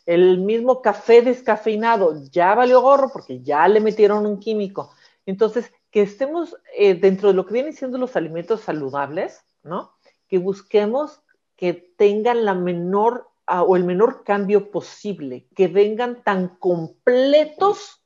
El 0.05 0.39
mismo 0.39 0.81
café 0.81 1.21
descafeinado 1.21 2.23
ya 2.29 2.53
valió 2.53 2.81
gorro 2.81 3.09
porque 3.11 3.41
ya 3.41 3.67
le 3.67 3.79
metieron 3.79 4.25
un 4.25 4.39
químico. 4.39 4.91
Entonces, 5.25 5.71
que 5.89 6.03
estemos 6.03 6.55
eh, 6.77 6.93
dentro 6.93 7.29
de 7.29 7.33
lo 7.33 7.45
que 7.45 7.53
vienen 7.53 7.73
siendo 7.73 7.97
los 7.97 8.15
alimentos 8.15 8.61
saludables, 8.61 9.43
¿no? 9.63 9.93
Que 10.27 10.37
busquemos 10.37 11.21
que 11.55 11.73
tengan 11.73 12.45
la 12.45 12.53
menor 12.53 13.29
o 13.47 13.75
el 13.75 13.83
menor 13.83 14.23
cambio 14.23 14.71
posible, 14.71 15.47
que 15.55 15.67
vengan 15.67 16.23
tan 16.23 16.49
completos 16.57 18.01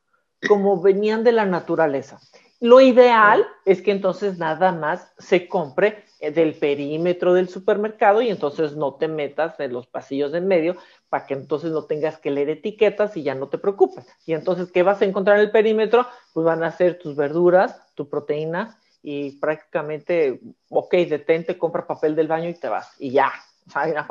como 0.47 0.81
venían 0.81 1.23
de 1.23 1.31
la 1.31 1.45
naturaleza. 1.45 2.19
Lo 2.61 2.81
ideal 2.81 3.45
es 3.63 3.81
que 3.81 3.91
entonces 3.91 4.37
nada 4.37 4.73
más 4.73 5.13
se 5.17 5.47
compre 5.47 6.03
eh, 6.19 6.31
del 6.31 6.55
perímetro 6.55 7.33
del 7.33 7.47
supermercado 7.47 8.21
y 8.21 8.29
entonces 8.29 8.75
no 8.75 8.95
te 8.95 9.07
metas 9.07 9.57
en 9.61 9.71
los 9.71 9.87
pasillos 9.87 10.33
de 10.33 10.39
en 10.39 10.47
medio 10.47 10.75
para 11.07 11.25
que 11.25 11.35
entonces 11.35 11.71
no 11.71 11.85
tengas 11.85 12.17
que 12.17 12.31
leer 12.31 12.49
etiquetas 12.49 13.15
y 13.15 13.23
ya 13.23 13.33
no 13.33 13.47
te 13.47 13.57
preocupes. 13.57 14.05
Y 14.25 14.33
entonces, 14.33 14.71
¿qué 14.73 14.83
vas 14.83 15.01
a 15.01 15.05
encontrar 15.05 15.37
en 15.37 15.43
el 15.43 15.51
perímetro? 15.51 16.05
Pues 16.33 16.45
van 16.45 16.63
a 16.63 16.71
ser 16.71 16.99
tus 16.99 17.15
verduras, 17.15 17.81
tu 17.95 18.09
proteína 18.09 18.77
y 19.01 19.39
prácticamente, 19.39 20.41
ok, 20.69 20.91
detente, 20.91 21.57
compra 21.57 21.87
papel 21.87 22.13
del 22.13 22.27
baño 22.27 22.49
y 22.49 22.55
te 22.55 22.67
vas. 22.67 22.93
Y 22.99 23.11
ya, 23.11 23.31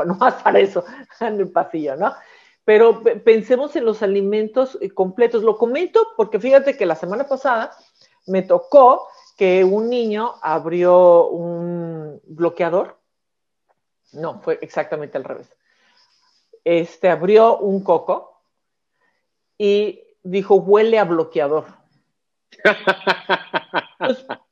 no 0.06 0.18
va 0.18 0.26
a 0.26 0.30
estar 0.30 0.56
eso 0.56 0.84
en 1.20 1.40
el 1.40 1.50
pasillo, 1.50 1.96
¿no? 1.96 2.14
Pero 2.64 3.02
pensemos 3.24 3.74
en 3.76 3.84
los 3.86 4.02
alimentos 4.02 4.76
eh, 4.80 4.90
completos. 4.90 5.42
Lo 5.42 5.56
comento 5.56 6.08
porque 6.16 6.38
fíjate 6.38 6.76
que 6.76 6.84
la 6.84 6.96
semana 6.96 7.24
pasada 7.24 7.72
me 8.26 8.42
tocó 8.42 9.08
que 9.38 9.64
un 9.64 9.88
niño 9.88 10.34
abrió 10.42 11.28
un 11.28 12.20
bloqueador. 12.26 12.98
No, 14.12 14.40
fue 14.40 14.58
exactamente 14.60 15.16
al 15.16 15.24
revés. 15.24 15.54
Este 16.64 17.08
abrió 17.08 17.56
un 17.58 17.82
coco 17.82 18.42
y 19.56 20.02
dijo, 20.22 20.56
huele 20.56 20.98
a 20.98 21.04
bloqueador. 21.04 21.66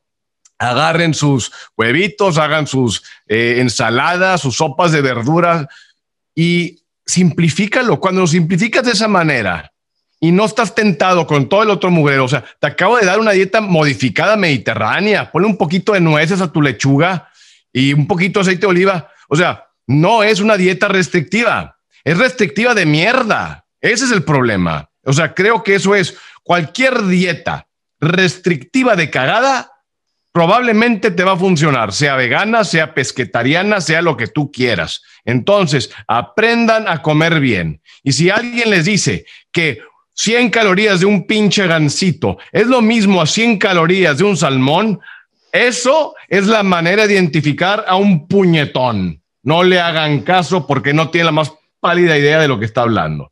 agarren 0.57 1.15
sus 1.15 1.51
huevitos, 1.77 2.39
hagan 2.39 2.69
sus 2.69 3.03
eh, 3.27 3.57
ensaladas, 3.59 4.41
sus 4.41 4.55
sopas 4.55 4.93
de 4.93 5.03
verduras 5.03 5.67
y 6.33 6.84
simplifícalo. 7.07 8.01
Cuando 8.01 8.23
lo 8.23 8.27
simplificas 8.27 8.85
de 8.85 8.93
esa 8.93 9.09
manera 9.09 9.73
y 10.21 10.33
no 10.33 10.45
estás 10.45 10.75
tentado 10.75 11.27
con 11.27 11.49
todo 11.49 11.63
el 11.63 11.71
otro 11.71 11.91
mugrero, 11.91 12.25
o 12.25 12.29
sea, 12.29 12.45
te 12.61 12.67
acabo 12.67 12.97
de 12.97 13.07
dar 13.07 13.19
una 13.19 13.33
dieta 13.33 13.61
modificada 13.61 14.37
mediterránea, 14.37 15.31
ponle 15.31 15.49
un 15.49 15.57
poquito 15.57 15.93
de 15.93 16.01
nueces 16.01 16.41
a 16.41 16.51
tu 16.51 16.63
lechuga 16.63 17.31
y 17.73 17.93
un 17.93 18.07
poquito 18.07 18.41
de 18.41 18.43
aceite 18.43 18.63
de 18.63 18.69
oliva. 18.69 19.11
O 19.29 19.37
sea, 19.37 19.67
no 19.87 20.23
es 20.23 20.41
una 20.41 20.57
dieta 20.57 20.89
restrictiva, 20.89 21.79
es 22.05 22.17
restrictiva 22.17 22.75
de 22.75 22.87
mierda. 22.87 23.67
Ese 23.81 24.07
es 24.07 24.13
el 24.13 24.23
problema. 24.23 24.89
O 25.05 25.13
sea, 25.13 25.35
creo 25.35 25.63
que 25.63 25.75
eso 25.75 25.95
es 25.95 26.17
cualquier 26.43 27.05
dieta 27.05 27.67
restrictiva 28.01 28.97
de 28.97 29.11
cagada 29.11 29.74
probablemente 30.35 31.12
te 31.12 31.22
va 31.22 31.35
a 31.35 31.37
funcionar, 31.37 31.93
sea 31.93 32.16
vegana, 32.16 32.64
sea 32.64 32.93
pesquetariana, 32.93 33.80
sea 33.80 34.03
lo 34.03 34.16
que 34.16 34.26
tú 34.26 34.51
quieras. 34.51 35.01
Entonces, 35.24 35.93
aprendan 36.09 36.89
a 36.89 37.03
comer 37.03 37.39
bien. 37.39 37.80
Y 38.03 38.11
si 38.12 38.30
alguien 38.30 38.68
les 38.68 38.85
dice 38.85 39.26
que 39.53 39.78
100 40.14 40.51
calorías 40.51 40.99
de 40.99 41.07
un 41.07 41.28
pinche 41.28 41.68
gansito 41.68 42.39
es 42.51 42.66
lo 42.66 42.82
mismo 42.82 43.22
a 43.22 43.26
100 43.26 43.59
calorías 43.59 44.18
de 44.18 44.24
un 44.24 44.37
salmón, 44.37 44.99
eso 45.53 46.16
es 46.28 46.49
la 46.49 46.64
manera 46.64 47.07
de 47.07 47.14
identificar 47.14 47.85
a 47.87 47.95
un 47.95 48.26
puñetón. 48.26 49.22
No 49.45 49.62
le 49.62 49.78
hagan 49.78 50.22
caso 50.22 50.66
porque 50.66 50.93
no 50.93 51.11
tiene 51.11 51.26
la 51.26 51.32
más 51.32 51.53
pálida 51.78 52.18
idea 52.18 52.41
de 52.41 52.49
lo 52.49 52.59
que 52.59 52.64
está 52.64 52.80
hablando. 52.80 53.30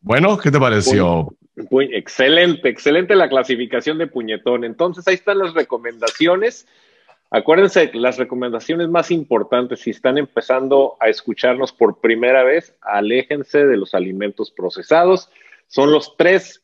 Bueno, 0.00 0.36
¿qué 0.36 0.50
te 0.50 0.58
pareció? 0.58 1.32
Excelente, 1.92 2.68
excelente 2.68 3.14
la 3.14 3.28
clasificación 3.28 3.98
de 3.98 4.06
puñetón. 4.06 4.64
Entonces, 4.64 5.06
ahí 5.08 5.14
están 5.14 5.38
las 5.38 5.54
recomendaciones. 5.54 6.66
Acuérdense, 7.30 7.90
las 7.94 8.18
recomendaciones 8.18 8.88
más 8.88 9.10
importantes, 9.10 9.80
si 9.80 9.90
están 9.90 10.18
empezando 10.18 10.96
a 10.98 11.08
escucharnos 11.08 11.72
por 11.72 12.00
primera 12.00 12.42
vez, 12.42 12.74
aléjense 12.80 13.66
de 13.66 13.76
los 13.76 13.94
alimentos 13.94 14.50
procesados. 14.50 15.30
Son 15.68 15.92
los 15.92 16.16
tres 16.16 16.62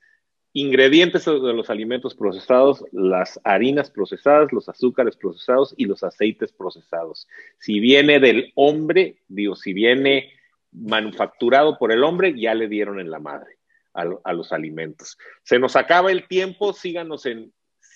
ingredientes 0.53 1.27
de 1.27 1.53
los 1.53 1.71
alimentos 1.71 2.15
procesados, 2.15 2.85
las 2.91 3.39
harinas 3.45 3.91
procesadas, 3.91 4.53
los 4.53 4.69
azúcares 4.69 5.17
procesados 5.17 5.75
y 5.77 5.85
los 5.85 6.03
aceites 6.03 6.53
procesados. 6.53 7.29
Si 7.61 7.79
viene 7.79 8.19
del 8.19 8.53
hombre, 8.57 9.19
digo, 9.29 9.55
si 9.55 9.73
viene 9.73 10.33
manufacturado 10.73 11.79
por 11.79 11.93
el 11.93 12.03
hombre, 12.03 12.39
ya 12.39 12.55
le 12.55 12.69
dieron 12.69 12.99
en 12.99 13.11
la 13.11 13.19
madre 13.21 13.56
a, 13.97 14.33
los 14.33 14.53
alimentos. 14.53 15.17
Se 15.43 15.59
nos 15.59 15.75
acaba 15.77 16.13
el 16.13 16.29
tiempo, 16.29 16.73
síganos 16.73 17.27
en 17.27 17.53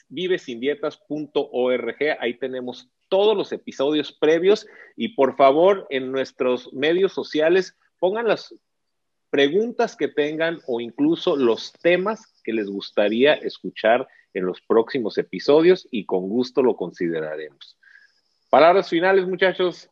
vivesindietas.org, 0.09 1.97
ahí 2.19 2.35
tenemos 2.35 2.91
todos 3.09 3.37
los 3.37 3.53
episodios 3.53 4.13
previos 4.13 4.67
y 4.97 5.11
por 5.15 5.37
favor 5.37 5.87
en 5.91 6.11
nuestros 6.11 6.73
medios 6.73 7.13
sociales 7.13 7.77
pongan 7.99 8.27
las 8.29 8.55
preguntas 9.31 9.97
que 9.97 10.09
tengan 10.09 10.61
o 10.67 10.81
incluso 10.81 11.37
los 11.37 11.73
temas 11.73 12.41
que 12.43 12.53
les 12.53 12.69
gustaría 12.69 13.35
escuchar 13.35 14.09
en 14.35 14.47
los 14.47 14.61
próximos 14.61 15.19
episodios 15.19 15.87
y 15.91 16.05
con 16.07 16.29
gusto 16.29 16.63
lo 16.63 16.77
consideraremos. 16.77 17.79
Palabras 18.49 18.89
finales, 18.89 19.27
muchachos. 19.27 19.89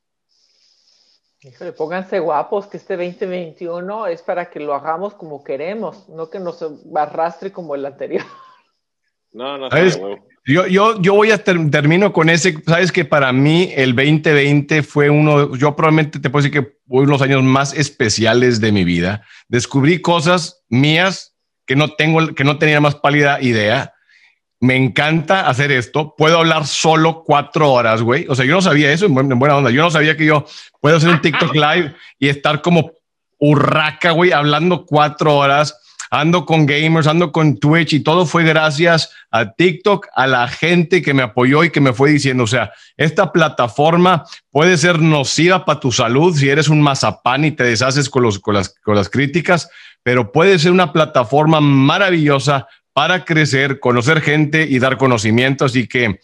Híjole, 1.41 1.73
pónganse 1.73 2.19
guapos 2.19 2.67
que 2.67 2.79
este 2.79 2.97
2021 2.97 4.09
es 4.09 4.23
para 4.23 4.51
que 4.51 4.59
lo 4.59 4.75
hagamos 4.75 5.15
como 5.15 5.45
queremos, 5.45 6.09
no 6.09 6.29
que 6.29 6.41
nos 6.41 6.65
arrastre 6.97 7.53
como 7.53 7.75
el 7.77 7.87
anterior. 7.87 8.25
No, 9.31 9.57
no, 9.59 9.69
yo, 10.47 10.67
yo, 10.67 11.01
yo 11.01 11.15
voy 11.15 11.31
a 11.31 11.45
termino 11.45 12.15
con 12.15 12.31
ese, 12.31 12.61
sabes 12.67 12.91
que 12.91 13.05
para 13.05 13.31
mí 13.33 13.71
el 13.77 13.95
2020 13.95 14.83
fue 14.83 15.11
uno, 15.11 15.55
yo 15.55 15.77
probablemente 15.77 16.19
te 16.19 16.31
puedo 16.31 16.43
decir 16.43 16.61
que 16.61 16.73
fue 16.89 17.03
uno 17.03 17.07
de 17.07 17.13
los 17.13 17.23
años 17.23 17.43
más 17.43 17.75
especiales 17.75 18.59
de 18.59 18.73
mi 18.73 18.85
vida. 18.85 19.23
Descubrí 19.49 20.01
cosas 20.01 20.65
mías 20.71 21.37
que 21.67 21.77
no 21.77 21.95
tengo, 21.95 22.35
que 22.35 22.45
no 22.45 22.59
tenía 22.59 22.81
más 22.81 22.95
pálida 22.95 23.41
idea 23.43 23.93
me 24.61 24.77
encanta 24.77 25.49
hacer 25.49 25.71
esto. 25.71 26.15
Puedo 26.17 26.39
hablar 26.39 26.67
solo 26.67 27.23
cuatro 27.25 27.71
horas, 27.73 28.03
güey. 28.03 28.27
O 28.29 28.35
sea, 28.35 28.45
yo 28.45 28.55
no 28.55 28.63
sabía 28.63 28.93
eso 28.93 29.07
en 29.07 29.15
buena 29.15 29.57
onda. 29.57 29.71
Yo 29.71 29.83
no 29.83 29.91
sabía 29.91 30.17
que 30.17 30.27
yo 30.27 30.47
puedo 30.81 30.97
hacer 30.97 31.11
un 31.11 31.21
TikTok 31.21 31.55
live 31.55 31.95
y 32.19 32.29
estar 32.29 32.61
como 32.61 32.93
urraca, 33.39 34.11
güey, 34.11 34.33
hablando 34.33 34.85
cuatro 34.85 35.37
horas. 35.37 35.79
Ando 36.11 36.47
con 36.47 36.65
gamers, 36.65 37.07
ando 37.07 37.33
con 37.33 37.59
Twitch 37.59 37.93
y 37.93 38.01
todo 38.01 38.25
fue 38.25 38.43
gracias 38.43 39.13
a 39.31 39.53
TikTok, 39.53 40.07
a 40.15 40.27
la 40.27 40.49
gente 40.49 41.03
que 41.03 41.13
me 41.13 41.23
apoyó 41.23 41.65
y 41.65 41.71
que 41.71 41.83
me 41.83 41.93
fue 41.93 42.11
diciendo, 42.11 42.45
o 42.45 42.47
sea, 42.47 42.73
esta 42.97 43.31
plataforma 43.31 44.25
puede 44.51 44.79
ser 44.79 45.01
nociva 45.01 45.67
para 45.67 45.81
tu 45.81 45.93
salud 45.93 46.35
si 46.35 46.49
eres 46.49 46.69
un 46.71 46.81
mazapán 46.81 47.45
y 47.45 47.51
te 47.51 47.63
deshaces 47.63 48.09
con, 48.09 48.23
los, 48.23 48.39
con, 48.39 48.55
las, 48.55 48.75
con 48.83 48.95
las 48.95 49.11
críticas, 49.11 49.69
pero 50.03 50.33
puede 50.33 50.59
ser 50.59 50.73
una 50.73 50.95
plataforma 50.95 51.61
maravillosa 51.61 52.67
para 52.99 53.25
crecer, 53.25 53.79
conocer 53.79 54.21
gente 54.21 54.67
y 54.69 54.81
dar 54.81 54.99
conocimiento. 54.99 55.65
Así 55.65 55.87
que 55.87 56.19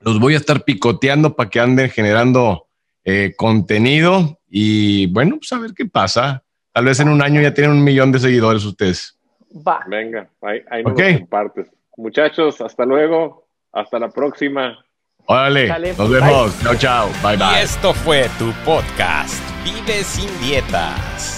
los 0.00 0.18
voy 0.18 0.32
a 0.32 0.38
estar 0.38 0.64
picoteando 0.64 1.36
para 1.36 1.50
que 1.50 1.60
anden 1.60 1.90
generando 1.90 2.66
eh, 3.04 3.34
contenido 3.36 4.40
y 4.48 5.12
bueno, 5.12 5.36
pues 5.36 5.52
a 5.52 5.58
ver 5.58 5.74
qué 5.76 5.84
pasa. 5.84 6.42
Tal 6.72 6.86
vez 6.86 6.98
en 7.00 7.10
un 7.10 7.20
año 7.20 7.42
ya 7.42 7.52
tienen 7.52 7.72
un 7.72 7.84
millón 7.84 8.10
de 8.10 8.20
seguidores 8.20 8.64
ustedes. 8.64 9.20
Va. 9.54 9.84
Venga, 9.86 10.30
ahí, 10.40 10.62
ahí 10.70 10.82
nos 10.82 10.94
compartes. 10.94 11.66
Muchachos, 11.98 12.58
hasta 12.62 12.86
luego. 12.86 13.46
Hasta 13.70 13.98
la 13.98 14.08
próxima. 14.08 14.82
Órale, 15.26 15.68
nos 15.94 16.08
vemos. 16.08 16.58
Chao, 16.62 16.74
chao. 16.76 17.08
Bye, 17.22 17.36
bye. 17.36 17.48
Y 17.52 17.64
esto 17.64 17.92
fue 17.92 18.30
tu 18.38 18.50
podcast, 18.64 19.42
Vive 19.62 20.02
sin 20.04 20.30
dietas. 20.40 21.37